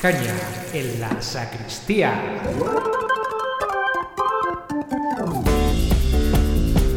[0.00, 0.34] Caña
[0.74, 2.12] en la sacristía.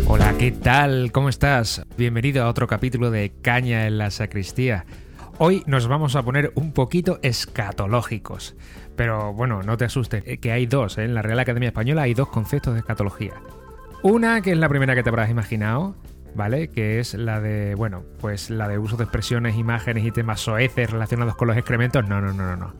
[0.06, 1.12] Hola, ¿qué tal?
[1.14, 1.84] ¿Cómo estás?
[1.98, 4.86] Bienvenido a otro capítulo de Caña en la sacristía.
[5.38, 8.58] Hoy nos vamos a poner un poquito escatológicos.
[8.98, 10.98] Pero bueno, no te asustes, eh, que hay dos.
[10.98, 11.06] ¿eh?
[11.06, 13.36] En la Real Academia Española hay dos conceptos de escatología.
[14.04, 15.96] Una, que es la primera que te habrás imaginado,
[16.36, 16.70] ¿vale?
[16.70, 20.90] Que es la de, bueno, pues la de uso de expresiones, imágenes y temas soeces
[20.90, 22.08] relacionados con los excrementos.
[22.08, 22.74] No, no, no, no, no.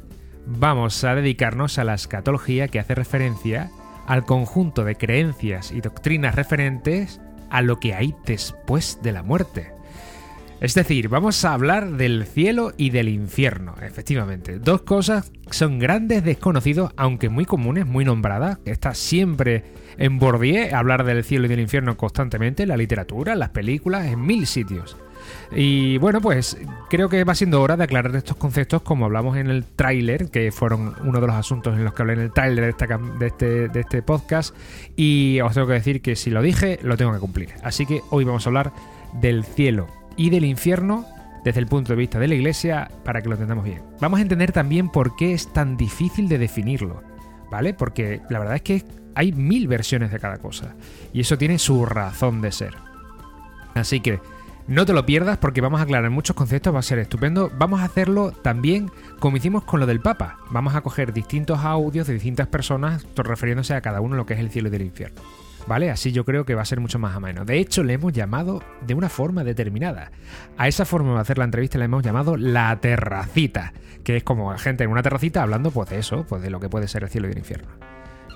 [0.46, 3.72] Vamos a dedicarnos a la escatología que hace referencia
[4.08, 9.72] al conjunto de creencias y doctrinas referentes a lo que hay después de la muerte.
[10.62, 14.60] Es decir, vamos a hablar del cielo y del infierno, efectivamente.
[14.60, 18.60] Dos cosas son grandes desconocidos, aunque muy comunes, muy nombradas.
[18.66, 19.64] Está siempre
[19.98, 24.08] en Bourdieu hablar del cielo y del infierno constantemente, en la literatura, en las películas,
[24.08, 24.98] en mil sitios.
[25.56, 26.58] Y bueno, pues
[26.90, 30.52] creo que va siendo hora de aclarar estos conceptos como hablamos en el tráiler, que
[30.52, 33.80] fueron uno de los asuntos en los que hablé en el tráiler de, este, de
[33.80, 34.54] este podcast.
[34.98, 37.50] Y os tengo que decir que si lo dije, lo tengo que cumplir.
[37.64, 38.74] Así que hoy vamos a hablar
[39.22, 41.06] del cielo y del infierno
[41.46, 43.82] desde el punto de vista de la Iglesia para que lo entendamos bien.
[44.02, 47.02] Vamos a entender también por qué es tan difícil de definirlo,
[47.50, 47.74] ¿vale?
[47.74, 48.84] Porque la verdad es que
[49.16, 50.76] hay mil versiones de cada cosa
[51.14, 52.76] y eso tiene su razón de ser.
[53.76, 54.20] Así que
[54.68, 57.50] no te lo pierdas porque vamos a aclarar muchos conceptos, va a ser estupendo.
[57.58, 60.40] Vamos a hacerlo también como hicimos con lo del Papa.
[60.52, 64.42] Vamos a coger distintos audios de distintas personas refiriéndose a cada uno lo que es
[64.42, 65.22] el cielo y el infierno.
[65.68, 65.92] ¿Vale?
[65.92, 67.46] Así yo creo que va a ser mucho más ameno.
[67.46, 70.12] De hecho, le hemos llamado de una forma determinada.
[70.58, 73.74] A esa forma de hacer la entrevista le hemos llamado la terracita,
[74.04, 76.70] que es como gente en una terracita hablando pues de eso, pues de lo que
[76.70, 77.70] puede ser el cielo y el infierno.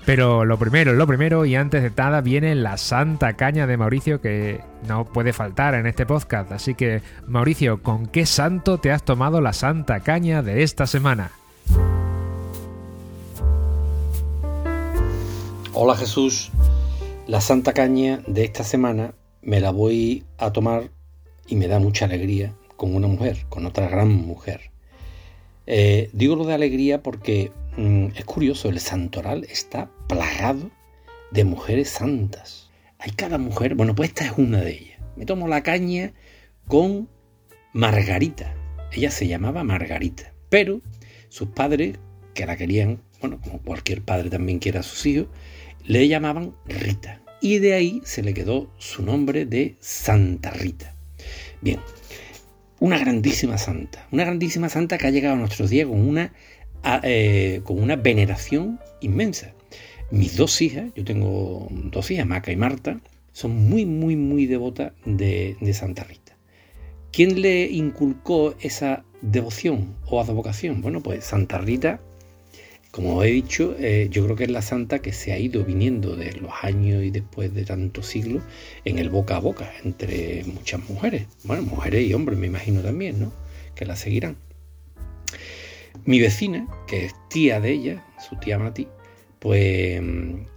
[0.06, 4.20] Pero lo primero, lo primero, y antes de nada viene la santa caña de Mauricio
[4.20, 6.52] que no puede faltar en este podcast.
[6.52, 11.30] Así que, Mauricio, ¿con qué santo te has tomado la santa caña de esta semana?
[15.72, 16.52] Hola Jesús,
[17.26, 20.90] la Santa Caña de esta semana me la voy a tomar
[21.46, 24.70] y me da mucha alegría con una mujer, con otra gran mujer.
[25.66, 30.70] Eh, digo lo de alegría porque mm, es curioso, el santoral está plagado
[31.30, 32.70] de mujeres santas.
[32.98, 35.00] Hay cada mujer, bueno, pues esta es una de ellas.
[35.16, 36.12] Me tomo la caña
[36.68, 37.08] con
[37.72, 38.54] Margarita.
[38.92, 40.82] Ella se llamaba Margarita, pero
[41.30, 41.98] sus padres,
[42.34, 45.28] que la querían, bueno, como cualquier padre también quiere a sus hijos,
[45.84, 47.20] le llamaban Rita.
[47.40, 50.94] Y de ahí se le quedó su nombre de Santa Rita.
[51.60, 51.78] Bien,
[52.80, 56.32] una grandísima santa, una grandísima santa que ha llegado a nuestros días con una,
[57.02, 59.52] eh, con una veneración inmensa.
[60.10, 63.00] Mis dos hijas, yo tengo dos hijas, Maca y Marta,
[63.32, 66.36] son muy, muy, muy devotas de, de Santa Rita.
[67.12, 70.82] ¿Quién le inculcó esa devoción o advocación?
[70.82, 72.00] Bueno, pues Santa Rita
[72.94, 76.14] como he dicho, eh, yo creo que es la santa que se ha ido viniendo
[76.14, 78.44] de los años y después de tantos siglos
[78.84, 81.26] en el boca a boca entre muchas mujeres.
[81.42, 83.32] Bueno, mujeres y hombres me imagino también, ¿no?
[83.74, 84.36] Que la seguirán.
[86.04, 88.86] Mi vecina, que es tía de ella, su tía Mati,
[89.40, 90.00] pues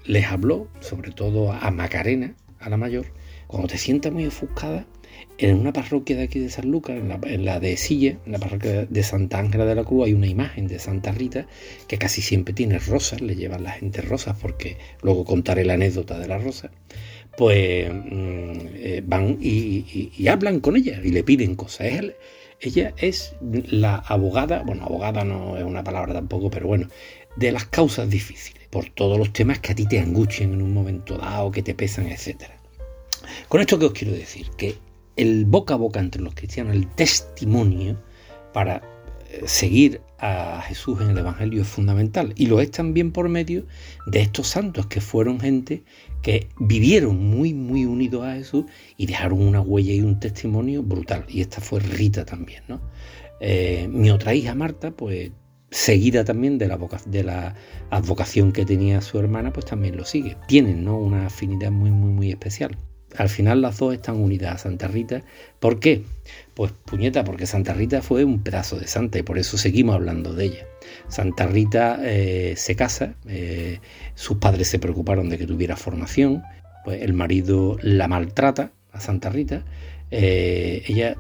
[0.05, 3.07] les habló, sobre todo a Macarena, a la mayor,
[3.47, 4.85] cuando te sientas muy ofuscada,
[5.37, 8.85] en una parroquia de aquí de San Lucas, en la, de Silla, en la parroquia
[8.85, 11.45] de Santa Ángela de la Cruz, hay una imagen de Santa Rita
[11.87, 16.17] que casi siempre tiene rosas, le llevan la gente rosas, porque luego contaré la anécdota
[16.17, 16.71] de las rosas.
[17.37, 21.87] Pues mm, eh, van y, hablan con ella y le piden cosas.
[22.59, 26.87] ella es la abogada, bueno, abogada no es una palabra tampoco, pero bueno,
[27.35, 30.73] de las causas difíciles, por todos los temas que a ti te anguchen en un
[30.73, 32.57] momento dado, que te pesan, etcétera.
[33.47, 34.75] Con esto que os quiero decir, que
[35.17, 38.01] el boca a boca entre los cristianos, el testimonio
[38.53, 38.81] para
[39.29, 42.33] eh, seguir a Jesús en el Evangelio es fundamental.
[42.35, 43.66] Y lo es también por medio
[44.07, 45.83] de estos santos que fueron gente
[46.22, 48.66] que vivieron muy, muy unidos a Jesús
[48.97, 51.25] y dejaron una huella y un testimonio brutal.
[51.27, 52.81] Y esta fue Rita también, ¿no?
[53.39, 55.31] Eh, mi otra hija, Marta, pues
[55.69, 57.56] seguida también de la, de la
[57.89, 60.38] advocación que tenía su hermana, pues también lo sigue.
[60.47, 60.97] Tienen ¿no?
[60.97, 62.77] una afinidad muy, muy, muy especial.
[63.17, 65.23] Al final las dos están unidas a Santa Rita.
[65.59, 66.03] ¿Por qué?
[66.53, 70.33] Pues puñeta, porque Santa Rita fue un pedazo de santa y por eso seguimos hablando
[70.33, 70.65] de ella.
[71.07, 73.79] Santa Rita eh, se casa, eh,
[74.13, 76.43] sus padres se preocuparon de que tuviera formación,
[76.85, 79.63] pues el marido la maltrata a Santa Rita,
[80.11, 81.15] eh, ella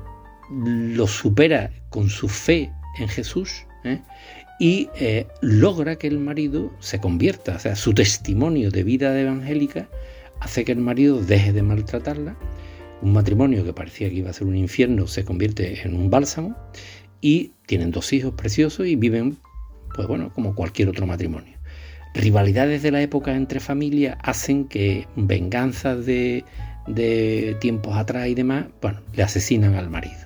[0.51, 3.65] lo supera con su fe en Jesús
[4.59, 4.89] y
[5.41, 9.87] logra que el marido se convierta, o sea, su testimonio de vida evangélica
[10.39, 12.37] hace que el marido deje de maltratarla,
[13.01, 16.55] un matrimonio que parecía que iba a ser un infierno se convierte en un bálsamo
[17.21, 19.37] y tienen dos hijos preciosos y viven
[19.95, 21.57] pues bueno, como cualquier otro matrimonio.
[22.13, 26.43] Rivalidades de la época entre familias hacen que venganzas de,
[26.87, 30.17] de tiempos atrás y demás, bueno, le asesinan al marido.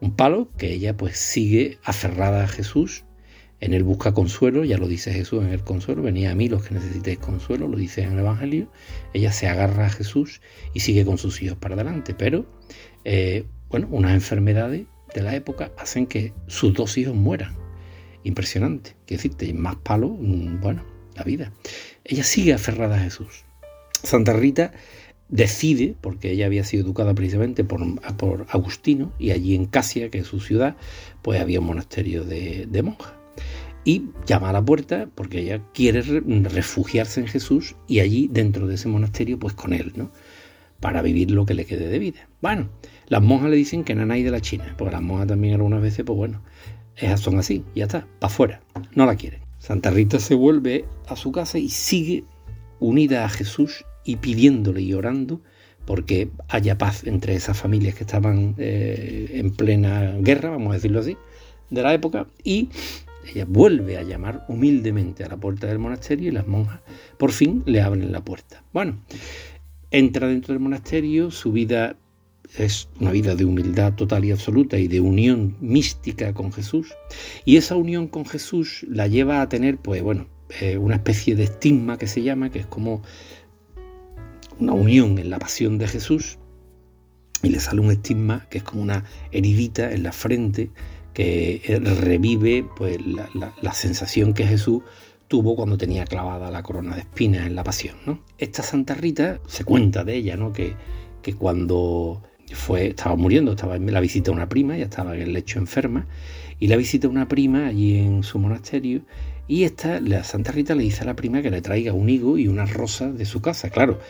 [0.00, 3.04] Un palo que ella pues sigue aferrada a Jesús,
[3.60, 6.62] en él busca consuelo, ya lo dice Jesús en el consuelo, venía a mí los
[6.64, 8.68] que necesitéis consuelo, lo dice en el Evangelio,
[9.14, 10.40] ella se agarra a Jesús
[10.74, 12.46] y sigue con sus hijos para adelante, pero
[13.04, 17.56] eh, bueno, unas enfermedades de la época hacen que sus dos hijos mueran.
[18.24, 21.52] Impresionante, quiero decirte, más palo, mm, bueno, la vida.
[22.04, 23.44] Ella sigue aferrada a Jesús.
[24.02, 24.72] Santa Rita
[25.28, 27.80] decide, porque ella había sido educada precisamente por,
[28.16, 30.76] por Agustino, y allí en Casia, que es su ciudad,
[31.22, 33.15] pues había un monasterio de monjas.
[33.86, 38.74] Y llama a la puerta porque ella quiere refugiarse en Jesús y allí dentro de
[38.74, 40.10] ese monasterio, pues con él, ¿no?
[40.80, 42.28] Para vivir lo que le quede de vida.
[42.42, 42.68] Bueno,
[43.06, 45.80] las monjas le dicen que no hay de la China, porque las monjas también algunas
[45.80, 46.42] veces, pues bueno,
[46.96, 48.60] esas son así, ya está, para afuera,
[48.96, 49.40] no la quieren.
[49.60, 52.24] Santa Rita se vuelve a su casa y sigue
[52.80, 55.40] unida a Jesús y pidiéndole y orando
[55.84, 60.98] porque haya paz entre esas familias que estaban eh, en plena guerra, vamos a decirlo
[60.98, 61.16] así,
[61.70, 62.68] de la época, y
[63.26, 66.80] ella vuelve a llamar humildemente a la puerta del monasterio y las monjas
[67.18, 68.62] por fin le abren la puerta.
[68.72, 69.02] Bueno,
[69.90, 71.96] entra dentro del monasterio, su vida
[72.56, 76.94] es una vida de humildad total y absoluta y de unión mística con Jesús,
[77.44, 80.28] y esa unión con Jesús la lleva a tener, pues bueno,
[80.60, 83.02] eh, una especie de estigma que se llama, que es como
[84.58, 86.38] una unión en la pasión de Jesús
[87.42, 90.70] y le sale un estigma que es como una heridita en la frente
[91.16, 94.82] que revive pues, la, sensación que Jesús
[95.28, 97.96] tuvo cuando tenía clavada la corona de espinas en la pasión.
[98.04, 98.20] ¿no?
[98.36, 100.52] Esta Santa Rita se cuenta de ella, ¿no?
[100.52, 100.74] que,
[101.22, 102.22] que cuando
[102.52, 105.58] fue, estaba muriendo, estaba en la visita a una prima, ya estaba en el lecho
[105.58, 106.06] enferma,
[106.60, 109.00] y la visita a una prima allí en su monasterio,
[109.48, 112.36] y esta, la Santa Rita le dice a la prima que le traiga un higo
[112.36, 113.70] y unas rosas de su casa.
[113.70, 114.00] Claro,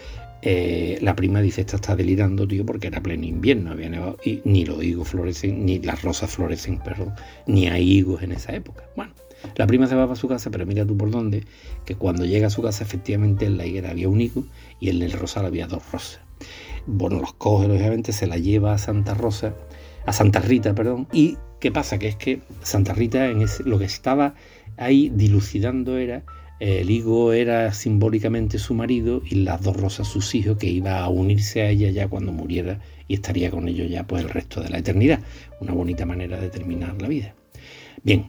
[0.49, 4.43] eh, la prima dice, esta está delirando, tío, porque era pleno invierno, había nevado, y
[4.45, 7.15] ni los higos florecen, ni las rosas florecen, perdón,
[7.49, 8.85] ni hay higos en esa época.
[8.95, 9.13] Bueno,
[9.57, 11.43] la prima se va para su casa, pero mira tú por dónde,
[11.85, 14.45] que cuando llega a su casa, efectivamente en la higuera había un higo
[14.79, 16.21] y en el rosal había dos rosas.
[16.87, 19.53] Bueno, los coge, lógicamente, se la lleva a Santa Rosa,
[20.05, 21.99] a Santa Rita, perdón, y ¿qué pasa?
[21.99, 24.35] Que es que Santa Rita en ese, lo que estaba
[24.77, 26.23] ahí dilucidando era
[26.59, 31.09] el higo era simbólicamente su marido y las dos rosas sus hijos, que iba a
[31.09, 34.71] unirse a ella ya cuando muriera y estaría con ellos ya pues el resto de
[34.71, 35.21] la eternidad.
[35.61, 37.35] Una bonita manera de terminar la vida.
[38.03, 38.29] Bien,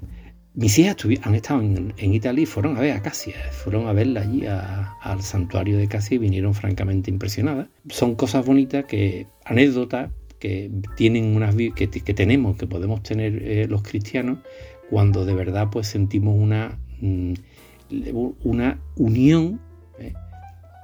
[0.53, 4.21] mis hijas han estado en, Italia y fueron a ver a Casia, fueron a verla
[4.21, 7.67] allí al santuario de Casia y vinieron francamente impresionadas.
[7.89, 10.09] Son cosas bonitas que, anécdotas
[10.39, 14.39] que tienen unas que, que tenemos, que podemos tener eh, los cristianos
[14.89, 17.33] cuando de verdad pues sentimos una mm,
[18.43, 19.59] una unión,
[19.99, 20.13] ¿eh?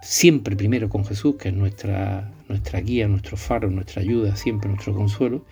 [0.01, 4.93] siempre primero con Jesús, que es nuestra, nuestra guía, nuestro faro, nuestra ayuda, siempre nuestro
[4.93, 5.45] consuelo,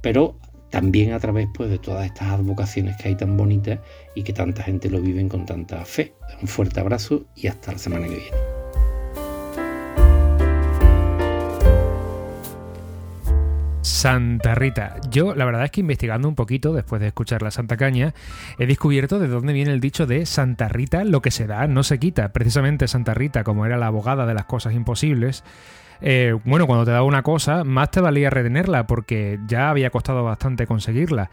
[0.00, 0.38] pero
[0.70, 3.80] también a través pues, de todas estas advocaciones que hay tan bonitas
[4.14, 6.14] y que tanta gente lo vive con tanta fe.
[6.42, 8.47] Un fuerte abrazo y hasta la semana que viene.
[13.98, 14.94] Santa Rita.
[15.10, 18.14] Yo, la verdad es que investigando un poquito, después de escuchar la Santa Caña,
[18.56, 21.82] he descubierto de dónde viene el dicho de Santa Rita, lo que se da no
[21.82, 22.32] se quita.
[22.32, 25.42] Precisamente Santa Rita, como era la abogada de las cosas imposibles,
[26.00, 30.22] eh, bueno, cuando te daba una cosa, más te valía retenerla, porque ya había costado
[30.22, 31.32] bastante conseguirla.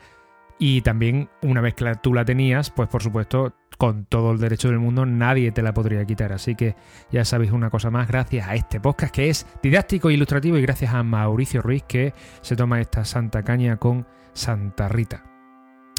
[0.58, 4.70] Y también, una vez que tú la tenías, pues por supuesto con todo el derecho
[4.70, 6.34] del mundo, nadie te la podría quitar.
[6.34, 6.76] Así que
[7.12, 10.62] ya sabéis una cosa más, gracias a este podcast que es didáctico e ilustrativo y
[10.62, 15.24] gracias a Mauricio Ruiz que se toma esta santa caña con Santa Rita.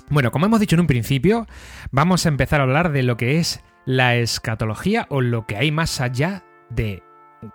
[0.09, 1.47] Bueno, como hemos dicho en un principio,
[1.91, 5.73] vamos a empezar a hablar de lo que es la escatología o lo que hay
[5.73, 7.03] más allá de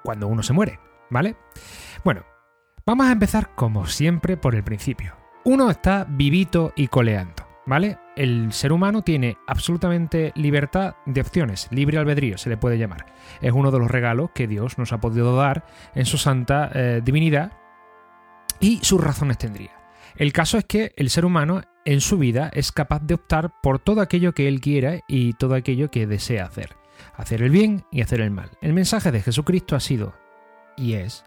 [0.04, 1.36] cuando uno se muere, ¿vale?
[2.04, 2.24] Bueno,
[2.86, 5.16] vamos a empezar como siempre por el principio.
[5.44, 7.51] Uno está vivito y coleando.
[7.72, 8.00] ¿Vale?
[8.18, 13.06] El ser humano tiene absolutamente libertad de opciones, libre albedrío se le puede llamar.
[13.40, 17.00] Es uno de los regalos que Dios nos ha podido dar en su santa eh,
[17.02, 17.54] divinidad
[18.60, 19.72] y sus razones tendría.
[20.18, 23.80] El caso es que el ser humano en su vida es capaz de optar por
[23.80, 26.76] todo aquello que él quiera y todo aquello que desea hacer.
[27.16, 28.50] Hacer el bien y hacer el mal.
[28.60, 30.14] El mensaje de Jesucristo ha sido
[30.76, 31.24] y es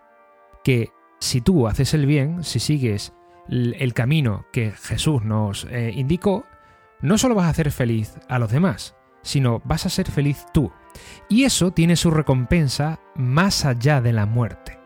[0.62, 3.14] que si tú haces el bien, si sigues
[3.48, 6.46] el camino que Jesús nos eh, indicó,
[7.00, 10.72] no solo vas a hacer feliz a los demás, sino vas a ser feliz tú.
[11.28, 14.78] Y eso tiene su recompensa más allá de la muerte,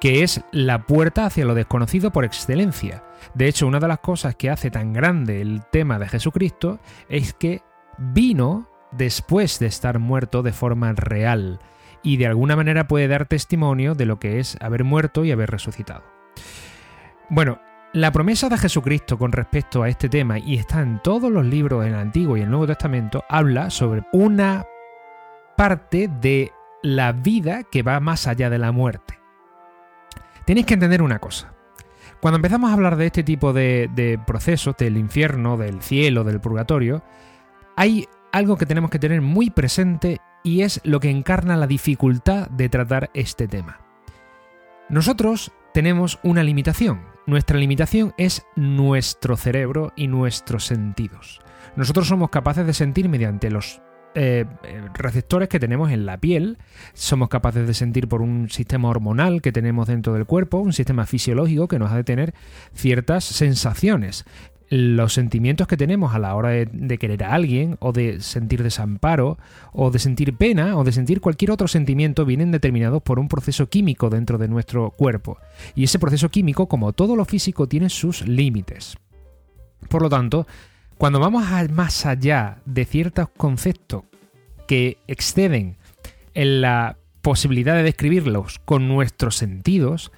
[0.00, 3.04] que es la puerta hacia lo desconocido por excelencia.
[3.34, 7.32] De hecho, una de las cosas que hace tan grande el tema de Jesucristo es
[7.34, 7.62] que
[7.98, 11.60] vino después de estar muerto de forma real
[12.02, 15.50] y de alguna manera puede dar testimonio de lo que es haber muerto y haber
[15.50, 16.04] resucitado.
[17.28, 17.60] Bueno,
[17.92, 21.84] la promesa de Jesucristo con respecto a este tema, y está en todos los libros
[21.84, 24.66] del Antiguo y el Nuevo Testamento, habla sobre una
[25.56, 26.52] parte de
[26.82, 29.18] la vida que va más allá de la muerte.
[30.44, 31.52] Tenéis que entender una cosa.
[32.20, 36.40] Cuando empezamos a hablar de este tipo de, de procesos, del infierno, del cielo, del
[36.40, 37.02] purgatorio,
[37.76, 42.48] hay algo que tenemos que tener muy presente y es lo que encarna la dificultad
[42.48, 43.80] de tratar este tema.
[44.88, 47.17] Nosotros tenemos una limitación.
[47.28, 51.42] Nuestra limitación es nuestro cerebro y nuestros sentidos.
[51.76, 53.82] Nosotros somos capaces de sentir mediante los
[54.14, 54.46] eh,
[54.94, 56.56] receptores que tenemos en la piel,
[56.94, 61.04] somos capaces de sentir por un sistema hormonal que tenemos dentro del cuerpo, un sistema
[61.04, 62.32] fisiológico que nos ha de tener
[62.72, 64.24] ciertas sensaciones
[64.70, 69.38] los sentimientos que tenemos a la hora de, querer a alguien, o de sentir desamparo,
[69.72, 73.68] o de sentir pena, o de sentir cualquier otro sentimiento, vienen determinados por un proceso
[73.68, 75.38] químico dentro de nuestro cuerpo.
[75.74, 78.96] Y ese proceso químico, como todo lo físico, tiene sus límites.
[79.88, 80.46] Por lo tanto,
[80.98, 84.04] cuando vamos más allá de ciertos conceptos
[84.66, 85.76] que exceden
[86.34, 90.12] en la posibilidad de describirlos con nuestros sentidos,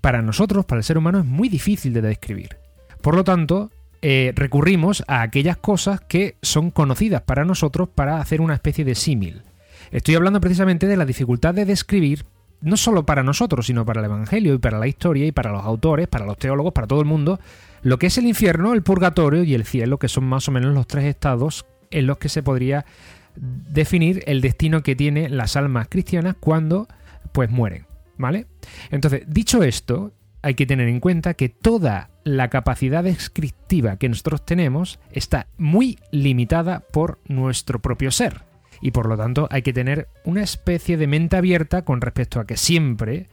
[0.00, 2.58] para nosotros, para el ser humano, es muy difícil de describir.
[3.02, 3.70] Por lo tanto,
[4.08, 8.94] eh, recurrimos a aquellas cosas que son conocidas para nosotros para hacer una especie de
[8.94, 9.42] símil.
[9.90, 12.24] Estoy hablando precisamente de la dificultad de describir,
[12.60, 15.64] no solo para nosotros, sino para el Evangelio y para la historia y para los
[15.64, 17.40] autores, para los teólogos, para todo el mundo,
[17.82, 20.72] lo que es el infierno, el purgatorio y el cielo, que son más o menos
[20.72, 22.86] los tres estados en los que se podría
[23.34, 26.86] definir el destino que tienen las almas cristianas cuando
[27.32, 27.86] pues mueren,
[28.18, 28.46] ¿vale?
[28.92, 30.12] Entonces, dicho esto,
[30.46, 35.98] hay que tener en cuenta que toda la capacidad descriptiva que nosotros tenemos está muy
[36.12, 38.44] limitada por nuestro propio ser.
[38.80, 42.46] Y por lo tanto hay que tener una especie de mente abierta con respecto a
[42.46, 43.28] que siempre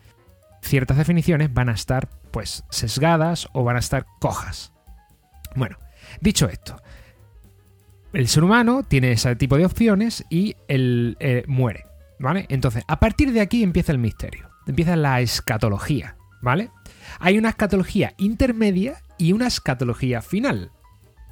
[0.64, 4.74] ciertas definiciones van a estar pues sesgadas o van a estar cojas.
[5.56, 5.78] Bueno,
[6.20, 6.82] dicho esto,
[8.12, 11.86] el ser humano tiene ese tipo de opciones y él eh, muere,
[12.18, 12.48] ¿vale?
[12.50, 16.72] Entonces, a partir de aquí empieza el misterio, empieza la escatología, ¿vale?
[17.20, 20.72] Hay una escatología intermedia y una escatología final.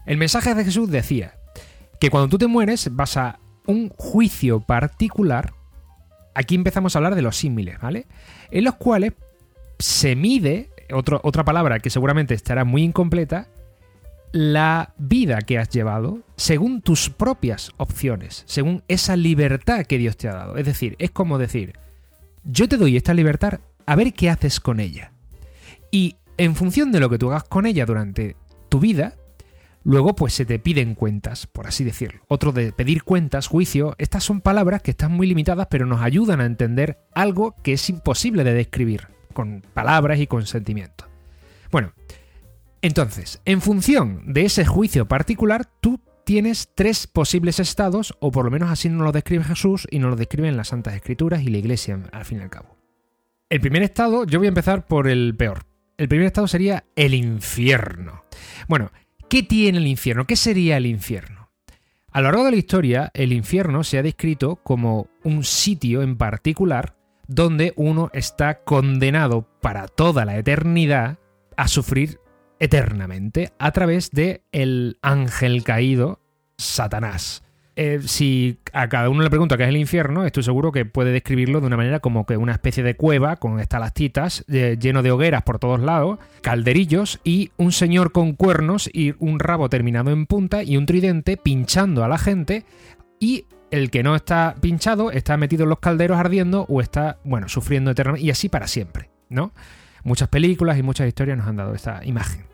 [0.06, 1.36] El mensaje de Jesús decía
[2.00, 5.54] que cuando tú te mueres vas a un juicio particular.
[6.34, 8.08] Aquí empezamos a hablar de los símiles, ¿vale?
[8.50, 9.14] En los cuales
[9.80, 13.48] se mide, otra palabra que seguramente estará muy incompleta,
[14.32, 20.30] la vida que has llevado según tus propias opciones, según esa libertad que Dios te
[20.30, 20.58] ha dado.
[20.58, 21.74] Es decir, es como decir,
[22.44, 25.11] yo te doy esta libertad, a ver qué haces con ella.
[25.92, 28.38] Y en función de lo que tú hagas con ella durante
[28.70, 29.16] tu vida,
[29.84, 32.22] luego pues se te piden cuentas, por así decirlo.
[32.28, 36.42] Otro de pedir cuentas, juicio, estas son palabras que están muy limitadas pero nos ayudan
[36.42, 41.08] a entender algo que es imposible de describir con palabras y con sentimientos.
[41.72, 41.94] Bueno,
[42.82, 48.52] entonces, en función de ese juicio particular, tú tienes tres posibles estados, o por lo
[48.52, 51.58] menos así nos lo describe Jesús y nos lo describen las Santas Escrituras y la
[51.58, 52.78] Iglesia, al fin y al cabo.
[53.50, 55.66] El primer estado, yo voy a empezar por el peor,
[56.02, 58.24] el primer estado sería el infierno.
[58.68, 58.92] Bueno,
[59.30, 60.26] ¿qué tiene el infierno?
[60.26, 61.52] ¿Qué sería el infierno?
[62.12, 66.18] A lo largo de la historia, el infierno se ha descrito como un sitio en
[66.18, 66.96] particular
[67.28, 71.20] donde uno está condenado para toda la eternidad
[71.56, 72.20] a sufrir
[72.58, 76.20] eternamente a través de el ángel caído
[76.58, 77.44] Satanás.
[77.84, 81.12] Eh, si a cada uno le pregunta qué es el infierno, estoy seguro que puede
[81.12, 85.10] describirlo de una manera como que una especie de cueva con estalactitas eh, lleno de
[85.10, 90.28] hogueras por todos lados, calderillos y un señor con cuernos y un rabo terminado en
[90.28, 92.66] punta y un tridente pinchando a la gente
[93.20, 97.50] y el que no está pinchado está metido en los calderos ardiendo o está, bueno,
[97.50, 99.54] sufriendo eternamente y así para siempre, ¿no?
[100.04, 102.51] Muchas películas y muchas historias nos han dado esta imagen.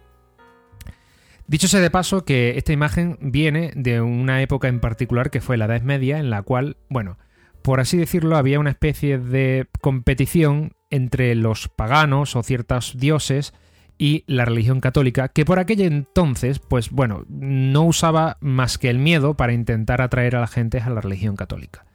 [1.48, 5.56] Dicho sea de paso que esta imagen viene de una época en particular que fue
[5.56, 7.18] la Edad Media, en la cual, bueno,
[7.62, 13.54] por así decirlo, había una especie de competición entre los paganos o ciertos dioses
[13.98, 19.00] y la religión católica, que por aquel entonces, pues bueno, no usaba más que el
[19.00, 21.86] miedo para intentar atraer a la gente a la religión católica.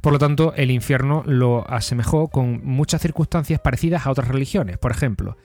[0.00, 4.78] Por lo tanto, el infierno lo asemejó con muchas circunstancias parecidas a otras religiones.
[4.78, 5.36] Por ejemplo,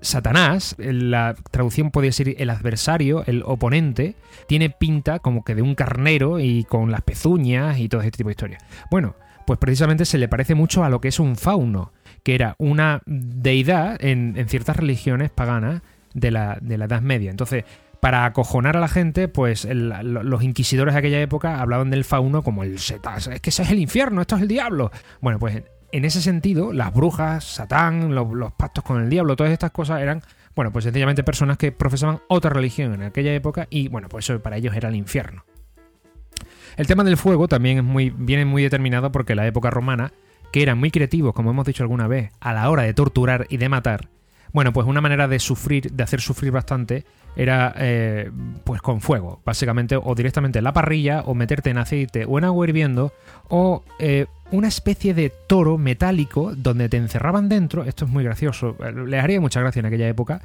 [0.00, 4.14] Satanás, la traducción podría ser el adversario, el oponente,
[4.46, 8.28] tiene pinta como que de un carnero y con las pezuñas y todo este tipo
[8.28, 8.64] de historias.
[8.90, 12.54] Bueno, pues precisamente se le parece mucho a lo que es un fauno, que era
[12.58, 15.82] una deidad en, ciertas religiones paganas
[16.14, 17.30] de la, de la Edad Media.
[17.30, 17.64] Entonces,
[18.00, 22.62] para acojonar a la gente, pues los inquisidores de aquella época hablaban del fauno como
[22.62, 23.26] el setas.
[23.26, 24.92] Es que ese es el infierno, esto es el diablo.
[25.20, 29.70] Bueno, pues en ese sentido, las brujas, Satán, los, pactos con el diablo, todas estas
[29.70, 30.22] cosas eran,
[30.54, 34.40] bueno, pues sencillamente personas que profesaban otra religión en aquella época y, bueno, pues eso
[34.42, 35.44] para ellos era el infierno.
[36.76, 40.12] El tema del fuego también es muy, viene muy determinado porque la época romana,
[40.52, 43.56] que eran muy creativos, como hemos dicho alguna vez, a la hora de torturar y
[43.56, 44.08] de matar,
[44.52, 47.04] bueno, pues una manera de sufrir, de hacer sufrir bastante,
[47.36, 48.30] era eh,
[48.64, 52.44] pues con fuego, básicamente, o directamente en la parrilla, o meterte en aceite o en
[52.44, 53.12] agua hirviendo,
[53.48, 58.76] o eh, una especie de toro metálico donde te encerraban dentro, esto es muy gracioso,
[59.06, 60.40] les haría mucha gracia en aquella época,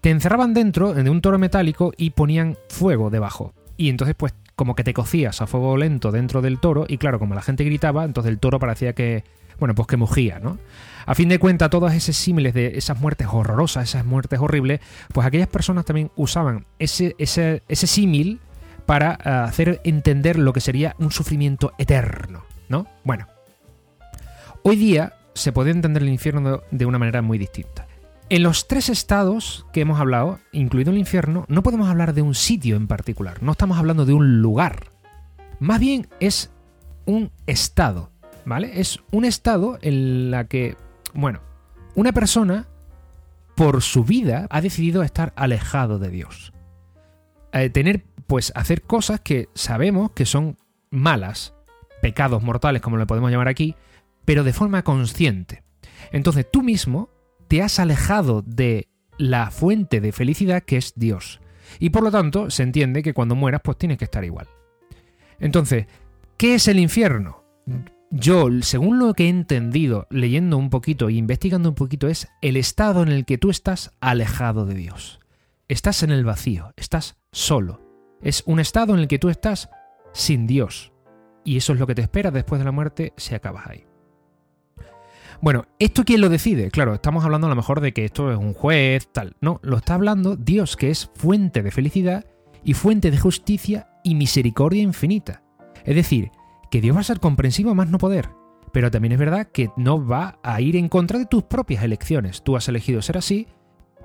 [0.00, 3.54] te encerraban dentro de un toro metálico y ponían fuego debajo.
[3.76, 7.18] Y entonces pues como que te cocías a fuego lento dentro del toro y claro,
[7.18, 9.24] como la gente gritaba, entonces el toro parecía que,
[9.58, 10.58] bueno, pues que mugía, ¿no?
[11.06, 14.80] A fin de cuentas, todos esos símiles de esas muertes horrorosas, esas muertes horribles,
[15.12, 18.40] pues aquellas personas también usaban ese, ese, ese símil
[18.86, 22.44] para eh, hacer entender lo que sería un sufrimiento eterno,
[24.62, 27.86] hoy día se puede entender el infierno de una manera muy distinta.
[28.28, 32.34] En los tres estados que hemos hablado, incluido el infierno, no podemos hablar de un
[32.34, 34.86] sitio en particular, no estamos hablando de un lugar.
[35.60, 36.50] Más bien es
[37.04, 38.10] un estado,
[38.44, 38.80] ¿vale?
[38.80, 40.76] Es un estado en la que,
[41.12, 41.40] bueno,
[41.94, 42.68] una persona
[43.54, 46.52] por su vida ha decidido estar alejado de Dios.
[47.52, 50.56] Eh, tener, pues, hacer cosas que sabemos que son
[50.90, 51.54] malas,
[52.00, 53.76] pecados mortales, como le podemos llamar aquí,
[54.24, 55.62] pero de forma consciente.
[56.10, 57.10] Entonces tú mismo
[57.48, 58.88] te has alejado de
[59.18, 61.40] la fuente de felicidad que es Dios.
[61.78, 64.48] Y por lo tanto, se entiende que cuando mueras, pues tienes que estar igual.
[65.38, 65.86] Entonces,
[66.36, 67.44] ¿qué es el infierno?
[68.10, 72.56] Yo, según lo que he entendido, leyendo un poquito e investigando un poquito, es el
[72.56, 75.20] estado en el que tú estás alejado de Dios.
[75.68, 77.80] Estás en el vacío, estás solo.
[78.20, 79.70] Es un estado en el que tú estás
[80.12, 80.92] sin Dios.
[81.44, 83.86] Y eso es lo que te espera después de la muerte si acabas ahí.
[85.42, 86.70] Bueno, ¿esto quién lo decide?
[86.70, 89.34] Claro, estamos hablando a lo mejor de que esto es un juez, tal.
[89.40, 92.24] No, lo está hablando Dios, que es fuente de felicidad
[92.62, 95.42] y fuente de justicia y misericordia infinita.
[95.84, 96.30] Es decir,
[96.70, 98.28] que Dios va a ser comprensivo más no poder.
[98.72, 102.44] Pero también es verdad que no va a ir en contra de tus propias elecciones.
[102.44, 103.48] Tú has elegido ser así,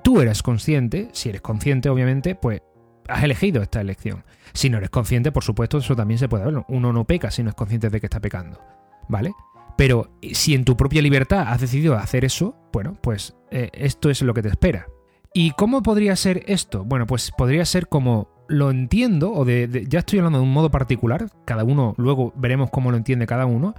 [0.03, 2.63] tú eres consciente, si eres consciente obviamente, pues
[3.07, 4.23] has elegido esta elección.
[4.53, 6.63] Si no eres consciente, por supuesto, eso también se puede ver.
[6.67, 8.59] Uno no peca si no es consciente de que está pecando.
[9.07, 9.33] ¿Vale?
[9.77, 14.09] Pero eh, si en tu propia libertad has decidido hacer eso, bueno, pues eh, esto
[14.09, 14.87] es lo que te espera.
[15.33, 16.83] ¿Y cómo podría ser esto?
[16.83, 20.71] Bueno, pues podría ser como lo entiendo, o de, ya estoy hablando de un modo
[20.71, 23.75] particular, cada uno, luego veremos cómo lo entiende cada uno,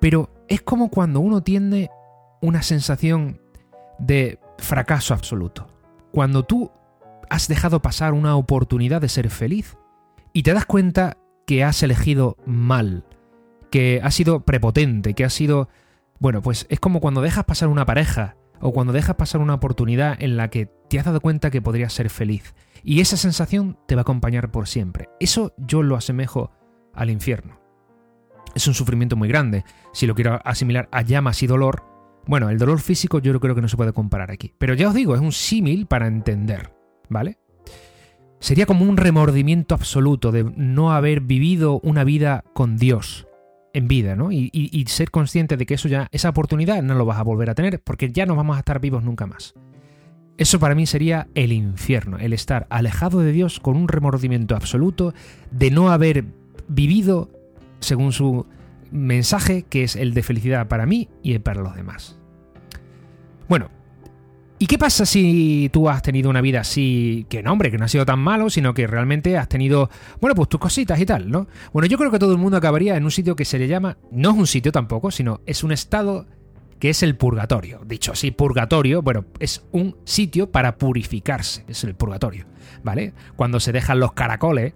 [0.00, 1.90] pero es como cuando uno tiene
[2.40, 3.40] una sensación
[3.98, 5.68] de fracaso absoluto.
[6.12, 6.70] Cuando tú
[7.28, 9.76] has dejado pasar una oportunidad de ser feliz
[10.32, 13.04] y te das cuenta que has elegido mal,
[13.70, 15.68] que ha sido prepotente, que ha sido...
[16.18, 20.16] Bueno, pues es como cuando dejas pasar una pareja o cuando dejas pasar una oportunidad
[20.22, 22.54] en la que te has dado cuenta que podrías ser feliz.
[22.82, 25.08] Y esa sensación te va a acompañar por siempre.
[25.20, 26.52] Eso yo lo asemejo
[26.94, 27.60] al infierno.
[28.54, 29.64] Es un sufrimiento muy grande.
[29.92, 31.84] Si lo quiero asimilar a llamas y dolor,
[32.26, 34.54] bueno, el dolor físico yo creo que no se puede comparar aquí.
[34.58, 36.72] Pero ya os digo, es un símil para entender,
[37.08, 37.38] ¿vale?
[38.40, 43.25] Sería como un remordimiento absoluto de no haber vivido una vida con Dios,
[43.76, 44.32] en vida, ¿no?
[44.32, 47.54] Y, ser consciente de que eso ya, esa oportunidad no lo vas a volver a
[47.54, 49.52] tener, porque ya no vamos a estar vivos nunca más.
[50.38, 55.12] Eso para mí sería el infierno, el estar alejado de Dios con un remordimiento absoluto
[55.50, 56.24] de no haber
[56.68, 57.28] vivido
[57.80, 58.46] según su
[58.90, 62.18] mensaje, que es el de felicidad para mí y para los demás.
[63.46, 63.68] Bueno,
[64.58, 67.84] ¿Y qué pasa si tú has tenido una vida así, que no, hombre, que no
[67.84, 71.30] ha sido tan malo, sino que realmente has tenido, bueno, pues tus cositas y tal,
[71.30, 71.46] ¿no?
[71.74, 73.98] Bueno, yo creo que todo el mundo acabaría en un sitio que se le llama,
[74.10, 76.26] no es un sitio tampoco, sino es un estado
[76.78, 77.82] que es el purgatorio.
[77.86, 82.46] Dicho así, purgatorio, bueno, es un sitio para purificarse, es el purgatorio,
[82.82, 83.12] ¿vale?
[83.36, 84.72] Cuando se dejan los caracoles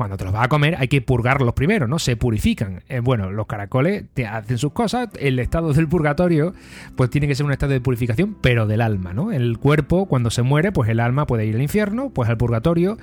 [0.00, 1.98] cuando te los vas a comer hay que purgarlos primero, ¿no?
[1.98, 2.82] Se purifican.
[2.88, 6.54] Eh, bueno, los caracoles te hacen sus cosas, el estado del purgatorio
[6.96, 9.30] pues tiene que ser un estado de purificación, pero del alma, ¿no?
[9.30, 12.96] El cuerpo cuando se muere, pues el alma puede ir al infierno, pues al purgatorio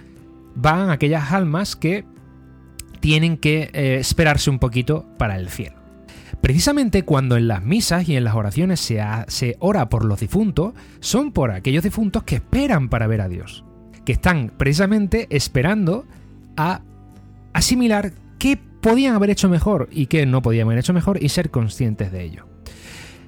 [0.55, 2.03] van aquellas almas que
[2.99, 5.77] tienen que eh, esperarse un poquito para el cielo.
[6.41, 10.73] Precisamente cuando en las misas y en las oraciones se, se ora por los difuntos,
[10.99, 13.65] son por aquellos difuntos que esperan para ver a Dios,
[14.03, 16.07] que están precisamente esperando
[16.57, 16.81] a
[17.53, 21.49] asimilar qué podían haber hecho mejor y qué no podían haber hecho mejor y ser
[21.49, 22.47] conscientes de ello.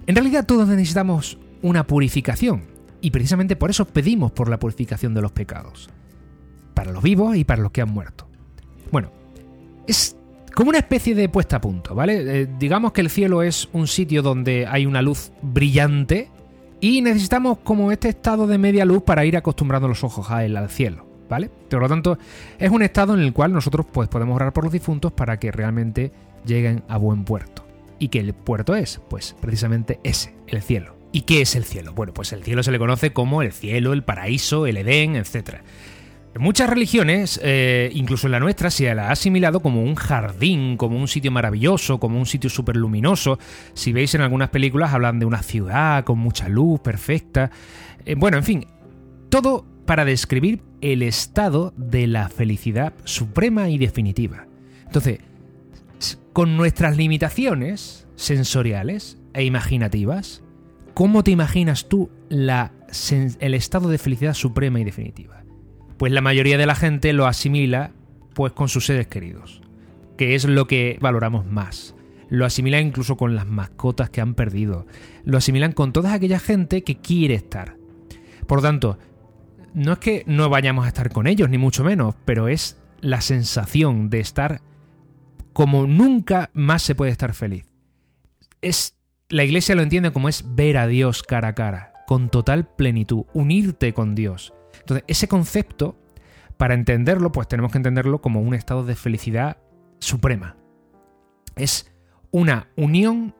[0.08, 2.63] En realidad todos necesitamos una purificación
[3.01, 5.89] y precisamente por eso pedimos por la purificación de los pecados.
[6.73, 8.25] para los vivos y para los que han muerto.
[8.89, 9.12] Bueno,
[9.86, 10.15] es
[10.55, 12.41] como una especie de puesta a punto, ¿vale?
[12.41, 16.32] Eh, digamos que el cielo es un sitio donde hay una luz brillante
[16.79, 20.55] y necesitamos como este estado de media luz para ir acostumbrando los ojos a él,
[20.55, 21.49] al cielo, ¿vale?
[21.69, 22.17] Por lo tanto,
[22.57, 25.51] es un estado en el cual nosotros pues, podemos orar por los difuntos para que
[25.51, 26.11] realmente
[26.45, 27.65] lleguen a buen puerto.
[27.99, 28.99] ¿Y qué el puerto es?
[29.09, 30.95] Pues precisamente ese, el cielo.
[31.11, 31.93] ¿Y qué es el cielo?
[31.93, 35.61] Bueno, pues el cielo se le conoce como el cielo, el paraíso, el Edén, etc.
[36.35, 40.77] En muchas religiones, eh, incluso en la nuestra, se la ha asimilado como un jardín,
[40.77, 43.39] como un sitio maravilloso, como un sitio súper luminoso.
[43.73, 47.49] Si veis en algunas películas hablan de una ciudad con mucha luz, perfecta.
[48.05, 48.67] Eh, bueno, en fin,
[49.29, 54.45] todo para describir el estado de la felicidad suprema y definitiva.
[54.86, 55.17] Entonces,
[56.32, 60.43] con nuestras limitaciones sensoriales e imaginativas,
[60.93, 65.43] ¿cómo te imaginas tú el estado de felicidad suprema y definitiva?
[65.97, 67.89] Pues la mayoría de la gente lo asimila
[68.36, 69.63] pues con sus seres queridos,
[70.17, 71.95] que es lo que valoramos más.
[72.30, 74.86] Lo asimilan incluso con las mascotas que han perdido.
[75.23, 77.75] Lo asimilan con toda aquella gente que quiere estar.
[78.45, 78.99] Por lo tanto,
[79.73, 83.21] no es que no vayamos a estar con ellos, ni mucho menos, pero es la
[83.21, 84.62] sensación de estar
[85.53, 87.65] como nunca más se puede estar feliz.
[88.62, 92.67] Es la iglesia lo entiende como es ver a Dios cara a cara, con total
[92.67, 94.53] plenitud, unirte con Dios.
[94.79, 95.97] Entonces, ese concepto,
[96.58, 99.58] para entenderlo, pues tenemos que entenderlo como un estado de felicidad
[99.99, 100.58] suprema.
[101.55, 101.91] Es
[102.32, 103.36] una unión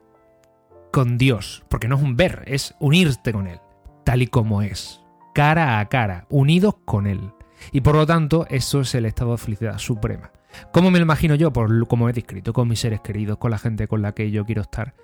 [0.92, 3.60] con Dios, porque no es un ver, es unirte con Él,
[4.04, 5.02] tal y como es,
[5.34, 7.32] cara a cara, unidos con Él.
[7.72, 10.32] Y por lo tanto, eso es el estado de felicidad suprema.
[10.72, 11.54] ¿Cómo me lo imagino yo?
[11.54, 14.46] Por como he descrito, con mis seres queridos, con la gente con la que yo
[14.46, 14.96] quiero estar,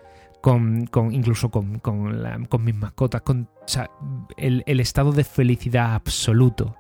[0.42, 1.82] con, incluso con,
[2.60, 3.50] mis mascotas, con
[4.38, 6.76] el, el estado de felicidad absoluto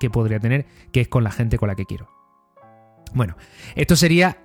[0.00, 2.08] que podría tener, que es con la gente con la que quiero.
[3.14, 3.36] Bueno,
[3.74, 4.38] esto sería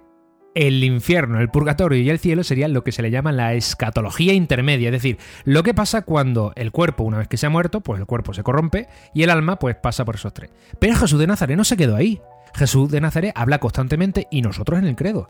[0.53, 4.33] el infierno, el purgatorio y el cielo serían lo que se le llama la escatología
[4.33, 7.81] intermedia, es decir, lo que pasa cuando el cuerpo, una vez que se ha muerto,
[7.81, 10.51] pues el cuerpo se corrompe y el alma pues pasa por esos tres.
[10.79, 12.21] Pero Jesús de Nazaret no se quedó ahí.
[12.53, 15.29] Jesús de Nazaret habla constantemente y nosotros en el credo.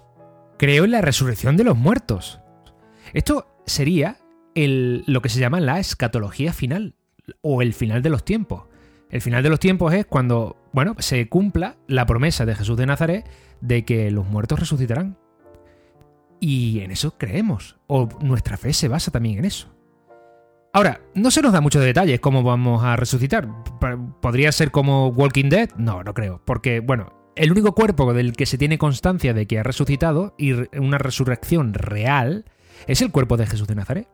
[0.57, 2.39] Creo en la resurrección de los muertos.
[3.13, 4.17] Esto sería
[4.55, 6.95] el, lo que se llama la escatología final
[7.41, 8.63] o el final de los tiempos.
[9.11, 12.85] El final de los tiempos es cuando, bueno, se cumpla la promesa de Jesús de
[12.85, 15.17] Nazaret de que los muertos resucitarán.
[16.39, 19.67] Y en eso creemos, o nuestra fe se basa también en eso.
[20.73, 23.49] Ahora, no se nos da muchos detalles cómo vamos a resucitar.
[24.21, 25.69] ¿Podría ser como Walking Dead?
[25.75, 26.41] No, no creo.
[26.45, 30.53] Porque, bueno, el único cuerpo del que se tiene constancia de que ha resucitado y
[30.77, 32.45] una resurrección real
[32.87, 34.07] es el cuerpo de Jesús de Nazaret.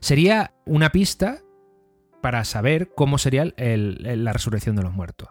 [0.00, 1.42] Sería una pista
[2.20, 5.28] para saber cómo sería la resurrección de los muertos.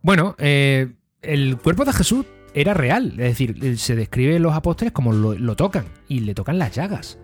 [0.00, 5.12] Bueno, eh, el cuerpo de Jesús era real, es decir, se describe los apóstoles como
[5.12, 7.18] lo tocan y le tocan las llagas.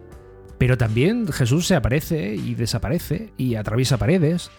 [0.59, 4.51] Pero también Jesús se aparece y desaparece y atraviesa paredes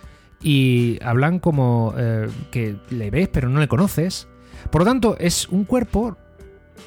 [0.42, 4.28] y hablan como eh, que le ves pero no le conoces.
[4.72, 6.18] Por lo tanto, es un cuerpo,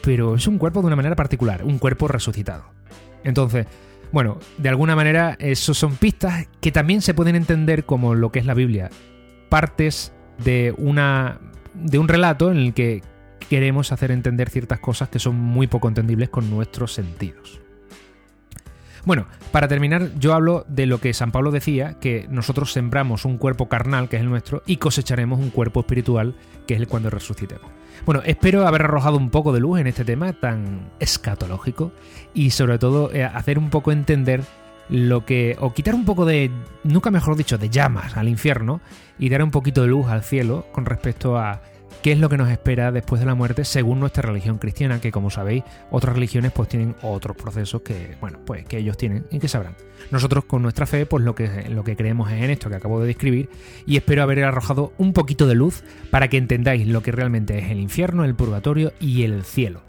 [0.03, 2.65] pero es un cuerpo de una manera particular, un cuerpo resucitado.
[3.25, 3.67] Entonces,
[4.13, 8.39] bueno, de alguna manera, eso son pistas que también se pueden entender como lo que
[8.39, 8.91] es la Biblia.
[9.49, 10.13] Partes
[10.45, 11.41] de, una,
[11.75, 13.03] de un relato en el que
[13.49, 17.62] queremos hacer entender ciertas cosas que son muy poco entendibles con nuestros sentidos.
[19.05, 23.37] Bueno, para terminar, yo hablo de lo que San Pablo decía, que nosotros sembramos un
[23.37, 26.37] cuerpo carnal, que es el nuestro, y cosecharemos un cuerpo espiritual,
[26.67, 27.69] que es el cuando resucitemos.
[28.07, 31.93] Bueno, espero haber arrojado un poco de luz en este tema tan escatológico
[32.33, 34.43] y sobre todo eh, hacer un poco entender
[34.89, 35.57] lo que.
[35.61, 36.51] o quitar un poco de.
[36.85, 38.81] nunca mejor dicho, de llamas al infierno
[39.19, 41.61] y dar un poquito de luz al cielo con respecto a
[42.03, 45.13] qué es lo que nos espera después de la muerte según nuestra religión cristiana, que
[45.13, 49.39] como sabéis, otras religiones pues tienen otros procesos que, bueno, pues que ellos tienen y
[49.39, 49.77] que sabrán.
[50.11, 53.01] Nosotros con nuestra fe, pues lo que, lo que creemos es en esto que acabo
[53.01, 53.49] de describir
[53.87, 57.71] y espero haber arrojado un poquito de luz para que entendáis lo que realmente es
[57.71, 59.83] el infierno, el purgatorio y el cielo.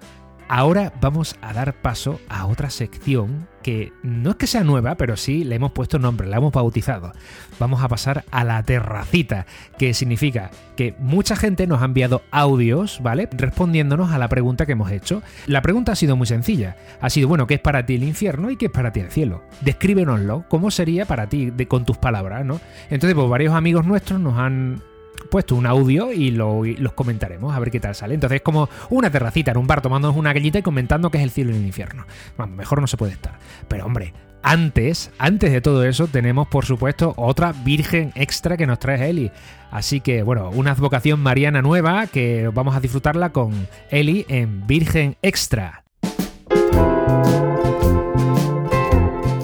[0.47, 5.17] Ahora vamos a dar paso a otra sección que no es que sea nueva, pero
[5.17, 7.11] sí le hemos puesto nombre, la hemos bautizado.
[7.59, 9.47] Vamos a pasar a la terracita,
[9.79, 13.27] que significa que mucha gente nos ha enviado audios, ¿vale?
[13.31, 15.23] Respondiéndonos a la pregunta que hemos hecho.
[15.47, 16.75] La pregunta ha sido muy sencilla.
[17.01, 19.09] Ha sido, bueno, ¿qué es para ti el infierno y qué es para ti el
[19.09, 19.43] cielo?
[19.61, 22.59] Descríbenoslo, ¿cómo sería para ti con tus palabras, ¿no?
[22.89, 24.81] Entonces, pues varios amigos nuestros nos han
[25.29, 28.13] puesto un audio y, lo, los comentaremos a ver qué tal sale.
[28.13, 31.23] Entonces es como una terracita en un bar tomándonos una gallita y comentando que es
[31.23, 32.05] el cielo y el infierno.
[32.37, 33.39] Bueno, mejor no se puede estar.
[33.67, 34.13] Pero hombre,
[34.45, 39.31] antes, antes de todo eso, tenemos por supuesto otra Virgen extra que nos trae Eli.
[39.71, 45.15] Así que, bueno, una advocación mariana nueva que vamos a disfrutarla con Eli en Virgen
[45.21, 45.85] Extra.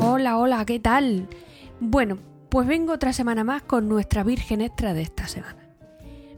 [0.02, 1.30] Hola, hola, ¿qué tal?
[1.80, 2.18] Bueno,
[2.50, 5.70] pues vengo otra semana más con nuestra Virgen Extra de esta semana.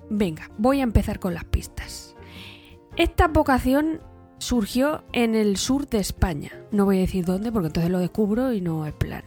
[0.10, 2.16] Venga, voy a empezar con las pistas.
[2.98, 4.02] Esta vocación
[4.38, 6.52] surgió en el sur de España.
[6.72, 9.24] No voy a decir dónde porque entonces lo descubro y no es plan.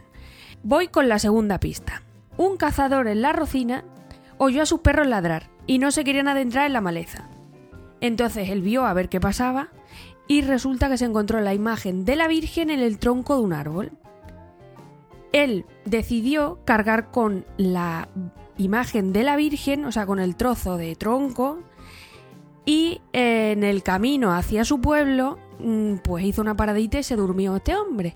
[0.63, 2.03] Voy con la segunda pista.
[2.37, 3.85] Un cazador en la rocina
[4.37, 7.31] oyó a sus perros ladrar y no se querían adentrar en la maleza.
[8.01, 9.69] Entonces él vio a ver qué pasaba
[10.27, 13.53] y resulta que se encontró la imagen de la Virgen en el tronco de un
[13.55, 13.93] árbol.
[15.35, 18.09] Él decidió cargar con la
[18.57, 21.59] imagen de la Virgen, o sea, con el trozo de tronco,
[22.65, 27.57] y en el camino hacia su pueblo, mm, pues hizo una paradita y se durmió
[27.57, 28.15] este hombre.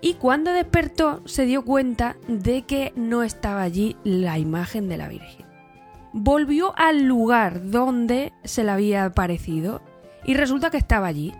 [0.00, 5.06] Y cuando despertó se dio cuenta de que no estaba allí la imagen de la
[5.06, 5.46] Virgen.
[6.12, 9.82] Volvió al lugar donde se le había aparecido
[10.24, 11.32] y resulta que estaba allí.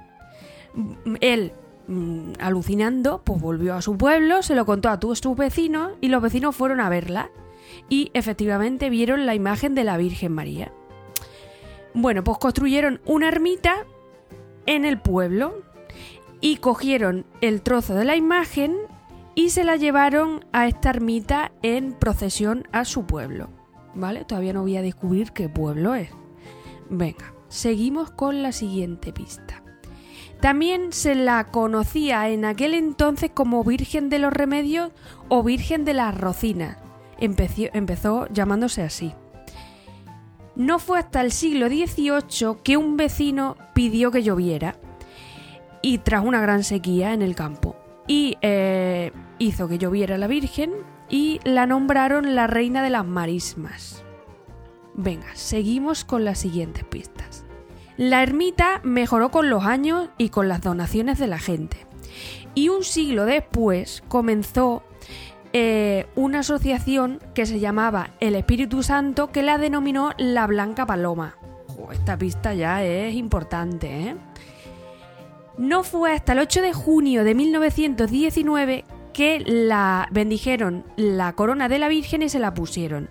[1.21, 1.53] Él,
[1.89, 6.09] mm, alucinando, pues volvió a su pueblo, se lo contó a todos sus vecinos y
[6.09, 7.31] los vecinos fueron a verla
[7.89, 10.73] y efectivamente vieron la imagen de la Virgen María.
[11.95, 13.87] Bueno, pues construyeron una ermita
[14.67, 15.63] en el pueblo
[16.41, 18.77] y cogieron el trozo de la imagen
[19.35, 23.49] y se la llevaron a esta ermita en procesión a su pueblo.
[23.95, 24.25] ¿Vale?
[24.25, 26.11] Todavía no voy a descubrir qué pueblo es.
[26.91, 29.63] Venga, seguimos con la siguiente pista.
[30.41, 34.93] También se la conocía en aquel entonces como Virgen de los Remedios
[35.29, 36.79] o Virgen de las Rocinas.
[37.19, 39.13] Empezó, llamándose así.
[40.55, 44.77] No fue hasta el siglo XVIII que un vecino pidió que lloviera
[45.83, 47.77] y tras una gran sequía en el campo.
[48.07, 50.73] Y eh, hizo que lloviera la Virgen
[51.09, 54.03] y la nombraron la Reina de las Marismas.
[54.95, 57.36] Venga, seguimos con las siguientes pistas.
[57.97, 61.79] La ermita mejoró con los años y con las donaciones de la gente.
[62.55, 64.83] Y un siglo después comenzó
[65.53, 71.37] eh, una asociación que se llamaba El Espíritu Santo que la denominó la Blanca Paloma.
[71.93, 74.17] esta pista ya es importante, ¿eh?
[75.57, 81.79] No fue hasta el 8 de junio de 1919 que la bendijeron la corona de
[81.79, 83.09] la Virgen y se la pusieron.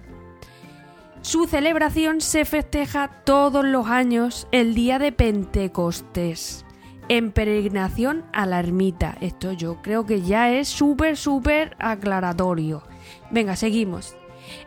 [1.26, 6.68] Su celebración se festeja todos los años el día de Pentecostés
[7.10, 9.18] en peregrinación a la ermita.
[9.22, 12.84] Esto yo creo que ya es súper, súper aclaratorio.
[13.32, 14.16] Venga, seguimos.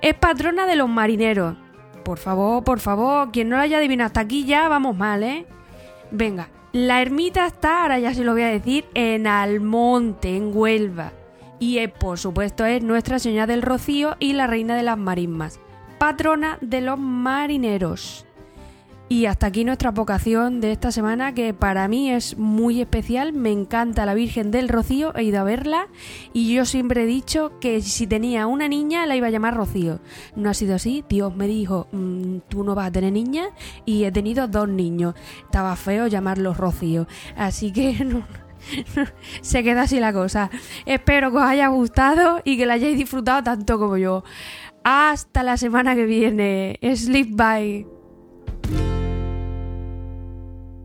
[0.03, 1.55] Es patrona de los marineros.
[2.05, 5.47] Por favor, por favor, quien no la haya adivinado hasta aquí ya vamos mal, ¿eh?
[6.11, 11.13] Venga, la ermita está, ahora ya se lo voy a decir, en Almonte, en Huelva.
[11.61, 15.61] Y es, por supuesto es Nuestra Señora del Rocío y la Reina de las Marismas,
[15.99, 18.25] patrona de los marineros.
[19.11, 23.33] Y hasta aquí nuestra vocación de esta semana, que para mí es muy especial.
[23.33, 25.89] Me encanta la Virgen del Rocío, he ido a verla
[26.35, 30.01] y yo siempre he dicho que si tenía una niña la iba a llamar Rocío.
[30.37, 33.47] No ha sido así, Dios me dijo, mm, tú no vas a tener niña
[33.87, 35.15] y he tenido dos niños.
[35.41, 37.97] Estaba feo llamarlos Rocío, así que
[39.41, 40.51] se queda así la cosa.
[40.85, 44.23] Espero que os haya gustado y que la hayáis disfrutado tanto como yo.
[44.91, 46.81] Hasta la semana que viene.
[46.83, 47.99] Sleep bye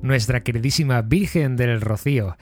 [0.03, 2.35] nuestra queridísima Virgen del Rocío.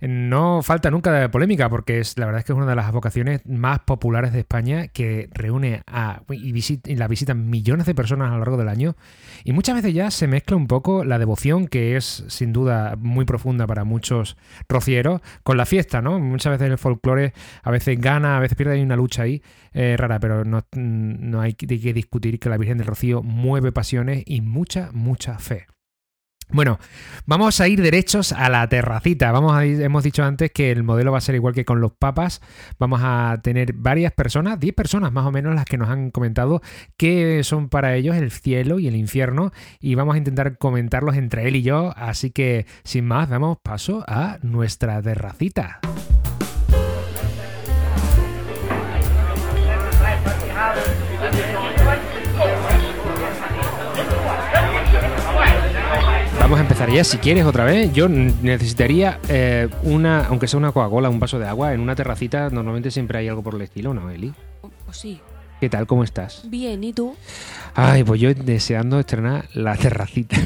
[0.00, 2.92] No falta nunca de polémica porque es la verdad es que es una de las
[2.92, 6.52] vocaciones más populares de España que reúne a y,
[6.94, 8.94] la visitan millones de personas a lo largo del año
[9.42, 13.24] y muchas veces ya se mezcla un poco la devoción que es sin duda muy
[13.24, 14.36] profunda para muchos
[14.68, 16.20] rocieros con la fiesta, ¿no?
[16.20, 17.32] Muchas veces el folclore
[17.64, 21.40] a veces gana, a veces pierde, hay una lucha ahí eh, rara, pero no, no
[21.40, 25.66] hay que discutir que la Virgen del Rocío mueve pasiones y mucha, mucha fe.
[26.50, 26.78] Bueno,
[27.26, 29.30] vamos a ir derechos a la terracita.
[29.32, 31.92] Vamos a hemos dicho antes que el modelo va a ser igual que con los
[31.92, 32.40] papas.
[32.78, 36.62] Vamos a tener varias personas, 10 personas más o menos, las que nos han comentado
[36.96, 39.52] que son para ellos el cielo y el infierno.
[39.78, 41.92] Y vamos a intentar comentarlos entre él y yo.
[41.96, 45.80] Así que, sin más, damos paso a nuestra terracita.
[56.48, 57.92] Vamos a empezar ya, si quieres, otra vez.
[57.92, 62.48] Yo necesitaría eh, una, aunque sea una Coca-Cola, un vaso de agua, en una terracita
[62.48, 64.32] normalmente siempre hay algo por el estilo, ¿no, Eli?
[64.86, 65.20] Pues sí.
[65.60, 65.86] ¿Qué tal?
[65.86, 66.48] ¿Cómo estás?
[66.48, 67.14] Bien, ¿y tú?
[67.74, 70.38] Ay, pues yo deseando estrenar La Terracita.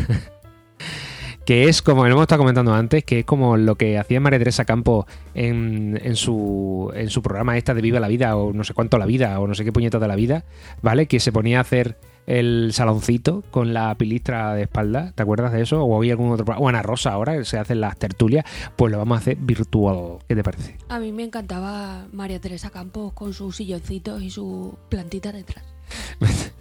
[1.47, 4.41] que es como lo hemos estado comentando antes, que es como lo que hacía María
[4.41, 8.65] Teresa Campo en, en, su, en su programa esta de Viva la Vida, o no
[8.65, 10.45] sé cuánto la vida, o no sé qué puñeta de la vida,
[10.83, 11.07] ¿vale?
[11.07, 15.63] Que se ponía a hacer el saloncito con la pilistra de espalda, ¿te acuerdas de
[15.63, 15.85] eso?
[15.85, 18.45] O había algún otro programa, o Ana Rosa ahora, que se hacen las tertulias,
[18.77, 20.77] pues lo vamos a hacer virtual, ¿qué te parece?
[20.89, 25.65] A mí me encantaba María Teresa Campos con sus silloncitos y su plantita detrás.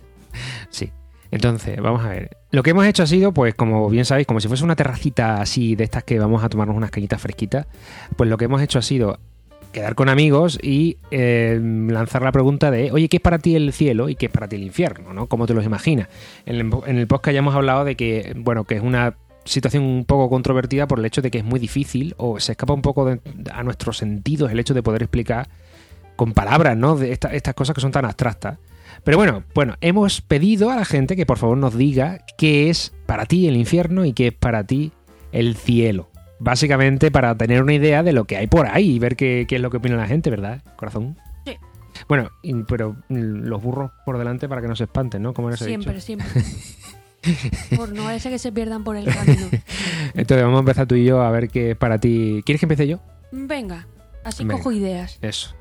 [0.69, 0.91] sí.
[1.31, 2.37] Entonces, vamos a ver.
[2.51, 5.41] Lo que hemos hecho ha sido, pues, como bien sabéis, como si fuese una terracita
[5.41, 7.67] así de estas que vamos a tomarnos unas cañitas fresquitas,
[8.17, 9.17] pues lo que hemos hecho ha sido
[9.71, 13.73] quedar con amigos y eh, lanzar la pregunta de, oye, ¿qué es para ti el
[13.73, 15.13] cielo y qué es para ti el infierno?
[15.13, 15.27] ¿no?
[15.27, 16.07] ¿Cómo te los imaginas?
[16.45, 16.55] En
[16.97, 20.87] el, podcast ya hemos hablado de que, bueno, que es una situación un poco controvertida
[20.87, 23.19] por el hecho de que es muy difícil o se escapa un poco
[23.51, 25.49] a nuestros sentidos el hecho de poder explicar
[26.15, 26.95] con palabras, ¿no?
[26.95, 28.59] De esta, estas cosas que son tan abstractas.
[29.03, 32.93] Pero bueno, bueno, hemos pedido a la gente que por favor nos diga qué es
[33.07, 34.91] para ti el infierno y qué es para ti
[35.31, 36.10] el cielo.
[36.43, 39.57] Básicamente para tener una idea de lo que hay por ahí y ver qué, qué
[39.57, 41.15] es lo que opina la gente, ¿verdad, corazón?
[41.45, 41.55] Sí.
[42.07, 45.33] Bueno, y- pero mm, los burros por delante para que no se espanten, ¿no?
[45.35, 46.03] Como les he Siempre, dicho.
[46.05, 46.27] siempre.
[47.77, 49.47] Por no ese que se pierdan por el camino.
[50.15, 52.41] Entonces vamos a empezar tú y yo a ver qué es para ti.
[52.43, 52.99] ¿Quieres que empiece yo?
[53.31, 53.85] Venga,
[54.23, 54.55] así Venga.
[54.57, 55.19] cojo ideas.
[55.21, 55.53] Eso.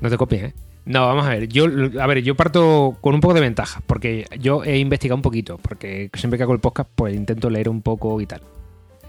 [0.00, 0.54] No te copies, ¿eh?
[0.84, 1.48] No, vamos a ver.
[1.48, 1.64] Yo,
[2.00, 5.58] a ver, yo parto con un poco de ventaja, porque yo he investigado un poquito,
[5.58, 8.40] porque siempre que hago el podcast, pues intento leer un poco y tal.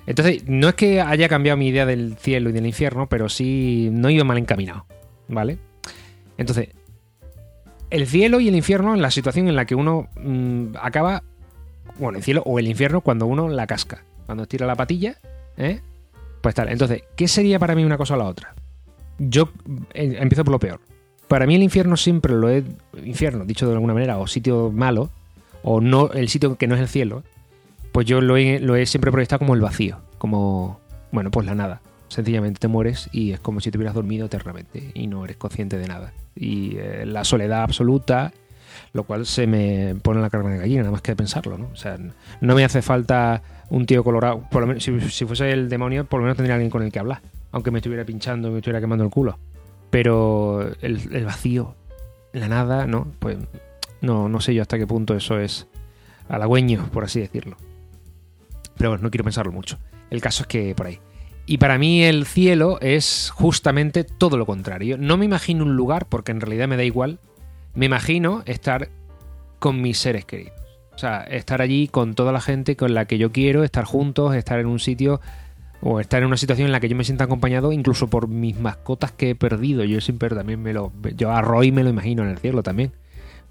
[0.10, 3.90] Entonces, no es que haya cambiado mi idea del cielo y del infierno, pero sí
[3.92, 4.88] no ido mal encaminado,
[5.28, 5.60] ¿vale?
[6.36, 6.70] Entonces,
[7.92, 11.22] el cielo y el infierno en la situación en la que uno mm, acaba,
[12.00, 15.20] bueno, el cielo o el infierno cuando uno la casca, cuando estira la patilla,
[15.58, 15.80] ¿eh?
[16.42, 16.70] Pues tal.
[16.70, 18.56] Entonces, ¿qué sería para mí una cosa o la otra?
[19.20, 19.52] Yo
[19.94, 20.80] eh, empiezo por lo peor.
[21.28, 22.64] Para mí el infierno siempre lo he...
[23.06, 25.12] Infierno, dicho de alguna manera, o sitio malo,
[25.62, 27.22] o no el sitio que no es el cielo,
[27.92, 30.80] pues yo lo he, lo he siempre proyectado como el vacío, como,
[31.12, 31.82] bueno, pues la nada.
[32.08, 35.78] Sencillamente te mueres y es como si te hubieras dormido eternamente y no eres consciente
[35.78, 36.14] de nada.
[36.36, 38.34] Y eh, la soledad absoluta,
[38.94, 41.70] lo cual se me pone la carne de gallina, nada más que pensarlo, ¿no?
[41.72, 41.98] O sea,
[42.42, 44.44] no me hace falta un tío colorado.
[44.50, 47.00] Por lo menos, si, fuese el demonio, por lo menos tendría alguien con el que
[47.00, 47.22] hablar.
[47.52, 49.38] Aunque me estuviera pinchando, me estuviera quemando el culo.
[49.92, 51.76] Pero el, el vacío,
[52.34, 53.08] la nada, ¿no?
[53.20, 53.38] Pues
[54.02, 55.68] no, no sé yo hasta qué punto eso es
[56.28, 57.58] halagüeño, por así decirlo.
[58.80, 59.78] Pero bueno, no quiero pensarlo mucho.
[60.10, 61.00] El caso es que por ahí.
[61.46, 64.98] Y para mí el cielo es justamente todo lo contrario.
[64.98, 67.20] No me imagino un lugar, porque en realidad me da igual.
[67.76, 68.88] Me imagino estar
[69.60, 70.54] con mis seres queridos.
[70.96, 74.34] O sea, estar allí con toda la gente con la que yo quiero, estar juntos,
[74.34, 75.20] estar en un sitio
[75.82, 78.58] o estar en una situación en la que yo me sienta acompañado incluso por mis
[78.58, 79.84] mascotas que he perdido.
[79.84, 80.94] Yo siempre también me lo...
[81.18, 82.94] Yo a Roy me lo imagino en el cielo también.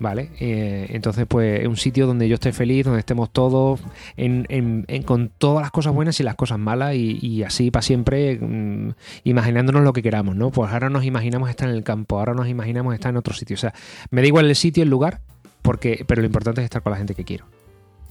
[0.00, 0.30] ¿Vale?
[0.38, 3.80] Eh, entonces, pues es un sitio donde yo esté feliz, donde estemos todos
[4.16, 7.72] en, en- en- con todas las cosas buenas y las cosas malas y, y así
[7.72, 8.90] para siempre mm,
[9.24, 10.50] imaginándonos lo que queramos, ¿no?
[10.52, 13.54] Pues ahora nos imaginamos estar en el campo, ahora nos imaginamos estar en otro sitio.
[13.54, 13.74] O sea,
[14.10, 15.20] me da igual el sitio, el lugar,
[15.62, 17.46] porque, pero lo importante es estar con la gente que quiero.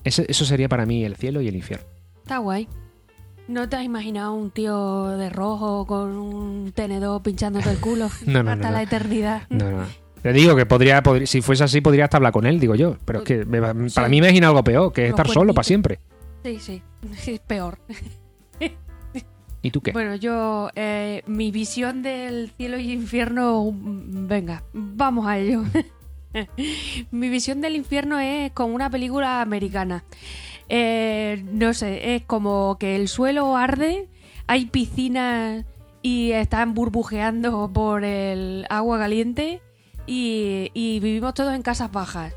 [0.03, 1.85] Ese- eso sería para mí el cielo y el infierno.
[2.21, 2.67] Está guay.
[3.47, 8.43] ¿No te has imaginado un tío de rojo con un tenedor pinchándote el culo No,
[8.43, 9.43] no, hasta no, la eternidad?
[9.49, 10.06] No, no.
[10.21, 12.97] Te digo que podría, podría- si fuese así, podría hasta hablar con él, digo yo.
[13.05, 13.99] Pero es que me- para Sí.
[14.01, 15.99] mí me imagino algo peor, que es estar solo para siempre.
[16.43, 16.81] Sí, sí.
[17.27, 17.77] Es peor.
[19.61, 19.91] ¿Y tú qué?
[19.91, 25.63] Bueno, yo, eh, mi visión del cielo y infierno, venga, vamos a ello.
[27.11, 30.03] mi visión del infierno es como una película americana.
[30.69, 34.07] Eh, no sé, es como que el suelo arde,
[34.45, 35.65] hay piscinas
[36.01, 39.61] y están burbujeando por el agua caliente
[40.07, 42.33] y, y vivimos todos en casas bajas,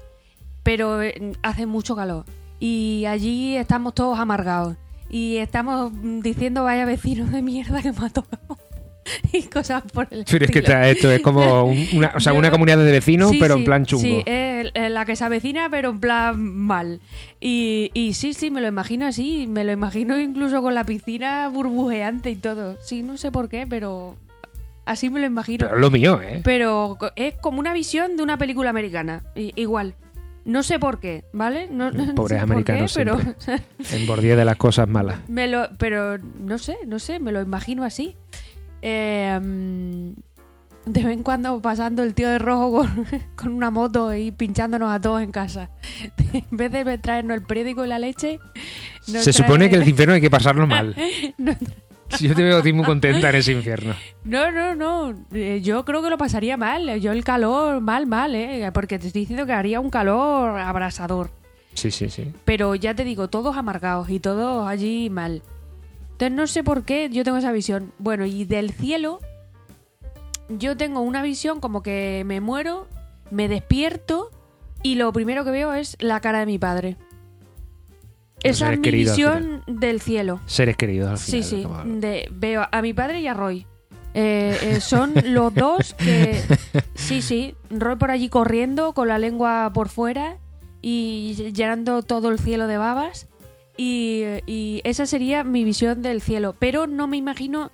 [0.63, 2.25] pero eh, hace mucho calor
[2.59, 4.77] y allí estamos todos amargados
[5.09, 8.27] y estamos mm, diciendo vaya vecino de mierda que mató
[9.33, 10.59] y cosas por el Pero es que
[10.91, 13.65] esto es como un- una, o sea, una comunidad de vecinos, Sí, pero sí, en
[13.65, 14.03] plan chungo.
[14.05, 17.01] Sí, es la que se avecina, pero en plan mal.
[17.41, 19.47] Y, y sí, sí, me lo imagino así.
[19.49, 22.77] Me lo imagino incluso con la piscina burbujeante y todo.
[22.83, 24.17] Sí, no sé por qué, pero
[24.91, 25.65] así me lo imagino.
[25.67, 26.41] Pero es lo mío, ¿eh?
[26.45, 29.23] Pero es como una visión de una película americana.
[29.35, 29.95] I- igual.
[30.45, 31.69] No sé por qué, ¿vale?
[31.71, 33.19] No, no Pobres sé por qué, americanos pero,
[33.93, 35.19] En bordía de las cosas malas.
[35.29, 38.17] me lo, pero no sé, no sé, me lo imagino así.
[38.83, 39.39] Eh,
[40.87, 44.91] de vez en cuando pasando el tío de rojo con, con una moto y pinchándonos
[44.91, 45.71] a todos en casa.
[46.33, 48.41] En vez de traernos el periódico y la leche,
[49.03, 50.97] Se supone que el infierno hay que pasarlo mal.
[51.37, 51.57] nos,
[52.19, 53.95] Yo te veo a ti muy contenta en ese infierno.
[54.25, 55.15] No, no, no.
[55.33, 57.01] Eh, Yo creo que lo pasaría mal.
[57.01, 58.69] Yo el calor, mal, mal, ¿eh?
[58.73, 61.31] Porque te estoy diciendo que haría un calor abrasador.
[61.75, 62.33] Sí, sí, sí.
[62.45, 65.43] Pero ya te digo, todos amargados y todos allí mal.
[66.13, 67.93] Entonces no sé por qué yo tengo esa visión.
[67.99, 69.21] Bueno, y del cielo,
[70.49, 72.89] yo tengo una visión como que me muero,
[73.31, 74.31] me despierto
[74.83, 76.97] y lo primero que veo es la cara de mi padre.
[78.43, 80.41] Esa es mi queridos, visión del cielo.
[80.47, 81.45] Seres queridos al Sí, final.
[81.45, 81.65] sí.
[81.65, 82.07] hablando.
[82.07, 83.67] de- veo a mi padre y a Roy.
[84.15, 86.41] Eh, eh, son los dos que...
[86.95, 87.55] Sí, sí.
[87.71, 90.37] Roy por allí corriendo con la lengua por fuera
[90.83, 93.29] y llenando todo el cielo de babas.
[93.77, 96.55] Y, y esa sería mi visión del cielo.
[96.59, 97.71] Pero no me imagino...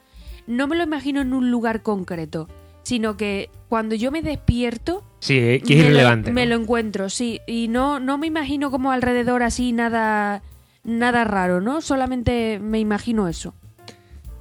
[0.47, 2.49] No me lo imagino en un lugar concreto.
[2.83, 5.03] Sino que cuando yo me despierto...
[5.19, 6.33] Sí, que es me lo-.
[6.33, 7.41] Me lo encuentro, sí.
[7.47, 10.43] Y no, no me imagino como alrededor así nada,
[10.87, 11.81] nada raro, ¿no?
[11.83, 13.55] Solamente me imagino eso.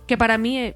[0.08, 0.76] Que para mí, eh,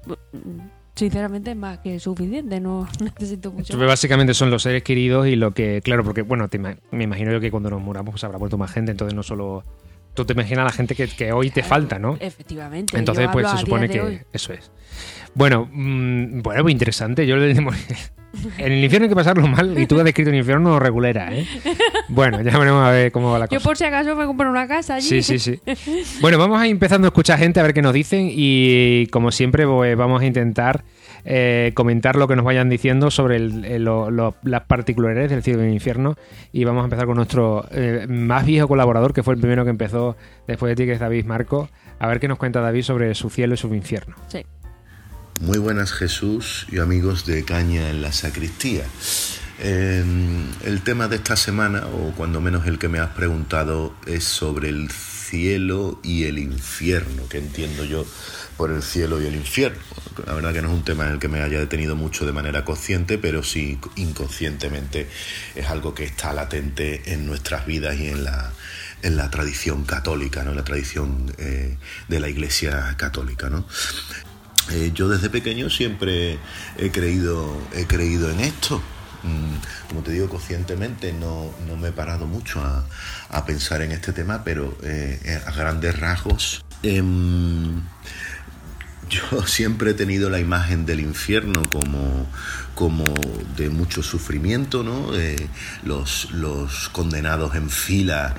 [0.94, 2.60] sinceramente, es más que suficiente.
[2.60, 3.78] No necesito mucho.
[3.78, 7.40] Básicamente son los seres queridos y lo que, claro, porque bueno, te me imagino yo
[7.40, 9.64] que cuando nos muramos pues habrá vuelto más gente, entonces no solo...
[10.12, 12.16] Tú te imaginas la gente que, que hoy te falta, ¿no?
[12.18, 12.98] Efectivamente.
[12.98, 14.20] Entonces, pues se a supone que hoy.
[14.32, 14.72] eso es.
[15.34, 17.24] Bueno, mm, bueno, pues interesante.
[17.28, 17.54] Yo le-
[18.58, 21.46] en el infierno hay que pasarlo mal y tú has descrito el infierno regulera, ¿eh?
[22.08, 23.58] Bueno, ya veremos a ver cómo va la cosa.
[23.58, 25.06] Yo por si acaso me compro una casa allí.
[25.06, 25.60] Sí, sí, sí.
[26.20, 29.30] Bueno, vamos a ir empezando a escuchar gente a ver qué nos dicen y como
[29.30, 30.84] siempre pues, vamos a intentar
[31.24, 35.42] eh, comentar lo que nos vayan diciendo sobre el- el- lo- lo- las particularidades del
[35.42, 36.14] cielo y del infierno
[36.52, 39.70] y vamos a empezar con nuestro eh, más viejo colaborador que fue el primero que
[39.70, 40.16] empezó
[40.48, 41.68] después de ti que es David Marco.
[41.98, 44.16] A ver qué nos cuenta David sobre su cielo y su infierno.
[44.28, 44.44] Sí.
[45.40, 48.84] Muy buenas Jesús y amigos de Caña en la Sacristía.
[49.58, 50.04] Eh,
[50.64, 54.68] el tema de esta semana, o cuando menos el que me has preguntado, es sobre
[54.68, 58.04] el cielo y el infierno, que entiendo yo
[58.58, 59.78] por el cielo y el infierno.
[60.26, 62.32] La verdad que no es un tema en el que me haya detenido mucho de
[62.32, 65.08] manera consciente, pero sí inconscientemente
[65.54, 68.52] es algo que está latente en nuestras vidas y en la,
[69.00, 70.50] en la tradición católica, ¿no?
[70.50, 71.78] en la tradición eh,
[72.08, 73.48] de la Iglesia católica.
[73.48, 73.64] ¿no?
[74.70, 76.38] Eh, yo desde pequeño siempre
[76.76, 78.80] he creído, he creído en esto.
[79.22, 82.86] Mm, Como te digo, conscientemente no, no me he parado mucho a,
[83.30, 86.64] a pensar en este tema, pero eh, a grandes rasgos.
[86.82, 87.82] em,
[89.10, 92.28] yo siempre he tenido la imagen del infierno como,
[92.76, 93.12] como
[93.56, 95.14] de mucho sufrimiento, ¿no?
[95.16, 95.48] Eh,
[95.82, 98.36] los, los condenados en fila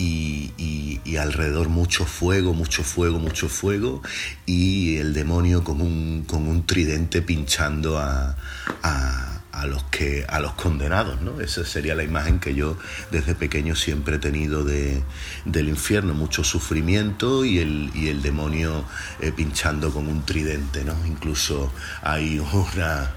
[0.00, 4.00] y, alrededor mucho fuego, mucho fuego, mucho fuego
[4.46, 8.36] y el demonio con un, con un tridente pinchando a,
[8.82, 11.40] a- a los que a los condenados, ¿no?
[11.40, 12.78] Esa sería la imagen que yo
[13.10, 15.02] desde pequeño siempre he tenido de,
[15.44, 18.84] del infierno, mucho sufrimiento y el, y el demonio
[19.20, 20.94] eh, pinchando con un tridente, ¿no?
[21.06, 21.70] Incluso
[22.02, 23.10] hay una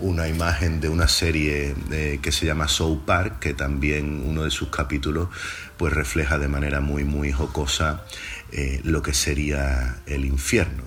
[0.00, 4.50] una imagen de una serie eh, que se llama South Park, que también uno de
[4.50, 5.28] sus capítulos
[5.76, 8.04] pues refleja de manera muy muy jocosa
[8.52, 10.82] eh, lo que sería el infierno.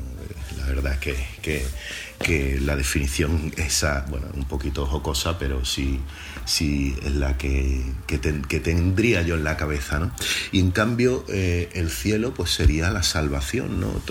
[0.57, 5.99] La verdad que, que, la definición esa, bueno, un poquito jocosa, pero sí,
[6.45, 10.11] sí es la que, que, ten- que tendría yo en la cabeza, ¿no?
[10.51, 14.01] Y en cambio eh, el cielo pues sería la salvación, ¿no?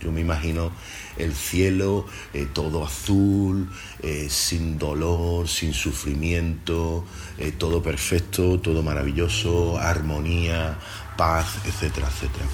[0.00, 0.72] Yo me imagino
[1.20, 3.68] el cielo eh, todo azul,
[4.02, 7.04] eh, sin dolor, sin sufrimiento,
[7.38, 10.78] eh, todo perfecto, todo maravilloso, armonía,
[11.16, 12.46] paz, etcétera, etcétera.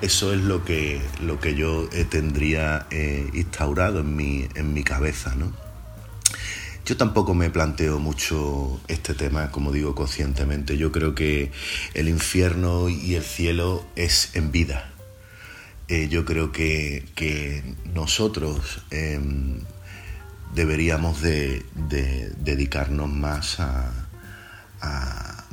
[0.00, 2.86] Eso es lo que, lo que yo tendría
[3.34, 5.52] instaurado en mi, en mi cabeza, ¿no?
[6.88, 10.78] Yo tampoco me planteo mucho este tema, como digo, conscientemente.
[10.78, 11.50] Yo creo que
[11.92, 14.97] el infierno y el cielo es en vida.
[15.88, 17.62] Eh, yo creo que, que
[17.94, 19.60] nosotros em,
[20.54, 23.92] deberíamos de, de dedicarnos más a,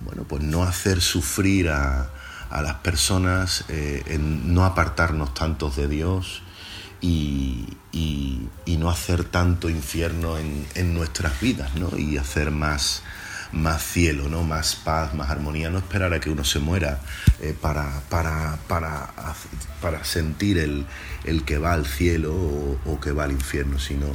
[0.04, 2.10] bueno, pues no hacer sufrir a,
[2.50, 6.42] a las personas, eh, no apartarnos tantos de Dios
[7.02, 11.98] y, y- y no hacer tanto infierno en, en nuestras vidas, ¿no?
[11.98, 13.04] Y hacer más,
[13.56, 14.43] más cielo, ¿no?
[14.43, 16.99] Más paz, más armonía, no esperar a que uno se muera
[17.41, 19.10] eh, para, para, para,
[19.82, 20.86] para sentir el,
[21.24, 24.08] el que va al cielo o, o que va al infierno, sino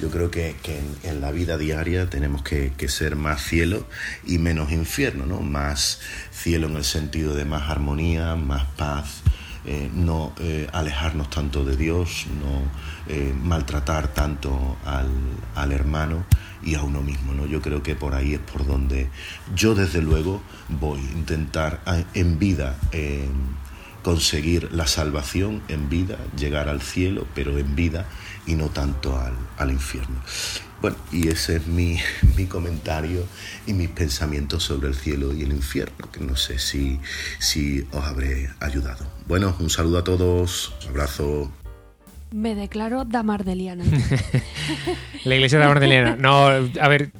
[0.00, 3.86] yo creo que, que en, en la vida diaria tenemos que, que ser más cielo
[4.24, 5.40] y menos infierno, ¿no?
[5.40, 6.00] Más
[6.32, 9.22] cielo en el sentido de más armonía, más paz,
[9.66, 12.62] eh, no eh, alejarnos tanto de Dios, no
[13.12, 15.10] eh, maltratar tanto al,
[15.54, 16.24] al hermano
[16.62, 17.34] y a uno mismo.
[17.34, 17.46] ¿no?
[17.46, 19.10] Yo creo que por ahí es por donde
[19.54, 22.76] yo desde luego voy a intentar a- en vida
[24.06, 28.06] conseguir la salvación en vida, llegar al cielo, pero en vida
[28.46, 29.20] y no tanto
[29.58, 30.20] al, infierno.
[30.80, 31.98] Bueno, y ese es mi,
[32.36, 33.26] mi, comentario
[33.66, 37.00] y mis pensamientos sobre el cielo y el infierno, que no sé si,
[37.40, 39.15] si os habré ayudado.
[39.26, 41.52] Bueno, un saludo a todos, un abrazo.
[42.32, 43.84] Me declaro damardeliana.
[45.24, 46.16] la iglesia damardeliana.
[46.16, 47.12] No, a ver,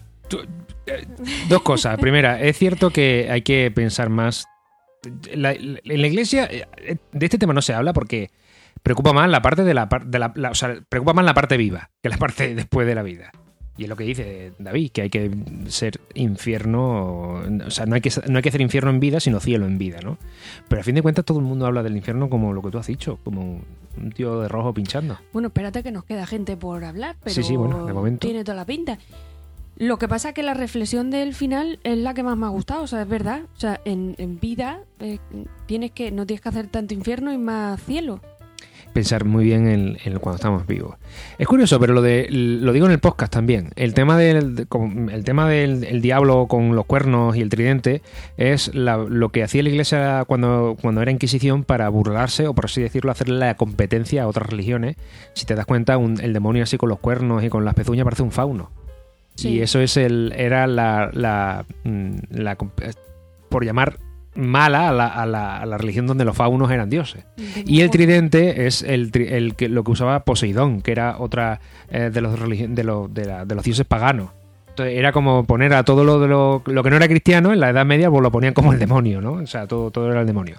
[0.86, 1.06] eh,
[1.48, 1.98] dos cosas.
[1.98, 4.46] Primera, es cierto que hay que pensar más.
[5.04, 8.30] en la iglesia, eh, de este tema no se habla porque
[8.82, 11.90] preocupa más la parte de la, de la, o sea, preocupa más la parte viva
[12.00, 13.32] que la parte después de la vida.
[13.78, 15.30] Y es lo que dice David, que hay que
[15.68, 19.38] ser infierno, o sea, no hay que, no hay que hacer infierno en vida, sino
[19.38, 20.16] cielo en vida, ¿no?
[20.68, 22.78] Pero a fin de cuentas todo el mundo habla del infierno como lo que tú
[22.78, 23.60] has dicho, como
[23.98, 25.18] un tío de rojo pinchando.
[25.32, 28.26] Bueno, espérate que nos queda gente por hablar, pero sí, sí, bueno, de momento.
[28.26, 28.98] tiene toda la pinta.
[29.78, 32.48] Lo que pasa es que la reflexión del final es la que más me ha
[32.48, 33.42] gustado, o sea, es verdad.
[33.54, 35.18] O sea, en, vida eh,
[35.66, 38.20] tienes que, no tienes que hacer tanto infierno y más cielo
[38.96, 40.96] pensar muy bien en, cuando estamos vivos.
[41.38, 43.68] Es curioso, pero lo de lo digo en el podcast también.
[43.76, 44.66] El tema del
[45.12, 48.00] el tema del diablo con los cuernos y el tridente
[48.38, 52.80] es lo que hacía la iglesia cuando, cuando era Inquisición para burlarse o por así
[52.80, 54.96] decirlo hacerle la competencia a otras religiones.
[55.34, 58.22] Si te das cuenta, el demonio así con los cuernos y con las pezuñas parece
[58.22, 58.70] un fauno.
[59.36, 62.56] Y eso es el era la, la, mm, la
[63.50, 63.98] por llamar
[64.36, 67.24] mala a la, a, la, a la, religión donde los faunos eran dioses.
[67.64, 71.60] Y el tridente es el, el, que, lo que usaba Poseidón, que era otra
[71.90, 74.30] eh, de, los de, los, de, los dioses paganos.
[74.68, 77.60] Entonces era como poner a todo lo, de lo, lo, que no era cristiano en
[77.60, 79.32] la Edad Media, pues lo ponían como el demonio, ¿no?
[79.32, 80.56] O sea, todo, todo era el demonio.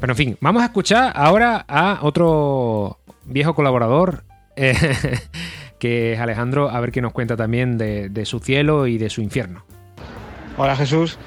[0.00, 4.24] Pero en fin, vamos a escuchar ahora a otro viejo colaborador,
[4.56, 4.74] eh,
[5.78, 9.08] que es Alejandro, a ver qué nos cuenta también de, de su cielo y de
[9.08, 9.64] su infierno.
[10.56, 11.18] Hola Jesús,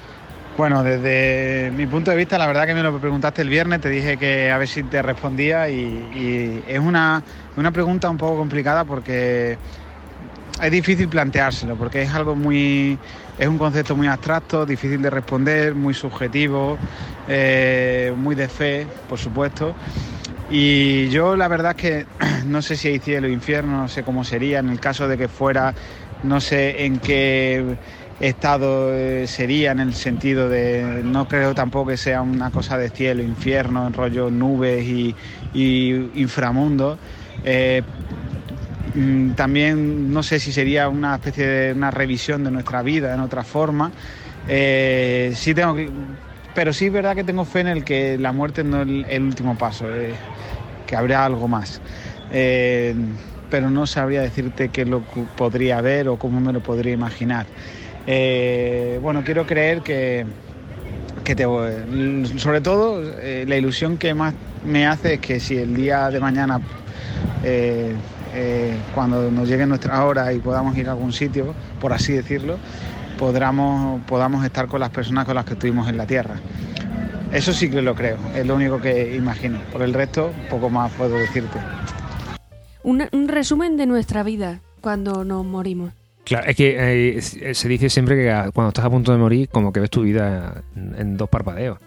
[0.58, 3.90] bueno, desde mi punto de vista, la verdad que me lo preguntaste el viernes, te
[3.90, 7.24] dije que a ver si te respondía y, es una,
[7.72, 9.60] pregunta un poco complicada porque
[10.60, 12.98] es difícil planteárselo, porque es algo muy,
[13.38, 16.80] es un concepto muy abstracto, difícil de responder, muy subjetivo,
[17.28, 19.76] eh, muy de fe, por supuesto.
[20.50, 22.06] Y yo la verdad es que
[22.48, 25.20] no sé si hay cielo o infierno, no sé cómo sería en el caso de
[25.20, 25.76] que fuera,
[26.24, 27.78] no sé en qué
[28.20, 32.90] estado eh, sería en el sentido de no creo tampoco que sea una cosa de
[32.90, 35.16] cielo, infierno, en rollo nubes y,
[35.54, 36.98] inframundo.
[37.44, 37.84] Eh,
[38.96, 43.20] mm, también no sé si sería una especie de una revisión de nuestra vida en
[43.20, 43.92] otra forma.
[44.48, 45.76] Eh, sí tengo
[46.54, 49.24] pero sí es verdad que tengo fe en el que la muerte no es el,
[49.24, 49.86] último paso,
[50.88, 51.82] que habrá algo más.
[53.50, 55.04] pero no sabría decirte qué lo
[55.36, 57.46] podría ver o cómo me lo podría imaginar.
[58.10, 60.26] Eh, bueno, quiero creer que,
[62.38, 64.34] sobre todo eh, la ilusión que más
[64.66, 66.62] me hace es que si el día de mañana,
[67.44, 67.94] eh,
[68.96, 72.58] cuando nos llegue nuestra hora y podamos ir a algún sitio, por así decirlo,
[73.20, 76.36] podamos, podamos estar con las personas con las que estuvimos en la Tierra.
[77.34, 79.60] Eso sí que lo creo, es lo único que imagino.
[79.74, 81.60] Por el resto, poco más puedo decirte.
[82.84, 85.97] un resumen de nuestra vida cuando nos morimos.
[86.28, 89.72] Claro, es que eh, se dice siempre que cuando estás a punto de morir, como
[89.72, 91.80] que ves tu vida en, dos parpadeos.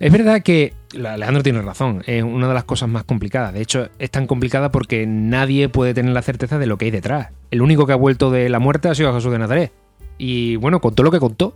[0.00, 3.54] Es verdad que Alejandro tiene razón, es una de las cosas más complicadas.
[3.54, 6.90] De hecho, es tan complicada porque nadie puede tener la certeza de lo que hay
[6.90, 7.28] detrás.
[7.52, 9.72] El único que ha vuelto de la muerte ha sido Jesús de Nazaret.
[10.18, 11.54] Y bueno, contó lo que contó.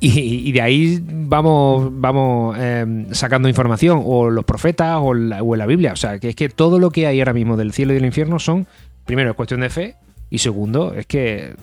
[0.00, 5.64] Y, de ahí vamos, vamos em, sacando información, o los profetas, o, o en la
[5.64, 5.94] Biblia.
[5.94, 8.04] O sea, que es que todo lo que hay ahora mismo del cielo y del
[8.04, 8.66] infierno son,
[9.06, 9.96] primero, es cuestión de fe,
[10.34, 11.54] y segundo, es que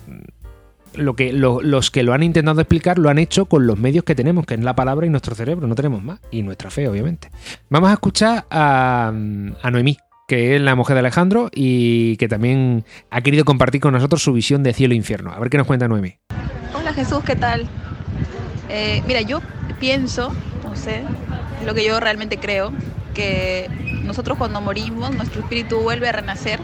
[0.93, 4.15] lo que los que lo han intentado explicar lo han hecho con los medios que
[4.15, 6.21] tenemos, que es la palabra y nuestro cerebro, no tenemos más.
[6.31, 7.29] Y nuestra fe, obviamente.
[7.69, 12.85] Vamos a escuchar a, a Noemí, que es la mujer de Alejandro y que también
[13.09, 15.33] ha querido compartir con nosotros su visión de cielo e infierno.
[15.33, 16.15] A ver qué nos cuenta Noemí.
[16.73, 17.67] Hola Jesús, ¿qué tal?
[18.69, 19.41] Eh, mira, yo
[19.81, 21.03] pienso, no sé,
[21.65, 22.71] lo que yo realmente creo,
[23.13, 23.69] que
[24.05, 26.61] nosotros cuando morimos, nuestro espíritu vuelve a renacer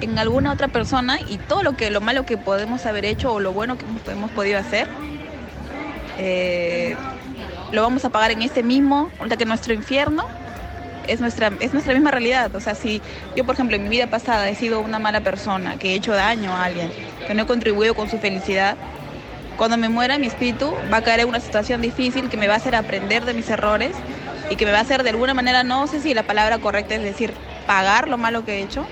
[0.00, 3.40] en alguna otra persona y todo lo que lo malo que podemos haber hecho o
[3.40, 4.88] lo bueno que hemos, podido hacer
[6.18, 6.96] eh,
[7.72, 10.24] lo vamos a pagar en este mismo, ahorita que nuestro infierno
[11.06, 12.54] es nuestra, es nuestra misma realidad.
[12.54, 13.02] O sea, si
[13.36, 16.12] yo, por ejemplo, en mi vida pasada he sido una mala persona, que he hecho
[16.12, 16.90] daño a alguien,
[17.26, 18.76] que no he contribuido con su felicidad,
[19.56, 22.54] cuando me muera mi espíritu va a caer en una situación difícil que me va
[22.54, 23.90] a hacer aprender de mis errores
[24.50, 26.94] y que me va a hacer de alguna manera, no sé si la palabra correcta
[26.94, 27.32] es decir,
[27.66, 28.86] pagar lo malo que he hecho,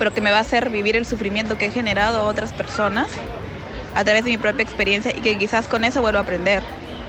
[0.00, 3.08] pero que me va a hacer vivir el sufrimiento que he generado a otras personas
[3.94, 6.62] a través de mi propia experiencia y que quizás con eso vuelva a aprender.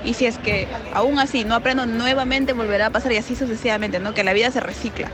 [0.04, 3.98] Y si es que aún así no aprendo nuevamente, volverá a pasar y así sucesivamente,
[3.98, 4.12] ¿no?
[4.12, 5.08] Que la vida se recicla.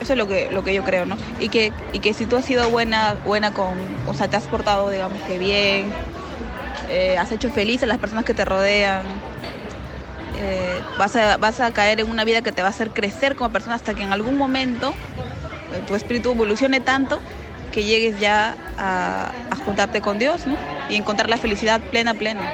[0.00, 1.16] Eso es lo que, lo que yo creo, ¿no?
[1.38, 3.78] Y que, y que si tú has sido buena, buena con,
[4.08, 5.92] o sea, te has portado, digamos que bien,
[6.88, 9.04] eh, has hecho feliz a las personas que te rodean,
[10.40, 13.36] eh, vas, a, vas a caer en una vida que te va a hacer crecer
[13.36, 14.92] como persona hasta que en algún momento
[15.86, 17.20] tu espíritu evolucione tanto
[17.72, 20.56] que llegues ya a, a juntarte con Dios, ¿no?
[20.88, 22.52] Y encontrar la felicidad plena, plena.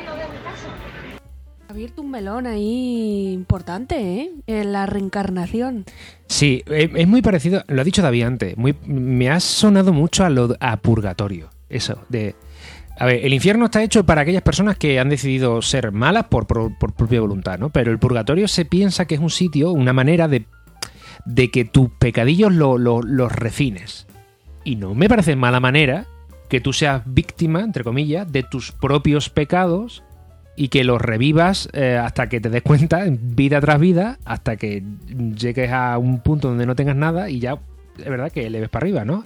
[1.69, 4.31] Ha abierto un melón ahí importante, ¿eh?
[4.47, 5.85] En la reencarnación.
[6.27, 10.25] Sí, eh, es muy parecido, lo ha dicho David antes, muy, me ha sonado mucho
[10.25, 12.35] a, lo, a purgatorio, eso, de...
[12.99, 16.47] A ver, el infierno está hecho para aquellas personas que han decidido ser malas por,
[16.47, 17.69] por- por propia voluntad, ¿no?
[17.69, 20.47] Pero el purgatorio se piensa que es un sitio, una manera de,
[21.27, 24.07] de que tus pecadillos lo- lo- los refines.
[24.65, 26.07] Y no me parece mala manera
[26.49, 30.03] que tú seas víctima, entre comillas, de tus propios pecados
[30.57, 34.83] y que los revivas eh, hasta que te des cuenta, vida tras vida, hasta que
[35.37, 37.59] llegues a un punto donde no tengas nada y ya,
[37.99, 39.25] es verdad que le ves para arriba, ¿no?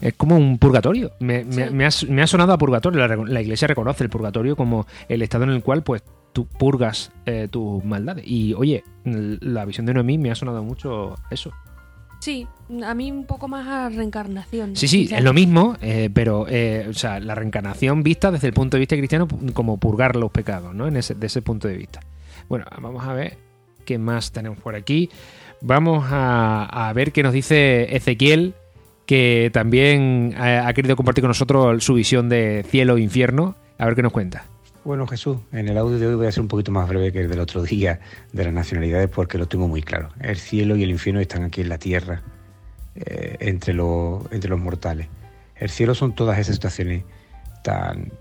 [0.00, 1.12] Es como un purgatorio.
[1.20, 1.74] Me, me- Sí.
[1.74, 3.06] me ha, me ha sonado a purgatorio.
[3.06, 6.02] La, la iglesia reconoce el purgatorio como el estado en el cual pues
[6.32, 8.24] tú purgas eh, tus maldades.
[8.26, 11.52] Y oye, la visión de Noemí me ha sonado mucho eso.
[12.20, 12.46] Sí,
[12.84, 14.76] a mí un poco más a reencarnación.
[14.76, 18.30] Sí, sí, O sea, es lo mismo, eh, pero eh, o sea, la reencarnación vista
[18.30, 20.86] desde el punto de vista cristiano como purgar los pecados, ¿no?
[20.86, 22.00] En ese, de ese punto de vista.
[22.48, 23.38] Bueno, vamos a ver
[23.84, 25.10] qué más tenemos por aquí.
[25.62, 28.54] Vamos a, a ver qué nos dice Ezequiel,
[29.04, 33.56] que también ha, ha querido compartir con nosotros su visión de cielo e infierno.
[33.78, 34.44] A ver qué nos cuenta.
[34.84, 37.20] Bueno, Jesús, en el audio de hoy voy a ser un poquito más breve que
[37.20, 38.00] el del otro día
[38.32, 40.08] de las nacionalidades porque lo tengo muy claro.
[40.20, 42.22] El cielo y el infierno están aquí en la tierra,
[42.96, 45.06] eh, entre, los, entre los mortales.
[45.54, 47.04] El cielo son todas esas situaciones
[47.62, 48.12] tan,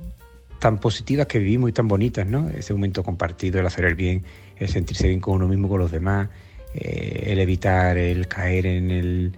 [0.60, 2.48] tan positivas que vivimos y tan bonitas, ¿no?
[2.50, 4.24] Ese momento compartido, el hacer el bien,
[4.58, 6.30] el sentirse bien con uno mismo, con los demás,
[6.76, 9.34] eh, el evitar el caer en el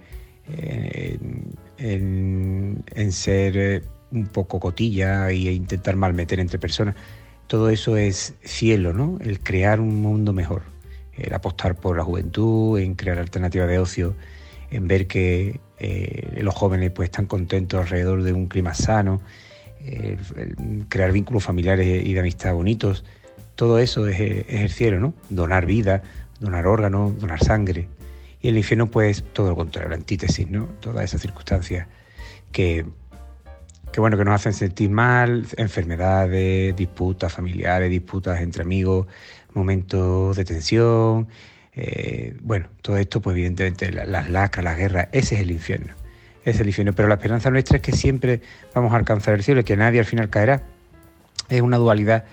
[1.78, 3.82] en, ser eh,
[4.14, 6.94] un poco cotilla e intentar malmeter entre personas.
[7.46, 9.18] Todo eso es cielo, ¿no?
[9.20, 10.62] El crear un mundo mejor,
[11.12, 14.14] el apostar por la juventud, en crear alternativas de ocio,
[14.70, 19.20] en ver que eh, los jóvenes pues están contentos alrededor de un clima sano,
[19.84, 23.04] el crear vínculos familiares y de amistad bonitos.
[23.54, 25.14] Todo eso es, es el cielo, ¿no?
[25.28, 26.02] Donar vida,
[26.40, 27.88] donar órganos, donar sangre.
[28.40, 30.66] Y el infierno, pues, todo lo contrario, la antítesis, ¿no?
[30.80, 31.86] Todas esas circunstancias
[32.52, 32.86] que,
[33.94, 39.06] que, bueno, que nos hacen sentir mal, enfermedades, disputas familiares, disputas entre amigos,
[39.54, 41.28] momentos de tensión.
[41.76, 45.94] eh, bueno, todo esto, pues, evidentemente, la- las lacras, las guerras, ese es el infierno.
[46.44, 46.92] Es el infierno.
[46.92, 48.40] Pero la esperanza nuestra es que siempre
[48.74, 50.62] vamos a alcanzar el cielo y que nadie al final caerá.
[51.48, 52.24] Es una dualidad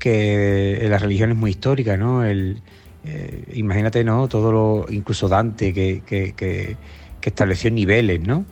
[0.00, 2.24] que en la religión es muy histórica, ¿no?
[2.24, 2.62] El,
[3.04, 4.28] eh, imagínate, ¿no?
[4.28, 6.76] Todo lo, incluso Dante que, que- que-
[7.20, 8.44] que estableció niveles, ¿no?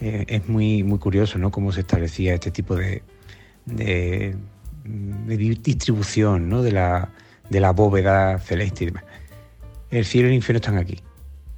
[0.00, 1.50] Eh, es muy, muy curioso, ¿no?
[1.50, 3.02] Cómo se establecía este tipo de,
[3.64, 4.36] de,
[4.84, 6.62] de di- distribución, ¿no?
[6.62, 7.10] De la,
[7.48, 9.04] de la bóveda celeste y demás.
[9.90, 11.00] El cielo y el infierno están aquí.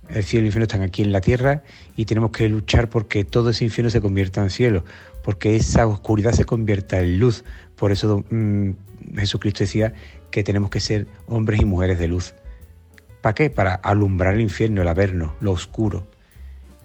[0.08, 1.62] El cielo y el infierno están aquí en la tierra
[1.96, 4.84] y tenemos que luchar porque todo ese infierno se convierta en cielo,
[5.22, 7.44] porque esa oscuridad se convierta en luz.
[7.76, 8.70] Por eso mm,
[9.16, 9.92] Jesucristo decía
[10.30, 12.34] que tenemos que ser hombres y mujeres de luz.
[13.20, 13.50] ¿Para qué?
[13.50, 16.06] Para alumbrar el infierno, el averno, lo oscuro.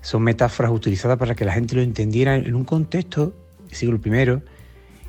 [0.04, 3.34] Son metáforas utilizadas para que la gente lo entendiera en un contexto,
[3.72, 4.42] siglo I,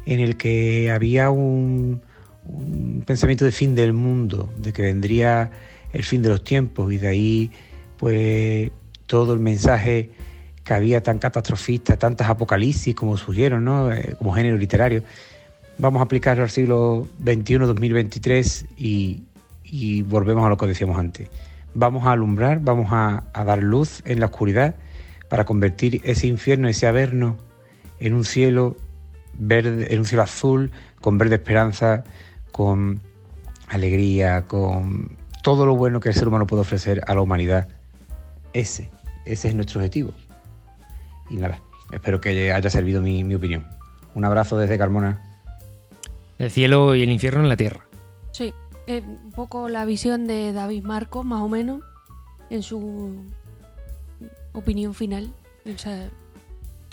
[0.06, 2.00] en el que había un,
[3.04, 5.50] pensamiento de fin del mundo, de que vendría
[5.92, 7.50] el fin de los tiempos y de ahí
[7.96, 8.70] pues
[9.06, 10.10] todo el mensaje
[10.62, 13.92] que había tan catastrofista, tantas apocalipsis como surgieron, ¿no?
[13.92, 15.02] Eh, como género literario.
[15.76, 19.24] Vamos a aplicarlo al siglo XXI, 2023 y,
[19.64, 21.28] y volvemos a lo que decíamos antes.
[21.74, 24.76] Vamos a alumbrar, vamos a, a dar luz en la oscuridad
[25.34, 27.36] para convertir ese infierno, ese averno,
[27.98, 28.76] en un cielo
[29.36, 30.70] verde, en un cielo azul,
[31.00, 32.04] con verde esperanza,
[32.52, 33.00] con
[33.66, 37.66] alegría, con todo lo bueno que el ser humano puede ofrecer a la humanidad.
[38.52, 38.92] Ese,
[39.24, 40.12] ese es nuestro objetivo.
[41.28, 41.58] Y nada,
[41.90, 43.66] espero que haya servido mi, mi opinión.
[44.14, 45.20] Un abrazo desde Carmona.
[46.38, 47.84] El cielo y el infierno en la tierra.
[48.30, 48.54] Sí,
[48.86, 51.80] eh, un poco la visión de David Marcos, más o menos,
[52.50, 53.24] en su
[54.54, 55.30] opinión final.
[55.66, 56.08] O sea,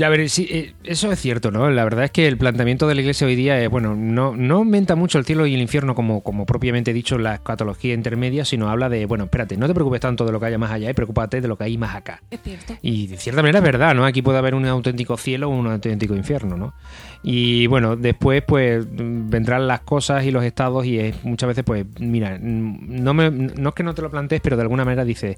[0.04, 1.70] A ver, sí, eh, eso es cierto, ¿no?
[1.70, 4.56] La verdad es que el planteamiento de la iglesia hoy día es, bueno, no, no
[4.58, 8.70] aumenta mucho el cielo y el infierno como, como propiamente dicho la escatología intermedia, sino
[8.70, 10.94] habla de, bueno, espérate, no te preocupes tanto de lo que haya más allá y
[10.94, 12.24] preocúpate de lo que hay más acá.
[12.32, 12.78] Es cierto.
[12.82, 14.06] Y de cierta manera es verdad, ¿no?
[14.06, 16.74] Aquí puede haber un auténtico cielo o un auténtico infierno, ¿no?
[17.22, 21.86] Y bueno, después pues vendrán las cosas y los estados y es, muchas veces pues,
[22.00, 25.38] mira, no, me, no es que no te lo plantees, pero de alguna manera dices,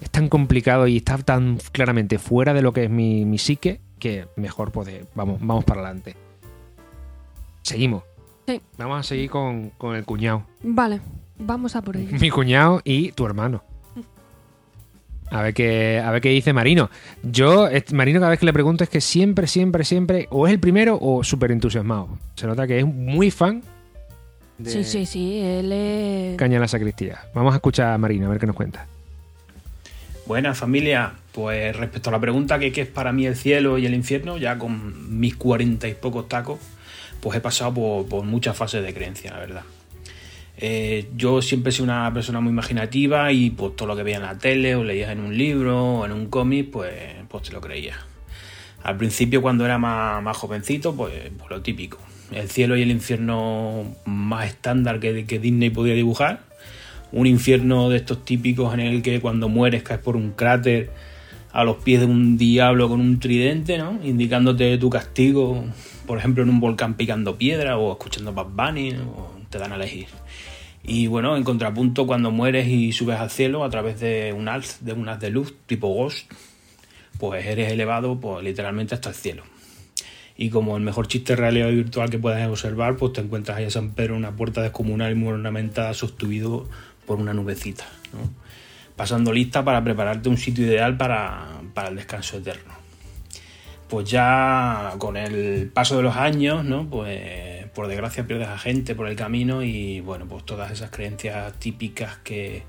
[0.00, 3.80] es tan complicado y está tan claramente fuera de lo que es mi, mi psique
[3.98, 6.16] que mejor pues vamos, vamos para adelante.
[7.62, 8.02] Seguimos.
[8.48, 8.60] Sí.
[8.78, 10.44] Vamos a seguir con, con el cuñado.
[10.62, 11.00] Vale,
[11.38, 12.18] vamos a por ello.
[12.18, 13.62] Mi cuñado y tu hermano.
[15.30, 16.90] A ver qué, a ver qué dice Marino.
[17.22, 20.58] Yo, Marino, cada vez que le pregunto es que siempre, siempre, siempre, o es el
[20.58, 22.08] primero o súper entusiasmado.
[22.34, 23.62] Se nota que es muy fan
[24.58, 26.36] de Sí, sí, sí, él es...
[26.36, 27.20] Caña en la Sacristía.
[27.32, 28.88] Vamos a escuchar a Marino, a ver qué nos cuenta.
[30.30, 33.86] Buenas familia, pues respecto a la pregunta que qué es para mí el cielo y
[33.86, 36.60] el infierno, ya con mis cuarenta y pocos tacos,
[37.20, 39.62] pues he pasado por, muchas fases de creencia, la verdad.
[40.56, 44.18] Eh, yo siempre he sido una persona muy imaginativa y pues todo lo que veía
[44.18, 46.94] en la tele o leías en un libro o en un cómic, pues,
[47.28, 47.96] pues te lo creía.
[48.84, 51.98] Al principio cuando era más, más jovencito, pues, pues lo típico.
[52.30, 56.49] El cielo y el infierno más estándar que, que Disney podía dibujar
[57.12, 60.90] un infierno de estos típicos en el que cuando mueres caes por un cráter
[61.52, 63.98] a los pies de un diablo con un tridente, ¿no?
[64.04, 65.64] Indicándote tu castigo,
[66.06, 68.94] por ejemplo, en un volcán picando piedra o escuchando Bad Bunny,
[69.48, 70.06] te dan a elegir.
[70.82, 74.84] Y bueno, en contrapunto, cuando mueres y subes al cielo a través de un haz,
[74.84, 76.30] de un haz de luz tipo Ghost,
[77.18, 79.42] pues eres elevado pues, literalmente hasta el cielo.
[80.36, 83.66] Y como el mejor chiste de realidad virtual que puedas observar, pues te encuentras ahí
[83.66, 86.66] a San Pedro una puerta descomunal y muy ornamentada, sustituido
[87.10, 88.30] por una nubecita, ¿no?
[88.94, 92.72] pasando lista para prepararte un sitio ideal para, para el descanso eterno.
[93.88, 96.88] Pues ya con el paso de los años, ¿no?
[96.88, 101.52] Pues por desgracia pierdes a gente por el camino y bueno, pues todas esas creencias
[101.54, 102.62] típicas que,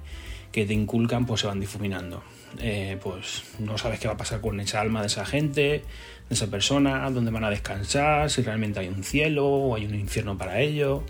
[0.52, 2.24] que te inculcan pues se van difuminando.
[2.58, 5.84] Eh, pues no sabes qué va a pasar con esa alma de esa gente, de
[6.32, 10.36] esa persona, dónde van a descansar, si realmente hay un cielo o hay un infierno
[10.36, 11.04] para ellos.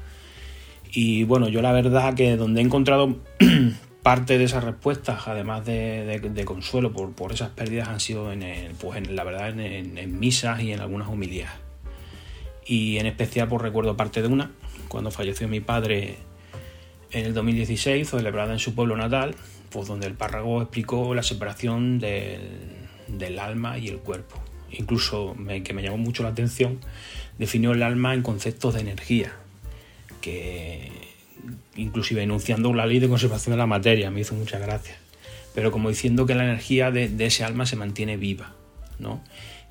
[0.92, 3.18] Y bueno, yo la verdad que donde he encontrado
[4.04, 8.44] parte de esas respuestas, además de, consuelo por, por esas pérdidas, han sido en,
[8.80, 11.52] pues la verdad en, misas y en algunas homilías.
[12.66, 14.52] Y en especial pues recuerdo parte de una,
[14.88, 16.18] cuando falleció mi padre
[17.12, 19.36] en el 2016, celebrada en su pueblo natal,
[19.70, 22.42] pues donde el párrago explicó la separación del,
[23.08, 24.42] del alma y el cuerpo.
[24.72, 26.80] Incluso, me- que me llamó mucho la atención,
[27.38, 29.34] definió el alma en conceptos de energía,
[30.22, 30.92] que
[31.76, 34.96] inclusive enunciando la ley de conservación de la materia, me hizo mucha gracia.
[35.54, 38.54] Pero como diciendo que la energía de, ese alma se mantiene viva,
[39.00, 39.22] ¿no?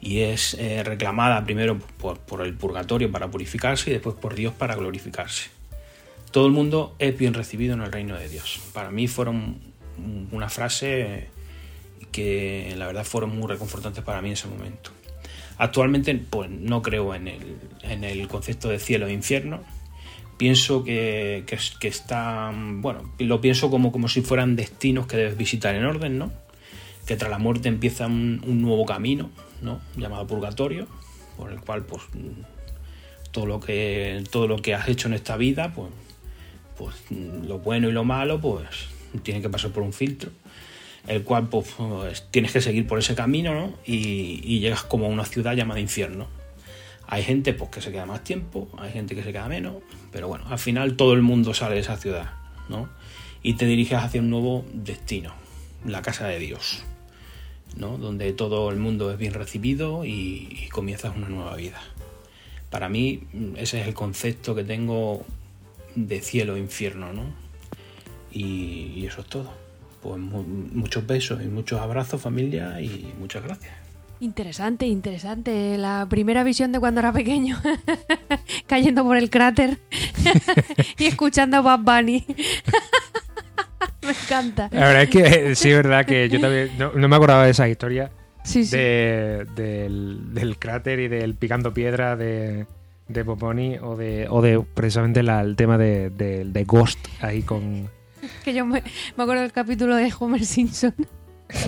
[0.00, 4.54] Y es eh, reclamada primero por, por el purgatorio para purificarse y después por Dios
[4.54, 5.50] para glorificarse.
[6.30, 8.60] Todo el mundo es bien recibido en el reino de Dios.
[8.72, 9.58] Para mí fueron
[10.32, 11.28] una frase
[12.12, 14.90] que la verdad fueron muy reconfortantes para mí en ese momento.
[15.58, 19.60] Actualmente pues no creo en el, en el concepto de cielo e infierno.
[20.40, 25.36] Pienso que, que, que están, bueno, lo pienso como, como si fueran destinos que debes
[25.36, 26.32] visitar en orden, ¿no?
[27.04, 29.30] Que tras la muerte empieza un, nuevo camino,
[29.60, 29.82] ¿no?
[29.98, 30.86] Llamado purgatorio,
[31.36, 32.04] por el cual pues
[33.32, 35.90] todo lo que, todo lo que has hecho en esta vida, pues,
[36.78, 38.64] pues lo bueno y lo malo, pues
[39.22, 40.30] tiene que pasar por un filtro
[41.06, 41.74] el cual pues,
[42.30, 43.74] tienes que seguir por ese camino ¿no?
[43.84, 46.39] y, y llegas como a una ciudad llamada infierno.
[47.12, 49.74] Hay gente pues, que se queda más tiempo, hay gente que se queda menos,
[50.12, 52.30] pero bueno, al final todo el mundo sale de esa ciudad
[52.68, 52.88] ¿no?
[53.42, 55.34] y te diriges hacia un nuevo destino,
[55.84, 56.84] la casa de Dios,
[57.76, 57.98] ¿no?
[57.98, 61.80] donde todo el mundo es bien recibido y, comienzas una nueva vida.
[62.70, 63.24] Para mí
[63.56, 65.26] ese es el concepto que tengo
[65.96, 67.24] de cielo e infierno, ¿no?
[68.30, 69.52] Y, eso es todo.
[70.00, 73.79] Pues mu- muchos besos y muchos abrazos familia y muchas gracias.
[74.20, 75.76] Interesante, interesante.
[75.78, 77.58] La primera visión de cuando era pequeño.
[78.66, 79.78] Cayendo por el cráter
[80.98, 82.26] y escuchando a Bad Bunny.
[84.02, 84.68] Me encanta.
[84.72, 87.50] La verdad es que sí es verdad que yo también no, no me acordaba de
[87.50, 88.10] esa historia
[88.44, 88.76] Sí, sí.
[88.76, 92.66] de- del, del cráter y del picando piedra de,
[93.08, 97.42] de Poponi o de, o de precisamente la- el tema de, de- de Ghost ahí
[97.42, 97.88] con,
[98.44, 98.82] Que yo me,
[99.16, 100.94] me acuerdo del capítulo de Homer Simpson.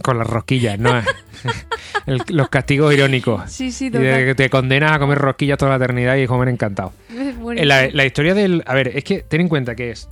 [0.02, 0.90] Con las rosquillas, ¿no?
[2.06, 3.50] El- los castigos irónicos.
[3.50, 6.48] Sí, sí, Y de que te condenas a comer rosquillas toda la eternidad y Homer
[6.48, 6.92] encantado.
[7.10, 7.64] Es Eh.
[7.64, 8.62] La, la historia del.
[8.66, 10.08] A ver, es que ten en cuenta que es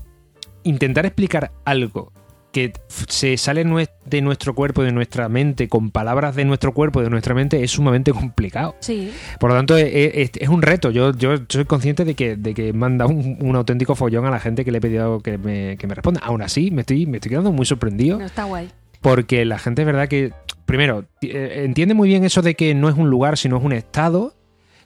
[0.62, 2.12] intentar explicar algo
[2.52, 3.64] que se sale
[4.06, 7.70] de nuestro cuerpo, de nuestra mente, con palabras de nuestro cuerpo, de nuestra mente, es
[7.70, 8.74] sumamente complicado.
[8.80, 9.12] Sí.
[9.38, 10.90] Por lo tanto, es, un reto.
[10.90, 14.40] Yo, yo soy consciente de que, de que manda un, un, auténtico follón a la
[14.40, 16.20] gente que le he pedido que me, que me responda.
[16.24, 18.18] Aún así, me estoy, me estoy quedando muy sorprendido.
[18.18, 18.68] No, está guay.
[19.00, 20.32] Porque la gente es verdad que,
[20.66, 23.72] primero, eh, entiende muy bien eso de que no es un lugar, sino es un
[23.72, 24.34] estado.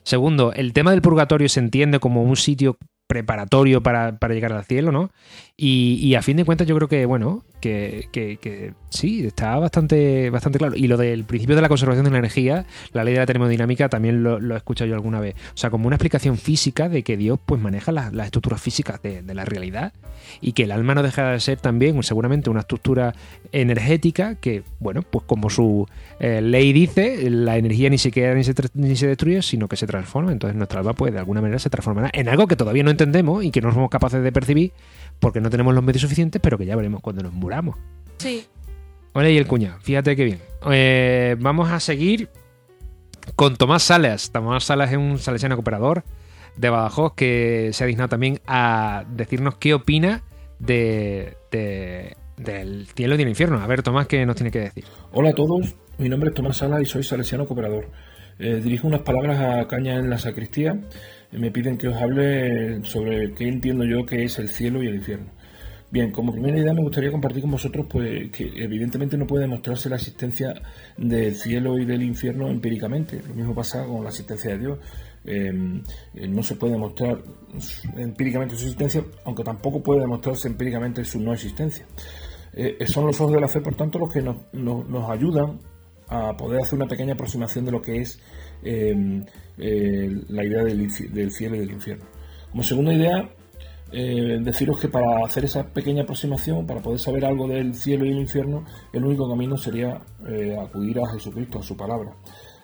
[0.03, 4.65] Segundo, el tema del purgatorio se entiende como un sitio preparatorio para, para llegar al
[4.65, 5.11] cielo, ¿no?
[5.57, 10.29] Y, y, a fin de cuentas yo creo que, bueno, que, que, sí, está bastante,
[10.29, 10.75] bastante claro.
[10.75, 13.89] Y lo del principio de la conservación de la energía, la ley de la termodinámica,
[13.89, 15.35] también lo, lo he escuchado yo alguna vez.
[15.53, 19.23] O sea, como una explicación física de que Dios pues maneja las, estructuras físicas de,
[19.33, 19.93] la realidad
[20.41, 23.13] y que el alma no deja de ser también seguramente una estructura
[23.51, 25.87] energética que, bueno, pues como su
[26.19, 29.75] eh, ley dice, la energía ni se queda ni se, ni se destruye, sino que
[29.75, 30.31] se transforma.
[30.31, 33.43] Entonces nuestra alma pues de alguna manera se transformará en algo que todavía no entendemos
[33.43, 34.73] y que no somos capaces de percibir
[35.19, 37.77] porque no tenemos los medios suficientes, pero que ya veremos cuando nos muramos.
[38.17, 38.45] Sí.
[39.13, 40.39] Hola y el cuñado, fíjate qué bien.
[40.71, 42.29] Eh, vamos a seguir
[43.35, 44.31] con Tomás Salas.
[44.31, 46.03] Tomás Salas es un salesiano cooperador
[46.57, 50.23] de Badajoz que se ha dignado también a decirnos qué opina
[50.59, 51.37] de,
[52.37, 53.61] del cielo y del infierno.
[53.61, 54.85] A ver, Tomás, ¿qué nos tiene que decir?
[55.11, 57.89] Hola a todos, mi nombre es Tomás Salas y soy salesiano cooperador.
[58.37, 60.77] Eh, dirijo unas palabras a Caña en la sacristía
[61.37, 64.95] me piden que os hable sobre qué entiendo yo que es el cielo y el
[64.95, 65.31] infierno.
[65.91, 69.87] Bien, como primera idea me gustaría compartir con vosotros pues que evidentemente no puede demostrarse
[69.89, 70.53] la existencia
[70.97, 73.21] del cielo y del infierno empíricamente.
[73.27, 74.79] Lo mismo pasa con la existencia de Dios.
[75.23, 75.81] Em,
[76.13, 77.19] eh, no se puede demostrar
[77.95, 81.85] empíricamente su existencia, aunque tampoco puede demostrarse empíricamente su no existencia.
[82.53, 85.59] Eh, son los ojos de la fe, por tanto, los que nos, nos ayudan
[86.07, 88.19] a poder hacer una pequeña aproximación de lo que es
[88.63, 89.23] em,
[89.57, 90.91] eh, la idea del,
[91.31, 92.05] cielo y del infierno.
[92.51, 93.29] Como segunda idea,
[93.91, 98.09] eh, deciros que para hacer esa pequeña aproximación, para poder saber algo del cielo y
[98.09, 102.11] el infierno, el único camino sería eh, acudir a Jesucristo, a su palabra.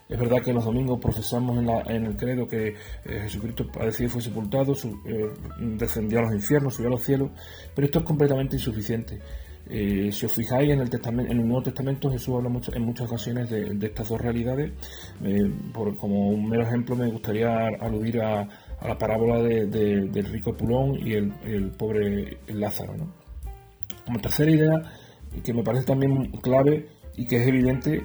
[0.09, 2.75] Es verdad que los domingos profesamos en, el credo que
[3.05, 4.73] Jesucristo padeció fue sepultado,
[5.57, 7.31] descendió a los infiernos, subió a los cielos,
[7.73, 9.21] pero esto es completamente insuficiente.
[9.73, 12.83] Eh, si os fijáis en el, testamento, en el Nuevo Testamento, Jesús habla mucho, en
[12.83, 14.73] muchas ocasiones de, estas dos realidades.
[15.23, 18.45] Eh, por, como un mero ejemplo, me gustaría aludir a,
[18.85, 22.95] la parábola del rico Pulón y el, pobre Lázaro.
[24.05, 24.81] Como tercera idea,
[25.41, 28.03] que me parece también clave y que es evidente,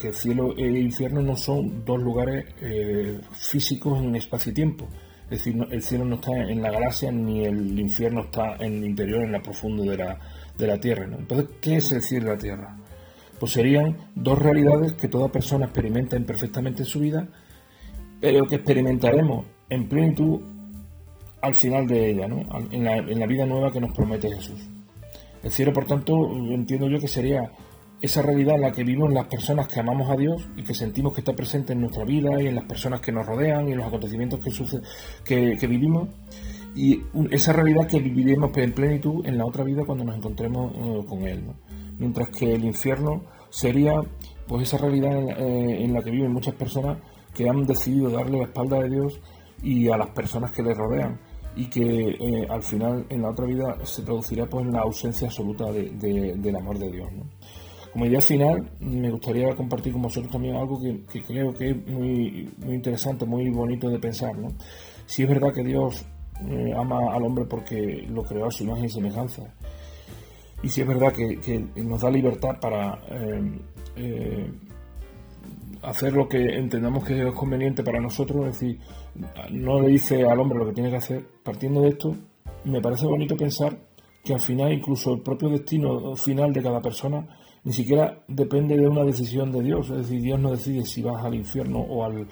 [0.00, 4.88] que el cielo e infierno no son dos lugares eh, físicos en espacio y tiempo.
[5.30, 8.86] Es decir, el cielo no está en la galaxia ni el infierno está en el
[8.86, 10.18] interior, en la profundo de la,
[10.58, 11.04] de la Tierra.
[11.04, 12.76] Entonces, ¿qué es el cielo y la Tierra?
[13.38, 17.28] Pues serían dos realidades que toda persona experimenta imperfectamente en su vida,
[18.20, 20.40] pero que experimentaremos en plenitud
[21.40, 22.42] al final de ella, ¿no?
[22.70, 24.60] en, la, en la vida nueva que nos promete Jesús.
[25.42, 27.52] El cielo, por tanto, entiendo yo que sería
[28.00, 31.14] esa realidad en la que vivimos las personas que amamos a Dios y que sentimos
[31.14, 33.78] que está presente en nuestra vida y en las personas que nos rodean y en
[33.78, 34.52] los acontecimientos que,
[35.24, 36.08] que, que vivimos
[36.74, 41.04] y esa realidad que viviremos en plenitud en la otra vida cuando nos encontremos eh,
[41.08, 41.44] con Él.
[41.98, 44.00] Mientras que el infierno sería
[44.46, 46.98] pues esa realidad eh, en la que viven muchas personas
[47.34, 49.20] que han decidido darle la espalda a Dios
[49.62, 51.18] y a las personas que le rodean
[51.56, 55.26] y que eh, al final en la otra vida se traducirá pues en la ausencia
[55.26, 57.08] absoluta del amor de Dios.
[57.92, 62.48] Como idea final, me gustaría compartir con vosotros también algo que, creo que es muy,
[62.58, 64.38] muy interesante, muy bonito de pensar.
[64.38, 64.48] ¿no?
[65.06, 66.06] Si es verdad que Dios
[66.46, 69.42] eh, ama al hombre porque lo creó a su imagen y semejanza.
[70.62, 73.60] Y si es verdad que, nos da libertad para eh,
[73.96, 74.52] eh,
[75.82, 78.78] hacer lo que entendamos que es conveniente para nosotros, es decir,
[79.50, 81.26] no le dice al hombre lo que tiene que hacer.
[81.44, 82.14] Partiendo de esto,
[82.64, 83.78] me parece bonito pensar
[84.24, 87.26] que al final incluso el propio destino final de cada persona
[87.64, 91.24] ni siquiera depende de una decisión de Dios, es decir, Dios no decide si vas
[91.24, 92.26] al infierno o al,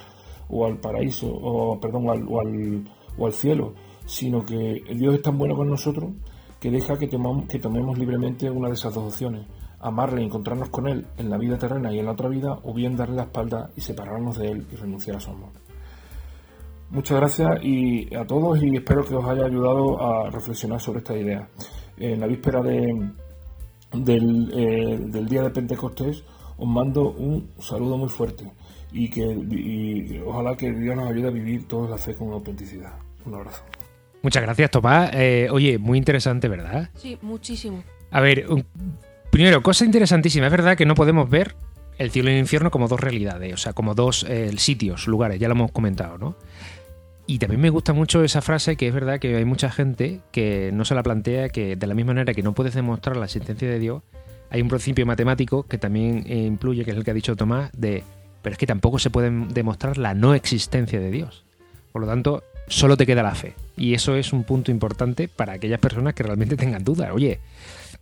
[0.48, 2.84] o al paraíso, o perdón, o al,
[3.18, 3.74] o al cielo,
[4.06, 6.10] sino que Dios es tan bueno con nosotros
[6.60, 9.46] que deja que, que tomemos libremente una de esas dos opciones,
[9.80, 12.72] amarle y encontrarnos con Él en la vida terrena y en la otra vida, o
[12.72, 15.50] bien darle la espalda y separarnos de Él y renunciar a su amor.
[16.88, 21.16] Muchas gracias y a todos y espero que os haya ayudado a reflexionar sobre esta
[21.16, 21.48] idea.
[21.96, 23.10] En la víspera de,
[23.92, 26.22] del, eh, día de Pentecostés
[26.56, 28.52] os mando un saludo muy fuerte
[28.92, 32.94] y que ojalá que Dios nos ayude a vivir toda la fe con autenticidad.
[33.24, 33.64] Un abrazo.
[34.26, 35.10] Muchas gracias, Tomás.
[35.12, 36.90] Eh, oye, muy interesante, ¿verdad?
[36.96, 37.84] Sí, muchísimo.
[38.10, 38.44] A ver,
[39.30, 40.46] primero, cosa interesantísima.
[40.46, 41.54] Es verdad que no podemos ver
[41.96, 45.38] el cielo y el infierno como dos realidades, o sea, como dos eh, sitios, lugares,
[45.38, 46.34] ya lo hemos comentado, ¿no?
[47.28, 50.72] Y también me gusta mucho esa frase que es verdad que hay mucha gente que
[50.72, 53.70] no se la plantea que de la misma manera que no puedes demostrar la existencia
[53.70, 54.02] de Dios,
[54.50, 57.70] hay un principio matemático que también eh, influye, que es el que ha dicho Tomás,
[57.76, 58.02] de
[58.42, 61.44] pero es que tampoco se puede demostrar la no existencia de Dios.
[61.92, 63.54] Por lo tanto, solo te queda la fe.
[63.76, 67.10] Y eso es un punto importante para aquellas personas que realmente tengan dudas.
[67.12, 67.40] Oye,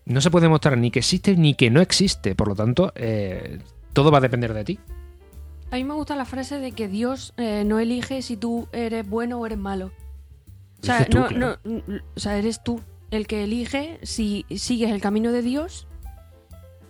[0.06, 2.34] no se puede demostrar ni que existe ni que no existe.
[2.34, 3.58] Por lo tanto, eh,
[3.92, 4.78] todo va a depender de ti.
[5.70, 9.08] A mí me gusta la frase de que Dios eh, no elige si tú eres
[9.08, 9.92] bueno o eres malo.
[10.82, 11.58] O sea, tú, no, claro.
[11.64, 11.82] no,
[12.14, 15.86] o sea, eres tú el que elige si sigues el camino de Dios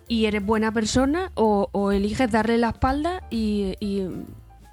[0.08, 4.08] y eres buena persona o, o eliges darle la espalda y, y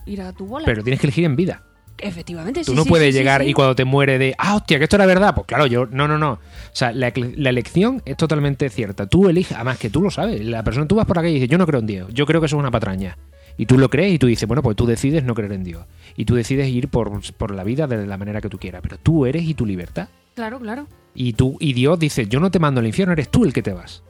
[0.06, 0.66] ir a tu bola.
[0.66, 1.64] Pero tienes que elegir en vida.
[1.98, 4.78] Efectivamente, Tú sí, no sí, puedes sí, llegar y cuando te muere de, ah, hostia,
[4.78, 5.36] que esto era verdad.
[5.36, 6.34] Pues claro, yo, no, no, no.
[6.34, 6.40] O
[6.74, 9.08] sea, la, la elección es totalmente cierta.
[9.08, 10.44] Tú eliges, además que tú lo sabes.
[10.44, 12.42] La persona, tú vas por calle y dices, yo no creo en Dios, yo creo
[12.42, 13.18] que eso es una patraña.
[13.58, 15.86] Y tú lo crees y tú dices, bueno, pues tú decides no creer en Dios.
[16.16, 18.82] Y tú decides ir por, por la vida de la manera que tú quieras.
[18.82, 20.08] Pero tú eres y tu libertad.
[20.34, 20.88] Claro, claro.
[21.14, 23.62] Y tú y Dios dice, yo no te mando al infierno, eres tú el que
[23.62, 24.04] te vas.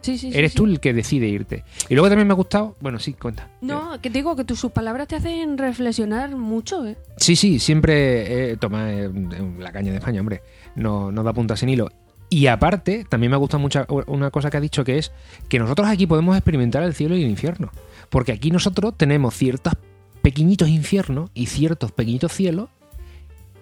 [0.00, 0.58] Sí, sí, sí, eres sí.
[0.58, 1.64] tú el que decide irte.
[1.88, 3.48] Y luego también me ha gustado, bueno, sí, cuenta.
[3.60, 6.96] No, que te digo que tus sus palabras te hacen reflexionar mucho, ¿eh?
[7.16, 9.10] Sí, sí, siempre eh, toma eh,
[9.58, 10.42] la caña de España, hombre.
[10.76, 11.88] No, no da punta sin hilo.
[12.30, 15.12] Y aparte, también me gusta mucho una cosa que ha dicho que es
[15.48, 17.70] que nosotros aquí podemos experimentar el cielo y el infierno.
[18.10, 19.74] Porque aquí nosotros tenemos ciertos
[20.20, 22.68] pequeñitos infiernos y ciertos pequeñitos cielos.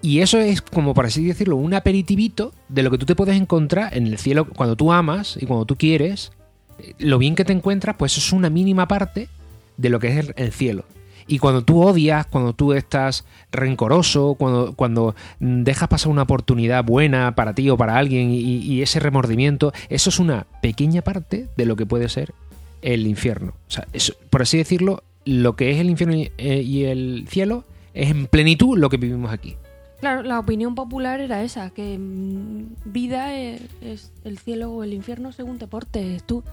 [0.06, 3.34] Y eso es como, por así decirlo, un aperitivito de lo que tú te puedes
[3.34, 6.30] encontrar en el cielo cuando tú amas y cuando tú quieres.
[6.78, 9.28] Eh, Lo bien que te encuentras, pues eso es una mínima parte
[9.76, 10.84] de lo que es el, el cielo.
[11.26, 17.34] Y cuando tú odias, cuando tú estás rencoroso, cuando, cuando dejas pasar una oportunidad buena
[17.34, 21.74] para ti o para alguien y, ese remordimiento, eso es una pequeña parte de lo
[21.74, 22.32] que puede ser
[22.80, 23.54] el infierno.
[23.66, 23.88] O sea,
[24.30, 28.78] por así decirlo, lo que es el infierno eh, y el cielo es en plenitud
[28.78, 29.56] lo que vivimos aquí.
[30.00, 34.92] Claro, la opinión popular era esa, que mm, vida es, es el cielo o el
[34.92, 36.44] infierno según te portes tú.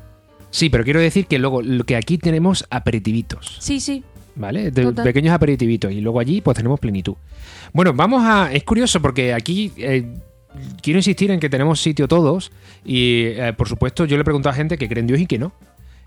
[0.50, 3.58] Sí, pero quiero decir que luego lo que aquí tenemos aperitivitos.
[3.60, 4.04] Sí, sí.
[4.36, 4.72] ¿Vale?
[4.72, 5.92] De pequeños aperitivitos.
[5.92, 7.16] Y luego allí pues tenemos plenitud.
[7.74, 8.52] Bueno, vamos a...
[8.54, 9.72] Es curioso porque aquí...
[9.78, 10.14] eh,
[10.82, 12.52] quiero insistir en que tenemos sitio todos.
[12.86, 15.26] Y eh, por supuesto yo le he preguntado a gente que cree en Dios y
[15.26, 15.54] que no.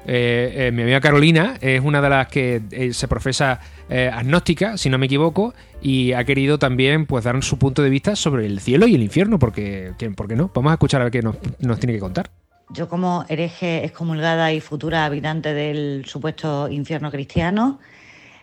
[0.07, 4.91] Eh, eh, mi amiga Carolina es una de las que eh, se profesa agnóstica, si
[4.91, 8.61] no me equivoco, y ha querido también pues dar su punto de vista sobre el
[8.61, 10.51] cielo y el infierno, porque ¿quién- ¿por qué no?
[10.55, 12.31] Vamos a escuchar a ver qué nos tiene que contar.
[12.71, 17.79] Yo como hereje excomulgada y futura habitante del supuesto infierno cristiano,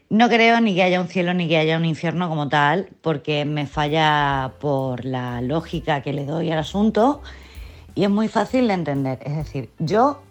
[0.09, 3.43] no creo ni que haya un cielo ni que haya un infierno como tal, porque
[3.43, 7.22] me falla por la lógica que le doy al asunto
[7.95, 9.20] y es muy fácil de entender.
[9.26, 10.22] Es decir, yo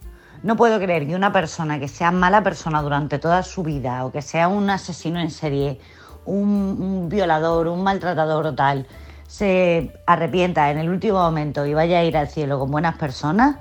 [0.42, 4.12] no puedo creer que una persona que sea mala persona durante toda su vida o
[4.12, 5.78] que sea un asesino en serie,
[6.24, 8.86] un, un violador, un maltratador o tal,
[9.26, 13.56] se arrepienta en el último momento y vaya a ir al cielo con buenas personas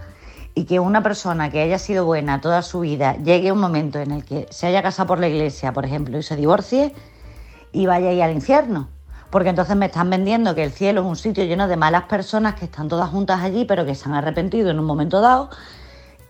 [0.54, 4.00] y que una persona que haya sido buena toda su vida llegue a un momento
[4.00, 6.94] en el que se haya casado por la iglesia, por ejemplo, y se divorcie
[7.72, 8.90] y vaya a ir al infierno.
[9.30, 12.56] Porque entonces me están vendiendo que el cielo es un sitio lleno de malas personas
[12.56, 15.50] que están todas juntas allí, pero que se han arrepentido en un momento dado,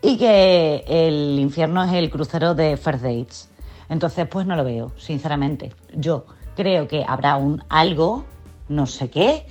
[0.02, 3.50] y que el infierno es el crucero de First Dates.
[3.90, 5.74] Entonces, pues no lo veo, sinceramente.
[5.94, 6.26] Yo
[6.56, 8.26] creo que habrá un algo,
[8.70, 9.46] no sé qué,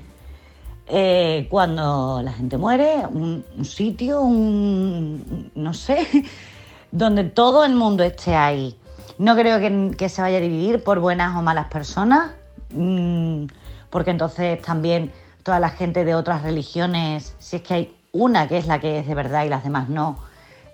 [0.87, 6.07] eh, cuando la gente muere, un, sitio, un, no sé,
[6.91, 8.77] donde todo el mundo esté ahí.
[9.19, 12.33] No creo que, que se vaya a dividir por buenas o malas personas,
[12.71, 13.45] mm,
[13.91, 15.13] porque entonces también
[15.45, 18.99] toda la gente de otras religiones, si es que hay una que es la que
[18.99, 20.19] es de verdad y las demás no,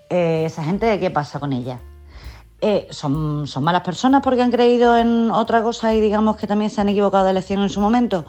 [0.09, 1.81] eh, esa gente, ¿qué pasa con ella?
[2.61, 6.71] Eh, ¿son, ¿Son malas personas porque han creído en otra cosa y digamos que también
[6.71, 8.25] se han equivocado de elección en su momento?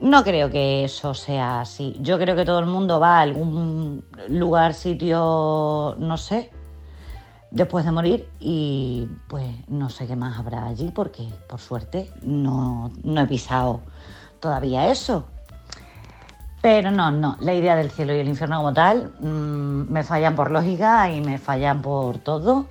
[0.00, 1.96] No creo que eso sea así.
[2.00, 6.50] Yo creo que todo el mundo va a algún lugar, sitio, no sé,
[7.50, 12.92] después de morir y pues no sé qué más habrá allí porque por suerte no,
[13.02, 13.80] no he pisado
[14.40, 15.26] todavía eso.
[16.60, 20.34] Pero no, no, la idea del cielo y el infierno como tal mm, me fallan
[20.34, 22.66] por lógica y me fallan por todo.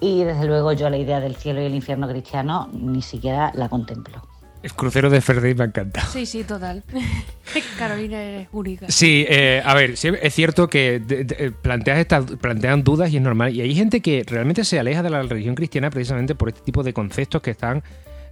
[0.00, 3.68] Y desde luego yo la idea del cielo y el infierno cristiano ni siquiera la
[3.68, 4.22] contemplo.
[4.62, 6.02] El crucero de Ferdinand me encanta.
[6.02, 6.84] Sí, sí, total.
[7.78, 8.86] Carolina eres única.
[8.90, 13.16] Sí, eh, a ver, sí, es cierto que de- de- planteas estas, plantean dudas y
[13.16, 13.54] es normal.
[13.54, 16.82] Y hay gente que realmente se aleja de la religión cristiana precisamente por este tipo
[16.82, 17.82] de conceptos que están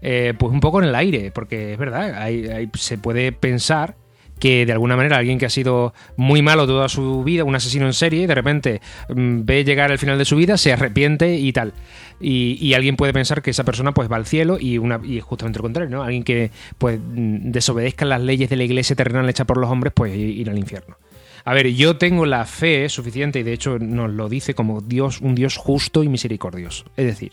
[0.02, 1.30] eh, pues un poco en el aire.
[1.32, 3.94] Porque es verdad, hay- hay- se puede pensar
[4.39, 7.86] que de alguna manera alguien que ha sido muy malo toda su vida, un asesino
[7.86, 11.53] en serie, de repente mm, ve llegar al final de su vida, se arrepiente y
[11.53, 11.72] tal.
[12.20, 15.59] Y, alguien puede pensar que esa persona pues va al cielo y, una, y justamente
[15.59, 16.03] lo contrario, ¿no?
[16.03, 19.93] Alguien que pues mm, desobedezca las leyes de la iglesia terrenal hecha por los hombres,
[19.95, 20.97] pues ir al infierno.
[21.45, 25.22] A ver, yo tengo la fe suficiente y de hecho nos lo dice como Dios,
[25.22, 26.84] un Dios justo y misericordioso.
[26.97, 27.32] Es decir,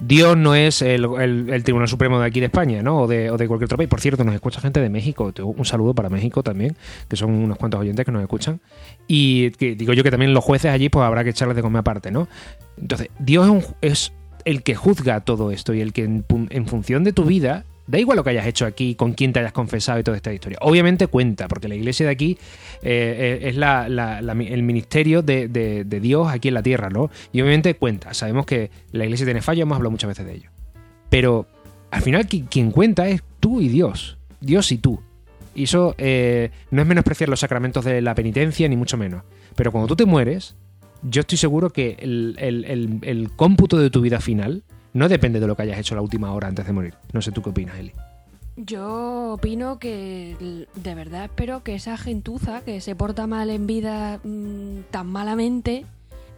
[0.00, 3.02] Dios no es el, Tribunal Supremo de aquí de España, ¿no?
[3.02, 3.88] O de, cualquier otro país.
[3.88, 5.32] Por cierto, nos escucha gente de México.
[5.42, 6.76] Un saludo para México también,
[7.08, 8.60] que son unos cuantos oyentes que nos escuchan.
[9.06, 12.10] Y digo yo que también los jueces allí, pues habrá que echarles de comer aparte,
[12.10, 12.28] ¿no?
[12.76, 14.12] Entonces, Dios es,
[14.44, 18.16] el que juzga todo esto y el que en función de tu vida Da igual
[18.16, 20.58] lo que hayas hecho aquí, con quién te hayas confesado y toda esta historia.
[20.62, 22.38] Obviamente cuenta, porque la iglesia de aquí
[22.82, 27.10] eh, eh, es el ministerio de, Dios aquí en la tierra, ¿no?
[27.32, 28.14] Y obviamente cuenta.
[28.14, 30.50] Sabemos que la iglesia tiene fallos, hemos hablado muchas veces de ello.
[31.10, 31.46] Pero
[31.90, 34.16] al final quien cuenta es tú y Dios.
[34.40, 35.00] Dios y tú.
[35.54, 39.24] Y eso eh, no es menospreciar los sacramentos de la penitencia, ni mucho menos.
[39.54, 40.56] Pero cuando tú te mueres,
[41.02, 44.64] yo estoy seguro que el cómputo de tu vida final
[44.94, 46.94] no depende de lo que hayas hecho la última hora antes de morir.
[47.12, 47.92] No sé tú qué opinas, Eli.
[48.56, 54.20] Yo opino que de verdad espero que esa gentuza que se porta mal en vida
[54.22, 55.84] mm, tan malamente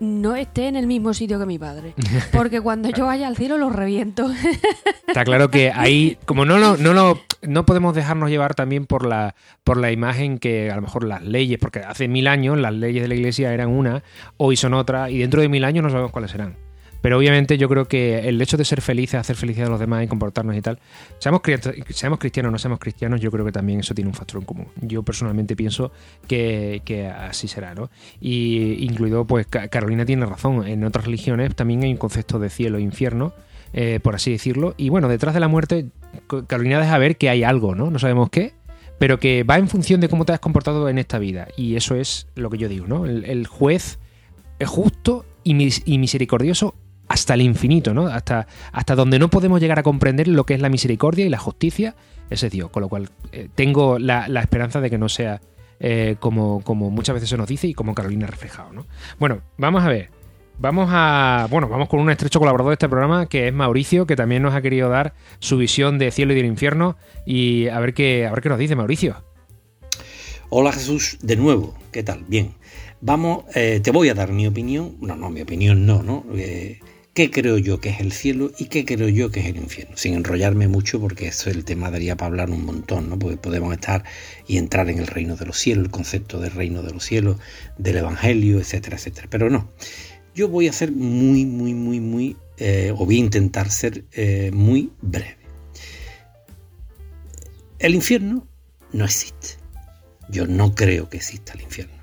[0.00, 1.94] no esté en el mismo sitio que mi padre.
[2.32, 4.30] Porque cuando yo vaya al cielo lo reviento.
[5.06, 9.06] Está claro que ahí, como no lo, no lo, no podemos dejarnos llevar también por
[9.06, 12.72] la, por la imagen que a lo mejor las leyes, porque hace mil años las
[12.72, 14.02] leyes de la iglesia eran una,
[14.38, 16.65] hoy son otra, y dentro de mil años no sabemos cuáles serán.
[17.00, 20.04] Pero obviamente yo creo que el hecho de ser felices, hacer felices a los demás
[20.04, 20.78] y comportarnos y tal,
[21.18, 21.42] seamos,
[21.90, 24.46] seamos cristianos o no seamos cristianos, yo creo que también eso tiene un factor en
[24.46, 24.66] común.
[24.80, 25.92] Yo personalmente pienso
[26.26, 27.90] que, así será, ¿no?
[28.20, 32.78] Y incluido, pues Carolina tiene razón, en otras religiones también hay un concepto de cielo
[32.78, 33.32] e infierno,
[33.72, 34.74] eh, por así decirlo.
[34.76, 35.86] Y bueno, detrás de la muerte,
[36.46, 37.90] Carolina deja ver que hay algo, ¿no?
[37.90, 38.54] No sabemos qué,
[38.98, 41.48] pero que va en función de cómo te has comportado en esta vida.
[41.56, 43.06] Y eso es lo que yo digo, ¿no?
[43.06, 43.98] El, juez
[44.58, 45.54] es justo y
[45.98, 46.74] misericordioso
[47.08, 48.06] hasta el infinito, ¿no?
[48.06, 51.38] Hasta, hasta donde no podemos llegar a comprender lo que es la misericordia y la
[51.38, 51.94] justicia,
[52.30, 52.70] ese Dios.
[52.70, 55.40] Con lo cual, eh, tengo la, esperanza de que no sea
[55.80, 58.86] eh, como, como muchas veces se nos dice y como Carolina ha reflejado, ¿no?
[59.18, 60.10] Bueno, vamos a ver.
[60.58, 61.48] Vamos a.
[61.50, 64.54] Bueno, vamos con un estrecho colaborador de este programa, que es Mauricio, que también nos
[64.54, 66.96] ha querido dar su visión de cielo y del infierno.
[67.26, 69.22] Y a ver qué, a ver qué nos dice Mauricio.
[70.48, 72.24] Hola Jesús, de nuevo, ¿qué tal?
[72.26, 72.54] Bien.
[73.02, 74.96] Vamos, eh, te voy a dar mi opinión.
[75.00, 76.24] No, no, mi opinión no, ¿no?
[77.16, 79.96] Qué creo yo que es el cielo y qué creo yo que es el infierno,
[79.96, 83.18] sin enrollarme mucho porque eso el tema daría para hablar un montón, ¿no?
[83.18, 84.04] Porque podemos estar
[84.46, 87.38] y entrar en el reino de los cielos, el concepto del reino de los cielos,
[87.78, 89.28] del evangelio, etcétera, etcétera.
[89.30, 89.72] Pero no,
[90.34, 94.50] yo voy a ser muy, muy, muy, muy, eh, o voy a intentar ser eh,
[94.52, 95.38] muy breve.
[97.78, 98.46] El infierno
[98.92, 99.56] no existe.
[100.28, 101.96] Yo no creo que exista el infierno.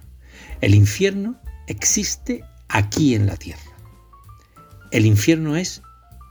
[0.60, 3.73] El infierno existe aquí en la tierra.
[4.94, 5.82] El infierno es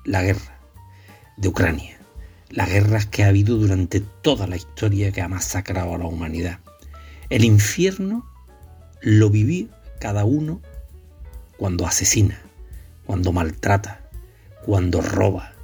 [0.05, 0.57] la guerra
[1.37, 1.99] de Ucrania,
[2.49, 6.61] las guerras que ha habido durante toda la historia que ha masacrado a la humanidad.
[7.29, 8.25] El infierno
[9.01, 10.61] lo viví cada uno
[11.57, 12.41] cuando asesina,
[13.05, 14.09] cuando maltrata,
[14.65, 15.55] cuando roba,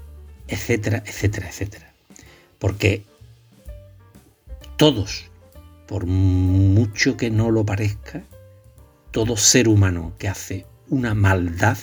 [0.49, 1.93] etcétera, etcétera, etcétera.
[2.59, 3.05] Porque
[4.77, 5.31] todos,
[5.87, 8.25] por mucho que no lo parezca,
[9.13, 11.79] todo ser humano que hace una maldad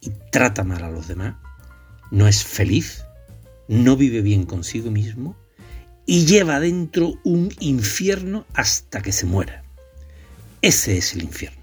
[0.00, 1.36] y trata mal a los demás,
[2.10, 3.04] no es feliz,
[3.68, 5.36] no vive bien consigo mismo
[6.06, 9.62] y lleva dentro un infierno hasta que se muera.
[10.62, 11.62] Ese es el infierno.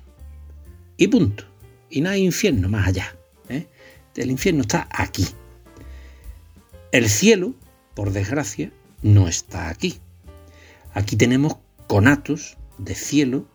[0.95, 1.43] Y punto.
[1.89, 3.15] Y no hay infierno más allá.
[3.49, 3.67] ¿eh?
[4.15, 5.27] El infierno está aquí.
[6.91, 7.53] El cielo,
[7.93, 8.71] por desgracia,
[9.01, 9.99] no está aquí.
[10.93, 11.57] Aquí tenemos
[11.88, 13.45] conatos de cielo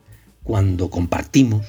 [0.44, 1.66] cuando compartimos,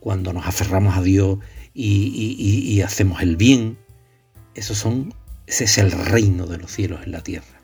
[0.00, 1.38] cuando nos aferramos a Dios
[1.76, 3.78] y, hacemos el bien.
[4.54, 5.14] Esos son,
[5.46, 7.60] ese es el reino de los cielos en la tierra.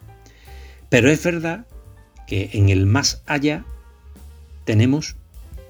[0.88, 1.66] Pero es verdad
[2.26, 3.64] que en el más allá
[4.64, 5.16] tenemos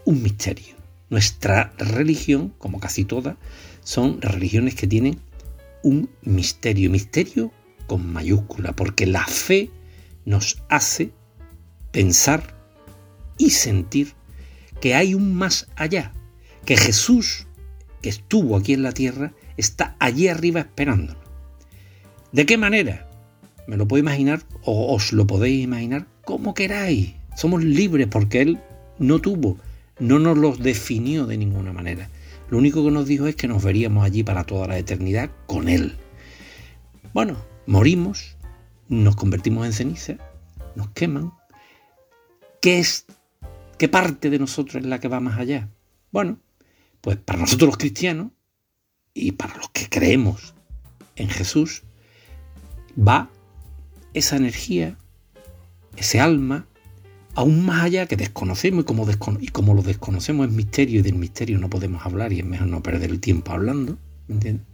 [0.05, 0.75] un misterio.
[1.11, 3.37] Nuestra religión, como casi todas,
[3.85, 5.21] son religiones que tienen
[5.83, 6.91] un misterio.
[6.91, 7.53] Misterio
[7.87, 9.71] con mayúscula, porque la fe
[10.25, 11.13] nos hace
[11.91, 12.57] pensar
[13.39, 14.15] y sentir
[14.81, 16.13] que hay un más allá,
[16.65, 17.47] que Jesús
[18.03, 21.17] que estuvo aquí en la tierra está allí arriba esperándonos.
[22.33, 23.09] ¿De qué manera?
[23.67, 27.15] Me lo puedo imaginar o os lo podéis imaginar como queráis.
[27.37, 28.59] Somos libres porque Él
[28.99, 29.57] no tuvo,
[29.99, 32.09] no nos los definió de ninguna manera.
[32.51, 35.69] Lo único que nos dijo es que nos veríamos allí para toda la eternidad con
[35.69, 35.97] Él.
[37.15, 37.37] Bueno,
[37.67, 38.37] morimos,
[38.89, 40.17] nos convertimos en ceniza,
[40.75, 41.33] nos queman
[42.63, 43.05] ¿qué es,
[43.77, 45.69] qué parte de nosotros es la que va más allá?
[46.11, 46.39] Bueno,
[47.03, 48.29] pues para nosotros los cristianos
[49.13, 50.55] y para los que creemos
[51.17, 51.83] en Jesús,
[52.97, 53.29] va
[54.15, 54.97] esa energía,
[55.97, 56.67] ese alma,
[57.35, 58.85] aún más allá que desconocemos
[59.41, 62.69] y como, lo desconocemos es misterio y del misterio no podemos hablar y es mejor
[62.69, 63.99] no perder el tiempo hablando,
[64.29, 64.67] ¿entiendes?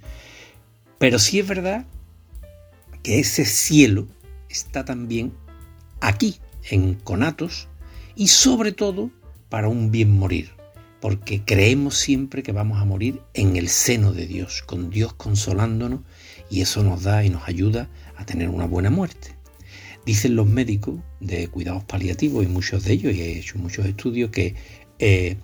[0.98, 1.86] Pero sí es verdad
[3.02, 4.06] que ese cielo
[4.48, 5.32] está también
[6.00, 6.38] aquí,
[6.70, 7.68] en Conatos,
[8.16, 9.10] y sobre todo
[9.48, 10.50] para un bien morir,
[11.01, 16.01] porque creemos siempre que vamos a morir en el seno de Dios, con Dios consolándonos,
[16.51, 19.37] y eso nos da y nos ayuda a tener una buena muerte.
[20.05, 24.31] Dicen los médicos de cuidados paliativos, y muchos de ellos, y he hecho muchos estudios,
[24.31, 24.55] que
[24.99, 25.37] eh,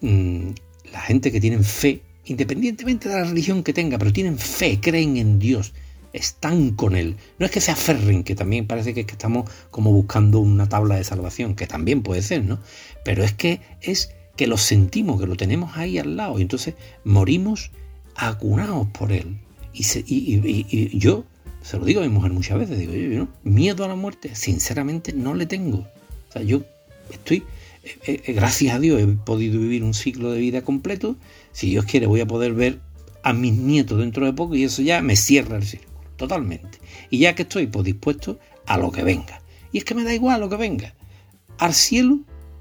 [0.00, 0.50] mm,
[0.92, 5.16] la gente que tienen fe, independientemente de la religión que tenga, pero tienen fe, creen
[5.16, 5.74] en Dios,
[6.12, 7.16] están con Él.
[7.38, 10.68] No es que se aferren, que también parece que, es que estamos como buscando una
[10.68, 12.58] tabla de salvación, que también puede ser, ¿no?
[13.04, 16.74] Pero es que es que lo sentimos, que lo tenemos ahí al lado, y entonces
[17.04, 17.70] morimos
[18.14, 19.38] acunados por Él.
[19.72, 21.24] Y, yo
[21.62, 25.12] se lo digo a mi mujer muchas veces, digo, yo, miedo a la muerte, sinceramente
[25.12, 25.78] no le tengo.
[25.78, 26.62] O sea, yo
[27.10, 27.42] estoy,
[27.82, 31.16] eh, eh, gracias a Dios, he podido vivir un ciclo de vida completo.
[31.52, 32.80] Si Dios quiere, voy a poder ver
[33.22, 36.78] a mis nietos dentro de poco y eso ya me cierra el círculo, totalmente.
[37.10, 39.42] Y ya que estoy pues, dispuesto a lo que venga.
[39.72, 40.94] Y es que me da igual lo que venga.
[41.58, 42.20] Al cielo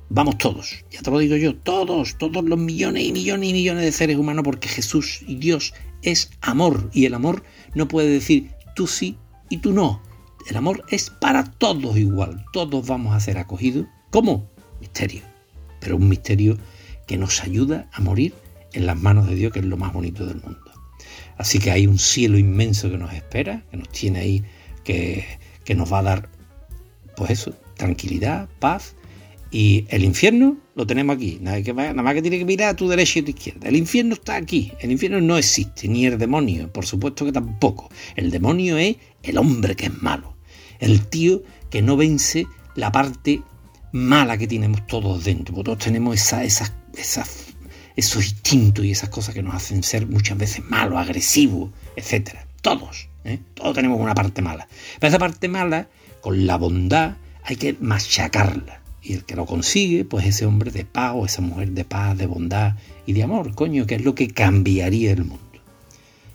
[0.09, 3.83] vamos todos, ya te lo digo yo, todos, todos los millones y millones y millones
[3.83, 8.51] de seres humanos, porque Jesús y Dios es amor y el amor no puede decir
[8.75, 9.17] tú sí
[9.49, 10.01] y tú no.
[10.47, 13.87] El amor es para todos igual, todos vamos a ser acogidos.
[14.11, 14.47] ¿Cómo?
[14.79, 15.23] Misterio,
[15.79, 16.57] pero un misterio
[17.07, 18.33] que nos ayuda a morir
[18.73, 20.71] en las manos de Dios, que es lo más bonito del mundo.
[21.37, 24.43] Así que hay un cielo inmenso que nos espera, que nos tiene ahí,
[24.83, 25.25] que,
[25.63, 26.29] que nos va a dar,
[27.15, 28.95] pues eso, tranquilidad, paz
[29.55, 31.37] y el infierno lo tenemos aquí.
[31.39, 33.69] Nada, más que tiene que mirar a tu derecha y a tu izquierda.
[33.69, 34.73] El infierno está aquí.
[34.81, 36.69] El infierno no existe, ni el demonio.
[36.73, 37.89] Por supuesto que tampoco.
[38.17, 40.35] El demonio es el hombre que es malo.
[40.79, 43.43] El tío que no vence la parte
[43.93, 45.63] mala que tenemos todos dentro.
[45.63, 47.45] Todos tenemos esa, esas, esas,
[47.95, 52.39] esos instintos y esas cosas que nos hacen ser muchas veces malos, agresivos, etc.
[52.61, 53.07] Todos.
[53.23, 53.39] ¿eh?
[53.53, 54.67] Todos tenemos una parte mala.
[54.99, 55.87] Pero esa parte mala,
[56.19, 60.83] con la bondad, hay que machacarla y el que lo consigue, pues ese hombre de
[60.83, 62.73] paz o esa mujer de paz, de bondad
[63.05, 65.43] y de amor, coño, que es lo que cambiaría el mundo.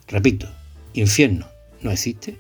[0.06, 0.48] Repito,
[0.94, 1.46] infierno
[1.82, 2.38] no existe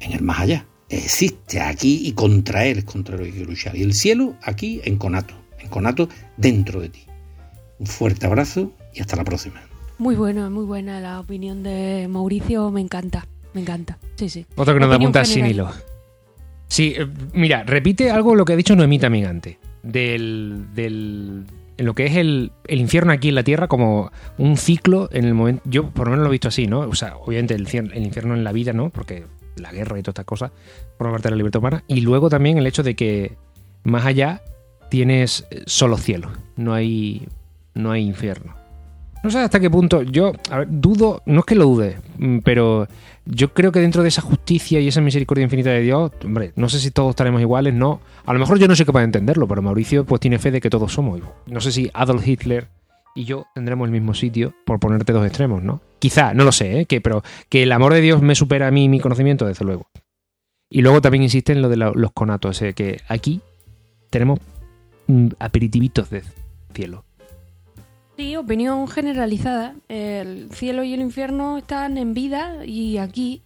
[0.00, 0.66] en el más allá.
[0.88, 3.76] Existe aquí y contra él es contra lo que hay que luchar.
[3.76, 6.08] Y el cielo aquí en Conato, en Conato
[6.38, 7.04] dentro de ti.
[7.78, 9.60] Un fuerte abrazo y hasta la próxima.
[9.98, 13.98] Muy buena, muy buena la opinión de Mauricio, me encanta, me encanta.
[14.16, 14.46] Sí, sí.
[14.56, 15.70] Otro que nos da punta sin hilo.
[16.72, 19.58] Sí, eh, mira, repite algo lo que ha dicho Noemí también antes.
[19.82, 21.44] Del, del,
[21.76, 25.26] en lo que es el, el, infierno aquí en la tierra como un ciclo en
[25.26, 25.60] el momento.
[25.66, 26.80] Yo por lo menos lo he visto así, ¿no?
[26.80, 28.88] O sea, obviamente el, el infierno en la vida, ¿no?
[28.88, 29.26] Porque
[29.56, 30.50] la guerra y todas estas cosas
[30.96, 31.84] por parte de la libertad humana.
[31.88, 33.36] Y luego también el hecho de que
[33.84, 34.40] más allá
[34.88, 36.30] tienes solo cielo.
[36.56, 37.28] No hay.
[37.74, 38.61] No hay infierno.
[39.22, 40.02] No sé hasta qué punto.
[40.02, 40.32] Yo
[40.68, 42.88] dudo, no es que lo dude, mm, pero
[43.24, 46.68] yo creo que dentro de esa justicia y esa misericordia infinita de Dios, hombre, no
[46.68, 48.00] sé si todos estaremos iguales, no.
[48.26, 50.60] A lo mejor yo no soy capaz de entenderlo, pero Mauricio pues tiene fe de
[50.60, 51.20] que todos somos.
[51.46, 52.68] No sé si Adolf Hitler
[53.14, 55.80] y yo tendremos el mismo sitio, por ponerte dos extremos, ¿no?
[55.98, 56.86] Quizá, no lo sé, ¿eh?
[56.86, 59.88] Que, pero que el amor de Dios me supera a mí mi conocimiento, desde luego.
[60.68, 62.72] Y luego también insiste en lo de los conatos, ¿eh?
[62.72, 63.42] que aquí
[64.08, 64.40] tenemos
[65.06, 66.22] mm, aperitivitos de
[66.72, 67.04] cielo.
[68.16, 69.74] Sí, opinión generalizada.
[69.88, 73.42] El cielo y el infierno están en vida y aquí.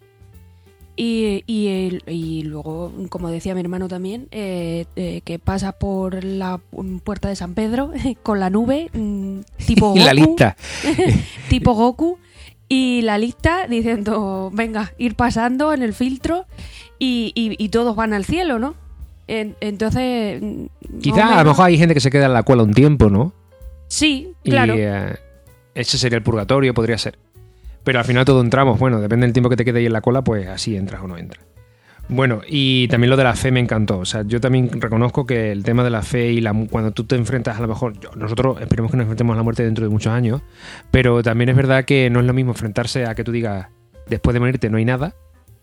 [0.98, 6.58] Y, y, luego, como decía mi hermano también, eh, eh, que pasa por la
[7.04, 9.98] puerta de San Pedro con la nube, mm, tipo Goku.
[10.00, 10.56] la lista.
[11.50, 12.18] tipo Goku.
[12.68, 16.46] Y la lista diciendo, venga, ir pasando en el filtro
[16.98, 18.74] y, y todos van al cielo, ¿no?
[19.28, 20.42] entonces...
[21.00, 23.32] Quizá a lo mejor hay gente que se queda en la cuela un tiempo, ¿no?
[23.88, 24.74] Sí, claro.
[24.76, 25.16] Eh,
[25.74, 27.18] ese sería el purgatorio, podría ser.
[27.84, 28.78] Pero al final todo entramos.
[28.78, 31.06] Bueno, depende del tiempo que te quede ahí en la cola, pues así entras o
[31.06, 31.44] no entras.
[32.08, 33.98] Bueno, y también lo de la fe me encantó.
[33.98, 37.04] O sea, yo también reconozco que el tema de la fe y la, cuando tú
[37.04, 39.90] te enfrentas a lo mejor, nosotros esperemos que nos enfrentemos a la muerte dentro de
[39.90, 40.40] muchos años,
[40.90, 43.68] pero también es verdad que no es lo mismo enfrentarse a que tú digas,
[44.08, 45.14] después de morirte no hay nada,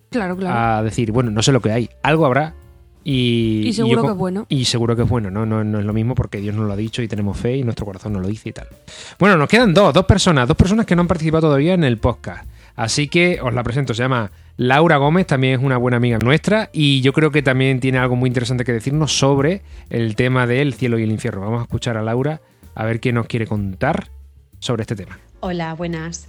[0.09, 0.79] claro, claro.
[0.79, 2.55] a decir, bueno, no sé lo que hay, algo habrá
[3.03, 4.45] y, seguro que es bueno.
[4.49, 5.45] Y seguro que es bueno, ¿no?
[5.45, 5.79] ¿no?
[5.79, 8.13] es lo mismo porque Dios nos lo ha dicho y tenemos fe y nuestro corazón
[8.13, 8.67] nos lo dice y tal.
[9.19, 11.97] Bueno, nos quedan dos, dos personas, dos personas que no han participado todavía en el
[11.97, 12.47] podcast.
[12.75, 16.69] Así que os la presento, se llama Laura Gómez, también es una buena amiga nuestra
[16.73, 20.73] y yo creo que también tiene algo muy interesante que decirnos sobre el tema del
[20.73, 21.41] cielo y el infierno.
[21.41, 22.41] Vamos a escuchar a Laura
[22.75, 24.09] a ver qué nos quiere contar
[24.59, 25.19] sobre este tema.
[25.41, 26.27] Hola, buenas.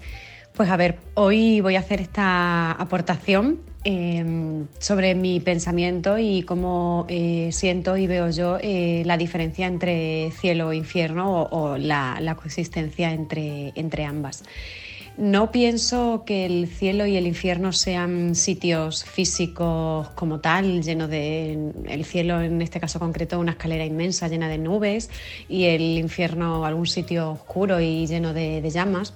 [0.54, 7.06] Pues a ver, hoy voy a hacer esta aportación em, sobre mi pensamiento y cómo
[7.08, 13.12] eh, siento y veo yo eh, la diferencia entre cielo e infierno o, la, coexistencia
[13.12, 14.42] entre, entre ambas.
[15.16, 21.70] No pienso que el cielo y el infierno sean sitios físicos como tal, lleno de
[21.86, 25.10] el cielo en este caso concreto una escalera inmensa llena de nubes
[25.48, 29.14] y el infierno algún sitio oscuro y lleno de llamas.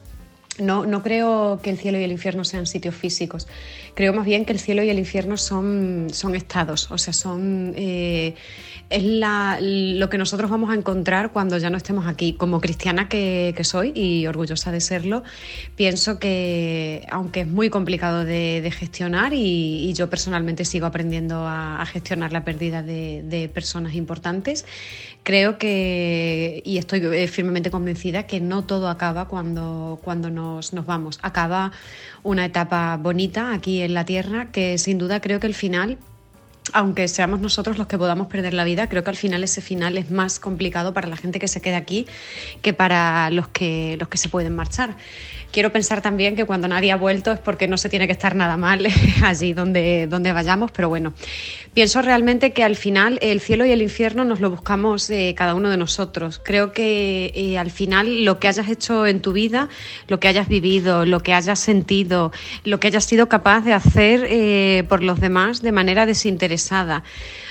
[0.59, 3.47] No, no creo que el cielo y el infierno sean sitios físicos.
[3.95, 7.73] Creo más bien que el cielo y el infierno son, son estados, o sea, son
[7.77, 8.35] eh,
[8.91, 12.33] es la, lo que nosotros vamos a encontrar cuando ya no estemos aquí.
[12.35, 15.23] Como cristiana que, soy y orgullosa de serlo,
[15.77, 22.33] pienso que, aunque es muy complicado de, gestionar y, yo personalmente sigo aprendiendo a, gestionar
[22.33, 24.65] la pérdida de, personas importantes,
[25.23, 31.19] creo que, y estoy eh, firmemente convencida, que no todo acaba cuando, cuando nos, vamos.
[31.23, 31.73] Acaba
[32.23, 35.99] una etapa bonita aquí en la Tierra que sin duda creo que el final
[36.75, 39.99] aunque seamos nosotros los que podamos perder la vida, creo que al final ese final
[39.99, 42.07] es más complicado para la gente que se queda aquí
[42.63, 44.97] que para los que, los que se pueden marchar.
[45.51, 48.35] Quiero pensar también que cuando nadie ha vuelto es porque no se tiene que estar
[48.35, 48.87] nada mal
[49.25, 51.15] allí donde, donde vayamos, pero bueno,
[51.73, 55.55] pienso realmente que al final el cielo y el infierno nos lo buscamos eh, cada
[55.55, 56.39] uno de nosotros.
[56.45, 59.71] Creo que eh, al final lo que hayas hecho en tu vida,
[60.07, 62.31] lo que hayas vivido, lo que hayas sentido,
[62.65, 66.58] lo que hayas sido capaz de hacer eh, por los demás de manera desinteresada,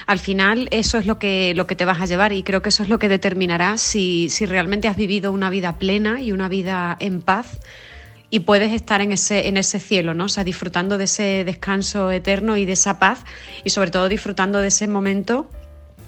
[0.05, 2.69] al final eso es lo que, lo que te vas a llevar y creo que
[2.69, 6.49] eso es lo que determinará si, si realmente has vivido una vida plena y una
[6.49, 7.59] vida en paz
[8.29, 10.25] y puedes estar en ese, en ese cielo, ¿no?
[10.25, 13.23] O sea, disfrutando de ese descanso eterno y de esa paz
[13.63, 15.49] y sobre todo disfrutando de ese momento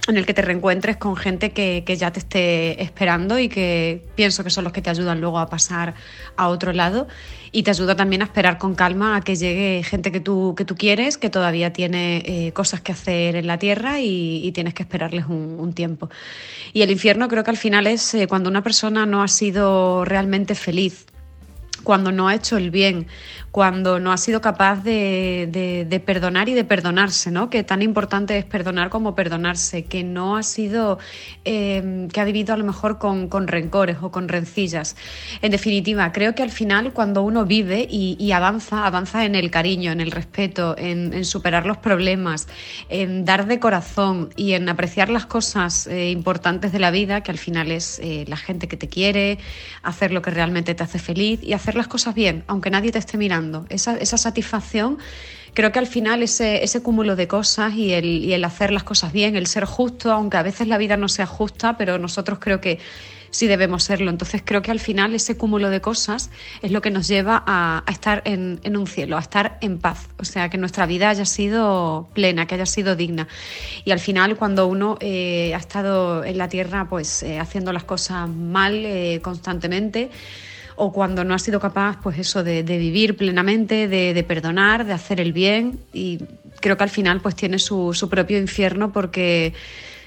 [0.07, 4.43] en el que te reencuentres con gente que, ya te esté esperando y que pienso
[4.43, 5.93] que son los que te ayudan luego a pasar
[6.35, 7.07] a otro lado
[7.51, 10.65] y te ayuda también a esperar con calma a que llegue gente que tú, que
[10.65, 14.83] tú quieres, que todavía tiene eh, cosas que hacer en la tierra y, tienes que
[14.83, 16.09] esperarles un, tiempo.
[16.73, 20.03] Y el infierno creo que al final es eh, cuando una persona no ha sido
[20.05, 21.05] realmente feliz
[21.83, 23.07] cuando no ha hecho el bien,
[23.51, 27.49] cuando no ha sido capaz de, perdonar y de perdonarse, ¿no?
[27.49, 30.99] Que tan importante es perdonar como perdonarse, que no ha sido,
[31.45, 34.95] eh, que ha vivido a lo mejor con, rencores o con rencillas.
[35.41, 39.91] En definitiva, creo que al final cuando uno vive y, avanza, avanza en el cariño,
[39.91, 42.47] en el respeto, en, superar los problemas,
[42.89, 47.31] en dar de corazón y en apreciar las cosas eh, importantes de la vida, que
[47.31, 49.39] al final es eh, la gente que te quiere,
[49.81, 52.99] hacer lo que realmente te hace feliz y hacer las cosas bien, aunque nadie te
[52.99, 53.38] esté mirando
[53.69, 54.97] esa, satisfacción,
[55.53, 58.83] creo que al final ese, ese cúmulo de cosas y el, y el hacer las
[58.83, 62.39] cosas bien, el ser justo, aunque a veces la vida no sea justa, pero nosotros
[62.39, 62.79] creo que
[63.31, 64.09] sí debemos serlo.
[64.09, 66.29] Entonces creo que al final ese cúmulo de cosas
[66.61, 70.09] es lo que nos lleva a, estar en, un cielo, a estar en paz.
[70.17, 73.27] O sea, que nuestra vida haya sido plena, que haya sido digna.
[73.85, 77.83] Y al final cuando uno eh, ha estado en la tierra pues eh, haciendo las
[77.83, 80.09] cosas mal eh, constantemente,
[80.79, 85.19] o cuando no ha sido capaz, pues eso, de, vivir plenamente, de, perdonar, de hacer
[85.19, 85.79] el bien.
[85.93, 86.19] Y
[86.61, 89.53] creo que al final pues tiene su, su propio infierno porque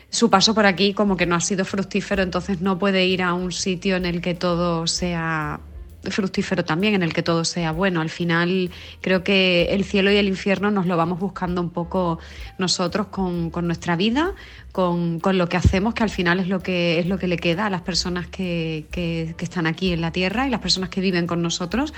[0.09, 3.35] su paso por aquí como que no ha sido fructífero, entonces no puede ir a
[3.35, 5.61] un sitio en el que todo sea
[6.10, 8.00] fructífero también, en el que todo sea bueno.
[8.00, 8.70] Al final
[9.00, 12.18] creo que el cielo y el infierno nos lo vamos buscando un poco
[12.58, 14.32] nosotros con, nuestra vida,
[14.72, 17.66] con, lo que hacemos, que al final es lo que, es lo que le queda
[17.66, 21.26] a las personas que, que, están aquí en la tierra y las personas que viven
[21.26, 21.92] con nosotros.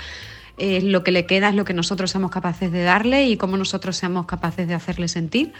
[0.57, 3.57] Es lo que le queda, es lo que nosotros somos capaces de darle y cómo
[3.57, 5.51] nosotros seamos capaces de hacerle sentir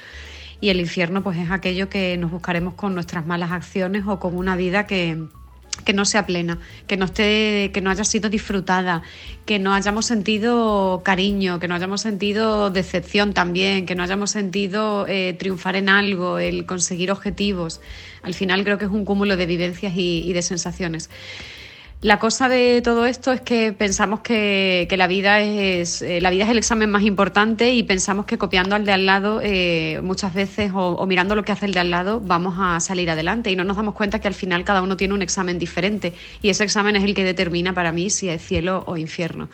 [0.62, 4.38] y el infierno pues es aquello que nos buscaremos con nuestras malas acciones o con
[4.38, 5.28] una vida que,
[5.84, 9.04] que no sea plena, que no esté, que no haya sido disfrutada,
[9.46, 15.06] que no hayamos sentido cariño, que no hayamos sentido decepción también, que no hayamos sentido
[15.08, 17.82] eh, triunfar en algo, el conseguir objetivos.
[18.24, 21.10] Al final creo que es un cúmulo de vivencias y de sensaciones.
[22.02, 26.44] La cosa de todo esto es que pensamos que, la, vida es, eh, la vida
[26.44, 30.34] es el examen más importante y pensamos que copiando al de al lado eh, muchas
[30.34, 33.56] veces o, mirando lo que hace el de al lado vamos a salir adelante y
[33.56, 36.14] no nos damos cuenta que al final cada uno tiene un examen diferente
[36.44, 39.50] y ese examen es el que determina para mí si es cielo o infierno.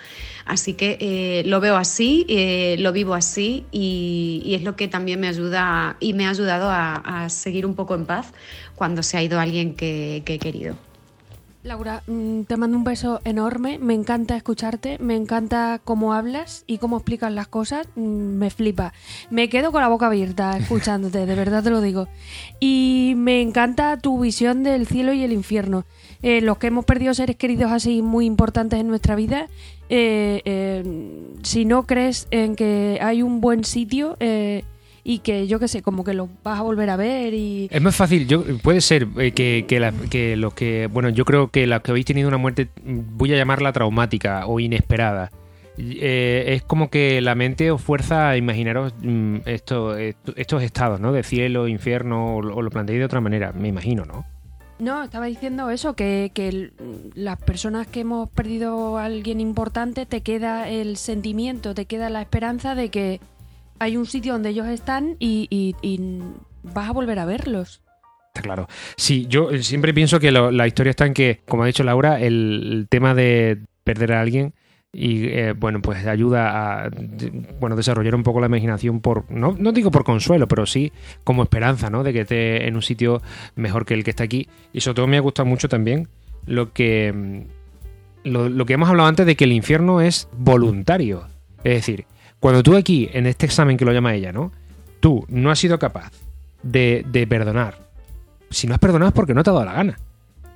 [0.45, 2.25] Así que eh, lo veo así,
[2.79, 7.29] lo vivo así y, es lo que también me ayuda y me ha ayudado a,
[7.29, 8.33] seguir un poco en paz
[8.75, 10.75] cuando se ha ido alguien que he querido.
[11.63, 13.77] Laura, mm, te mando un beso enorme.
[13.77, 17.87] Me encanta escucharte, me encanta cómo hablas y cómo explicas las cosas.
[17.95, 18.93] Mm, Me flipa.
[19.29, 22.07] Me quedo con la boca abierta escuchándote, de verdad te lo digo.
[22.59, 25.85] Y me encanta tu visión del cielo y el infierno.
[26.23, 29.47] Eh, los que hemos perdido seres queridos así muy importantes en nuestra vida,
[29.89, 30.83] eh, eh,
[31.43, 34.63] si no crees en que hay un buen sitio eh,
[35.03, 37.67] y que yo qué sé, como que lo vas a volver a ver y...
[37.71, 41.25] Es más fácil, yo puede ser eh, que, que, la- que los que, bueno, yo
[41.25, 45.31] creo que los que habéis tenido una muerte, mm, voy a llamarla traumática o inesperada,
[45.77, 50.99] eh, es como que la mente os fuerza a imaginaros mm, esto- esto- estos estados,
[50.99, 51.11] ¿no?
[51.11, 54.25] De cielo, infierno, o, lo- o lo planteáis de otra manera, me imagino, ¿no?
[54.79, 56.71] No, estaba diciendo eso, que, que
[57.13, 62.21] las personas que hemos perdido a alguien importante, te queda el sentimiento, te queda la
[62.21, 63.19] esperanza de que
[63.81, 65.75] hay un sitio donde ellos están y,
[66.61, 67.81] vas a volver a verlos.
[68.27, 68.67] Está claro.
[68.95, 72.21] Sí, yo eh, siempre pienso que la historia está en que, como ha dicho Laura,
[72.21, 74.53] el, tema de perder a alguien
[74.93, 76.89] y eh, bueno, pues ayuda a
[77.59, 80.93] bueno, desarrollar un poco la imaginación por, no, no digo por consuelo, pero sí
[81.23, 82.03] como esperanza, ¿no?
[82.03, 83.21] De que esté en un sitio
[83.55, 84.47] mejor que el que está aquí.
[84.73, 86.07] Y sobre todo me ha gustado mucho también
[86.45, 87.41] lo que mm,
[88.25, 91.25] lo que hemos hablado antes de que el infierno es voluntario.
[91.63, 92.05] Es decir,
[92.41, 94.51] cuando tú aquí, en este examen que lo llama ella, ¿no?
[94.99, 96.11] Tú no has sido capaz
[96.63, 97.77] de, perdonar.
[98.49, 99.97] Si no has perdonado es porque no te ha dado la gana.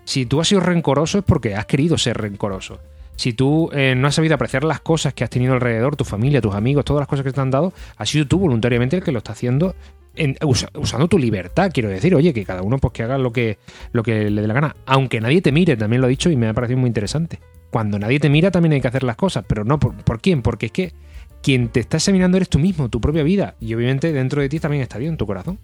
[0.04, 2.80] Si tú has sido rencoroso es porque has querido ser rencoroso.
[3.16, 6.42] Si tú eh, no has sabido apreciar las cosas que has tenido alrededor, tu familia,
[6.42, 9.14] tus amigos, todas las cosas que te han dado, has sido tú voluntariamente el que
[9.14, 9.74] lo está haciendo
[10.16, 11.72] en- usa- usando tu libertad.
[11.74, 13.58] Quiero decir, oye, que cada uno pues que haga lo que,
[13.94, 14.76] lo que le dé la gana.
[14.86, 17.40] Aunque nadie te mire, también lo he dicho y me ha parecido muy interesante.
[17.72, 20.42] Cuando nadie te mira también hay que hacer las cosas, pero no, ¿por, ¿por quién?
[20.42, 20.94] Porque es que
[21.46, 23.54] quien te está examinando eres tú mismo, tu propia vida.
[23.60, 25.60] Y obviamente dentro de ti también está Dios, en tu corazón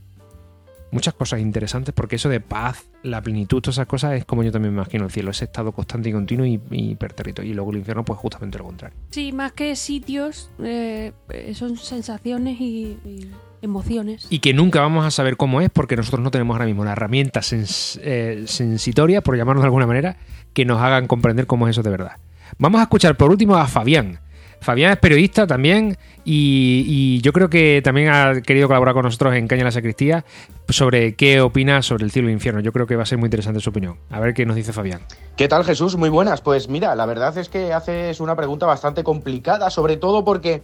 [0.94, 4.52] muchas cosas interesantes porque eso de paz, la plenitud, todas esas cosas es como yo
[4.52, 7.41] también me imagino el cielo, ese estado constante y continuo y, y hiperterrito.
[7.44, 8.98] Y luego el infierno, pues justamente lo contrario.
[9.10, 11.14] Sí, más que sitios, eh,
[11.53, 13.32] son sensaciones y, y
[13.62, 14.28] emociones.
[14.30, 16.91] Y que nunca vamos a saber cómo es porque nosotros no tenemos ahora mismo la
[16.91, 20.18] herramienta sens- eh, sensitoria, por llamarlo de alguna manera,
[20.53, 22.18] que nos hagan comprender cómo es eso de verdad.
[22.58, 24.20] Vamos a escuchar por último a Fabián.
[24.62, 29.48] Fabián es periodista también y, yo creo que también ha querido colaborar con nosotros en
[29.48, 30.24] Caña la Sacristía
[30.70, 32.62] sobre qué opina sobre el cielo y el infierno.
[32.62, 33.98] Yo creo que va a ser muy interesante su opinión.
[34.12, 35.02] A ver qué nos dice Fabián.
[35.36, 35.98] ¿Qué tal Jesús?
[35.98, 36.42] Muy buenas.
[36.42, 40.62] Pues mira, la verdad es que haces una pregunta bastante complicada, sobre todo porque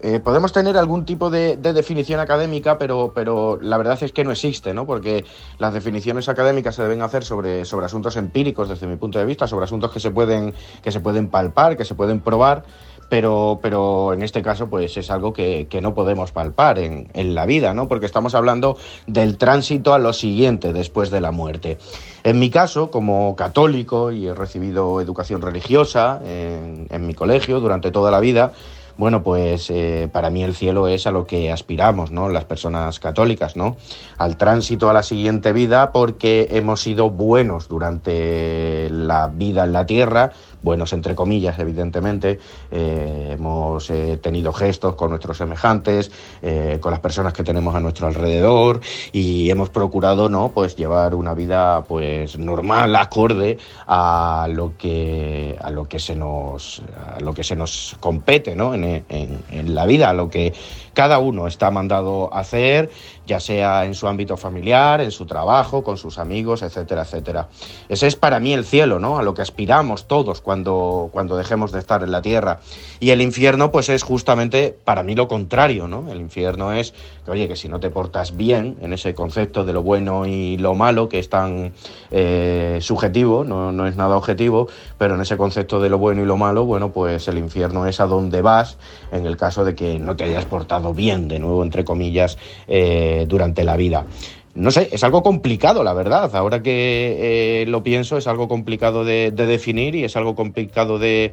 [0.00, 4.24] eh, podemos tener algún tipo de, de definición académica, pero, pero la verdad es que
[4.24, 4.84] no existe, ¿no?
[4.84, 5.24] Porque
[5.58, 9.46] las definiciones académicas se deben hacer sobre, sobre asuntos empíricos desde mi punto de vista,
[9.46, 10.52] sobre asuntos que se pueden,
[10.82, 12.64] que se pueden palpar, que se pueden probar.
[13.08, 17.34] Pero, pero en este caso, pues es algo que, que no podemos palpar en, en
[17.34, 17.86] la vida, ¿no?
[17.86, 18.76] Porque estamos hablando
[19.06, 21.78] del tránsito a lo siguiente después de la muerte.
[22.24, 27.92] En mi caso, como católico y he recibido educación religiosa en, en mi colegio durante
[27.92, 28.52] toda la vida,
[28.98, 32.30] bueno, pues eh, para mí el cielo es a lo que aspiramos, ¿no?
[32.30, 33.76] Las personas católicas, ¿no?
[34.16, 39.84] Al tránsito a la siguiente vida porque hemos sido buenos durante la vida en la
[39.84, 40.32] tierra,
[40.66, 42.40] buenos entre comillas, evidentemente.
[42.72, 46.10] Eh, hemos eh, tenido gestos con nuestros semejantes,
[46.42, 48.80] eh, con las personas que tenemos a nuestro alrededor
[49.12, 50.50] y hemos procurado, ¿no?
[50.52, 56.82] Pues llevar una vida, pues normal, acorde a lo que a lo que se nos
[57.16, 58.74] a lo que se nos compete, ¿no?
[58.74, 60.52] En, en- en la vida, a lo que
[60.96, 62.88] cada uno está mandado a hacer,
[63.26, 67.48] ya sea en su ámbito familiar, en su trabajo, con sus amigos, etcétera, etcétera.
[67.90, 69.18] Ese es para mí el cielo, ¿no?
[69.18, 72.60] A lo que aspiramos todos cuando, cuando dejemos de estar en la tierra.
[72.98, 76.10] Y el infierno, pues es justamente para mí lo contrario, ¿no?
[76.10, 76.94] El infierno es
[77.26, 80.56] que, oye, que si no te portas bien en ese concepto de lo bueno y
[80.56, 81.74] lo malo, que es tan
[82.10, 86.24] eh, subjetivo, no, no es nada objetivo, pero en ese concepto de lo bueno y
[86.24, 88.78] lo malo, bueno, pues el infierno es a donde vas
[89.12, 92.38] en el caso de que no te hayas portado bien, de nuevo, entre comillas,
[92.68, 94.06] eh, durante la vida.
[94.54, 96.34] No sé, es algo complicado, la verdad.
[96.34, 100.98] Ahora que eh, lo pienso, es algo complicado de, de definir y es algo complicado
[100.98, 101.32] de,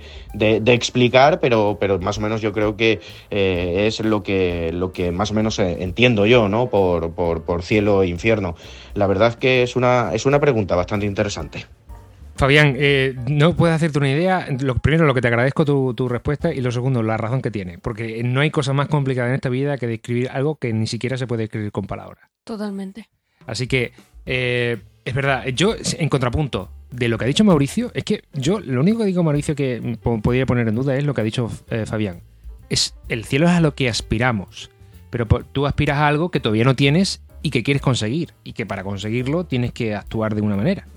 [0.65, 2.99] explicar, pero, pero más o menos yo creo que
[3.31, 6.69] eh, es lo que, lo que más o menos entiendo yo, ¿no?
[6.69, 8.55] Por, por, por cielo e infierno.
[8.93, 11.65] La verdad que es una, es una pregunta bastante interesante.
[12.35, 14.47] Fabián, eh, no puedes hacerte una idea.
[14.61, 17.51] Lo primero, lo que te agradezco tu, tu respuesta y lo segundo, la razón que
[17.51, 17.77] tiene.
[17.77, 21.17] Porque no hay cosa más complicada en esta vida que describir algo que ni siquiera
[21.17, 22.27] se puede escribir con palabras.
[22.43, 23.07] Totalmente.
[23.45, 23.93] Así que,
[24.25, 28.59] eh, es verdad, yo en contrapunto de lo que ha dicho Mauricio, es que yo
[28.59, 31.23] lo único que digo Mauricio que po- podría poner en duda es lo que ha
[31.23, 32.21] dicho eh, Fabián.
[32.69, 34.71] Es, el cielo es a lo que aspiramos,
[35.09, 38.65] pero tú aspiras a algo que todavía no tienes y que quieres conseguir, y que
[38.65, 40.87] para conseguirlo tienes que actuar de una manera.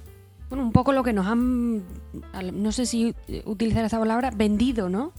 [0.48, 1.82] Bueno, un poco lo que nos han,
[2.52, 3.14] no sé si
[3.44, 5.12] utilizar esta palabra, vendido, ¿no?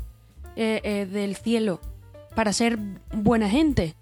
[0.56, 1.80] Eh, eh, del cielo
[2.36, 2.80] para ser
[3.14, 3.96] buena gente.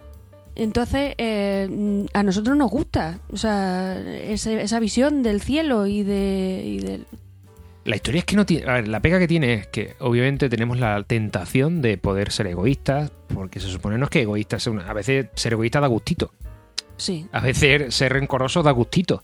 [0.56, 6.62] Entonces, eh, a nosotros nos gusta, o sea, ese- esa visión del cielo y de,
[6.66, 7.06] y del-
[7.84, 8.70] La historia es que no tiene.
[8.70, 12.48] A ver, la pega que tiene es que obviamente tenemos la tentación de poder ser
[12.48, 16.32] egoístas, porque se supone no es que egoístas A veces ser egoísta da gustito.
[16.98, 17.28] Sí.
[17.34, 19.22] A veces ser rencoroso da gustito.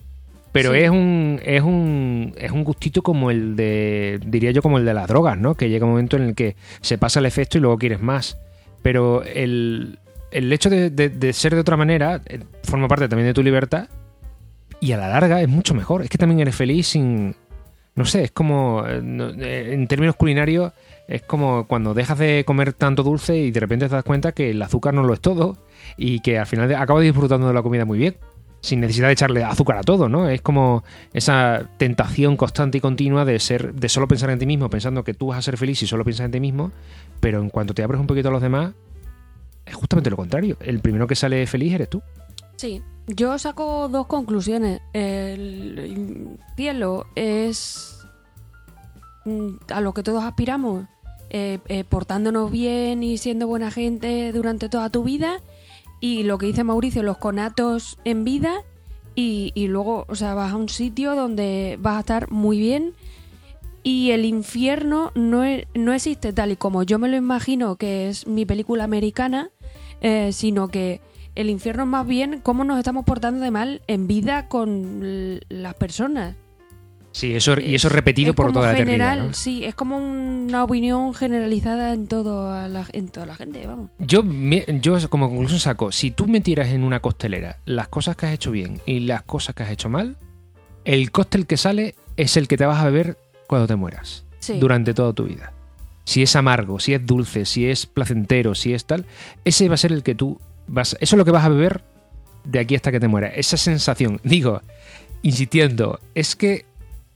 [0.51, 0.79] Pero Sí.
[0.79, 1.39] es un.
[1.45, 2.33] es un.
[2.37, 4.19] es un gustito como el de.
[4.25, 5.55] diría yo como el de las drogas, ¿no?
[5.55, 8.37] Que llega un momento en el que se pasa el efecto y luego quieres más.
[8.81, 9.99] Pero el.
[10.31, 13.43] el hecho de, de- de ser de otra manera eh, forma parte también de tu
[13.43, 13.87] libertad.
[14.81, 16.01] Y a la larga es mucho mejor.
[16.01, 17.35] Es que también eres feliz sin.
[17.95, 18.83] No sé, es como.
[18.87, 19.01] eh,
[19.39, 20.73] eh, en términos culinarios,
[21.07, 24.49] es como cuando dejas de comer tanto dulce y de repente te das cuenta que
[24.51, 25.57] el azúcar no lo es todo
[25.97, 28.15] y que al final acabas disfrutando de la comida muy bien.
[28.61, 30.29] Sin necesidad de echarle azúcar a todo, ¿no?
[30.29, 30.83] Es como
[31.13, 35.13] esa tentación constante y continua de ser, de solo pensar en ti mismo, pensando que
[35.13, 36.71] tú vas a ser feliz si solo piensas en ti mismo,
[37.19, 38.73] pero en cuanto te abres un poquito a los demás,
[39.65, 40.57] es justamente lo contrario.
[40.59, 42.01] El primero que sale feliz eres tú.
[42.55, 44.81] Sí, yo saco dos conclusiones.
[44.93, 48.05] El cielo es
[49.25, 50.85] mm, a lo que todos aspiramos,
[51.29, 55.41] eh, eh, portándonos bien y siendo buena gente durante toda tu vida.
[56.01, 58.63] Y lo que dice Mauricio, los conatos en vida.
[59.13, 62.93] Y, luego, o sea, vas a un sitio donde vas a estar muy bien.
[63.83, 68.09] Y el infierno no, e- no existe tal y como yo me lo imagino que
[68.09, 69.51] es mi película americana,
[70.01, 71.01] eh, sino que
[71.35, 75.73] el infierno es más bien cómo nos estamos portando de mal en vida con las
[75.75, 76.35] personas.
[77.13, 79.27] Sí, eso, y eso repetido es por toda la general, eternidad.
[79.27, 79.33] ¿no?
[79.33, 83.89] sí, es como una opinión generalizada en todo la, en toda la gente, vamos.
[83.99, 84.23] Yo,
[84.81, 88.51] yo como conclusión saco, si tú metieras en una costelera las cosas que has hecho
[88.51, 90.15] bien y las cosas que has hecho mal,
[90.85, 93.17] el cóctel que sale es el que te vas a beber
[93.47, 94.57] cuando te mueras, Sí.
[94.59, 95.51] durante toda tu vida.
[96.05, 99.05] Si es amargo, si es dulce, si es placentero, si es tal,
[99.45, 100.97] ese va a ser el que tú vas...
[101.01, 101.83] Eso es lo que vas a beber
[102.45, 103.33] de aquí hasta que te mueras.
[103.35, 104.61] Esa sensación, digo,
[105.21, 106.65] insistiendo, es que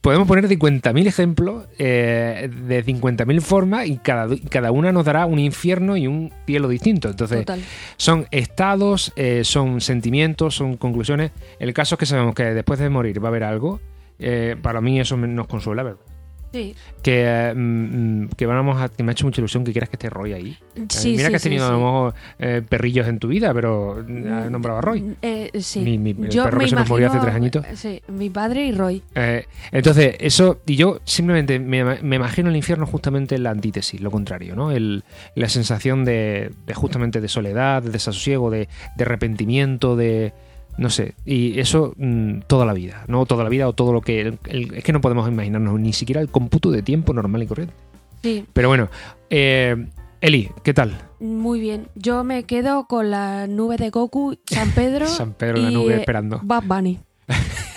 [0.06, 5.40] podemos poner 50.000 ejemplos eh, de 50.000 formas y cada, cada una nos dará un
[5.40, 7.10] infierno y un cielo distinto.
[7.10, 7.60] Entonces, Total.
[7.98, 11.32] son estados, eh, son sentimientos, son conclusiones.
[11.58, 13.82] El caso es que sabemos que después de morir va a haber algo.
[14.20, 16.15] eh, para mí eso nos consuela, ¿verdad?
[16.56, 16.76] Sí.
[17.04, 19.90] Que, eh, mm, mm, que vamos a, que me ha hecho mucha ilusión que quieras
[19.90, 20.58] que esté Roy ahí.
[20.76, 23.54] Eh, Sí, Mira sí, que has tenido a lo mejor eh, perrillos en tu vida,
[23.54, 25.16] pero has nombrado a Roy.
[25.22, 25.82] Eh, sí.
[25.82, 27.66] Mi- mi- el Yo perro me que se nos murió hace tres añitos.
[27.76, 29.04] Sí, mi padre y Roy.
[29.16, 34.10] Eh, entonces, eso, y yo simplemente me, me imagino el infierno justamente la antítesis, lo
[34.12, 34.72] contrario, ¿no?
[34.72, 35.04] El,
[35.36, 40.34] la sensación de, de justamente de soledad, de desasosiego, de, de arrepentimiento, de.
[40.78, 43.26] No sé, y eso mm, toda la vida, ¿no?
[43.26, 44.22] Toda la vida o todo lo que.
[44.22, 47.48] el- el- es que no podemos imaginarnos ni siquiera el cómputo de tiempo normal y
[47.48, 47.74] corriente.
[48.22, 48.90] Sí, Pero bueno,
[49.30, 49.88] eh,
[50.22, 50.98] Eli, ¿qué tal?
[51.20, 51.88] muy bien.
[51.96, 55.08] Yo me quedo con la nube de Goku, San Pedro.
[55.08, 56.40] San Pedro, la y, nube eh, esperando.
[56.44, 57.00] Bad Bunny.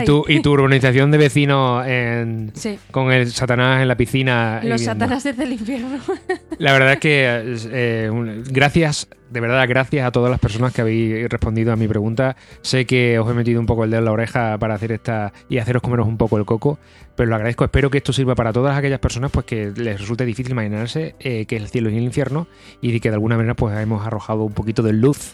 [0.02, 2.78] Y, tu, y tu urbanización de vecinos en- Sí.
[2.92, 4.62] con el Satanás en la piscina.
[4.64, 6.00] Los satanases del infierno.
[6.58, 8.10] La verdad es que eh,
[8.50, 12.36] gracias, de verdad, gracias a todas las personas que habéis respondido a mi pregunta.
[12.62, 15.34] Sé que os he metido un poco el dedo en la oreja para hacer esta
[15.50, 16.80] y haceros comeros un poco el coco,
[17.16, 17.66] pero lo agradezco.
[17.66, 21.46] Espero que esto sirva para todas aquellas personas pues que les resulte difícil imaginarse eh,
[21.46, 22.48] que el cielo y el infierno
[22.82, 25.34] y que de alguna manera pues hemos arrojado un poquito de luz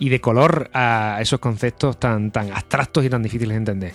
[0.00, 3.92] y de color a esos conceptos tan, tan abstractos y tan difíciles de entender.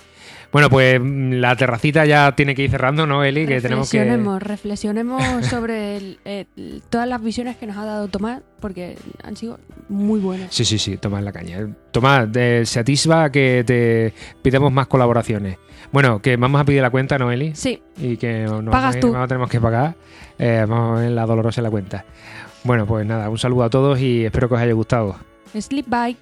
[0.52, 3.45] Bueno, pues mm, la terracita ya tiene que ir cerrando, ¿no, Eli?
[3.45, 3.99] Que tenemos que...
[4.40, 9.60] reflexionemos, sobre el- el- todas las visiones que nos ha dado Tomás, porque han sido
[9.90, 10.53] muy buenas.
[10.56, 11.68] Sí, sí, sí, Tomás la caña.
[11.91, 15.57] Tomás, eh, se atisba que te pidamos más colaboraciones.
[15.91, 17.53] Bueno, que vamos a pedir la cuenta, ¿no, Eli?
[17.56, 17.82] Sí.
[17.98, 19.14] Y que no, no Pagas tú.
[19.27, 19.95] tenemos que pagar.
[20.40, 22.06] Eh, vamos a ver la dolorosa en la cuenta.
[22.64, 25.15] Bueno, pues nada, un saludo a todos y espero que os haya gustado.
[25.61, 26.15] Sleep bye.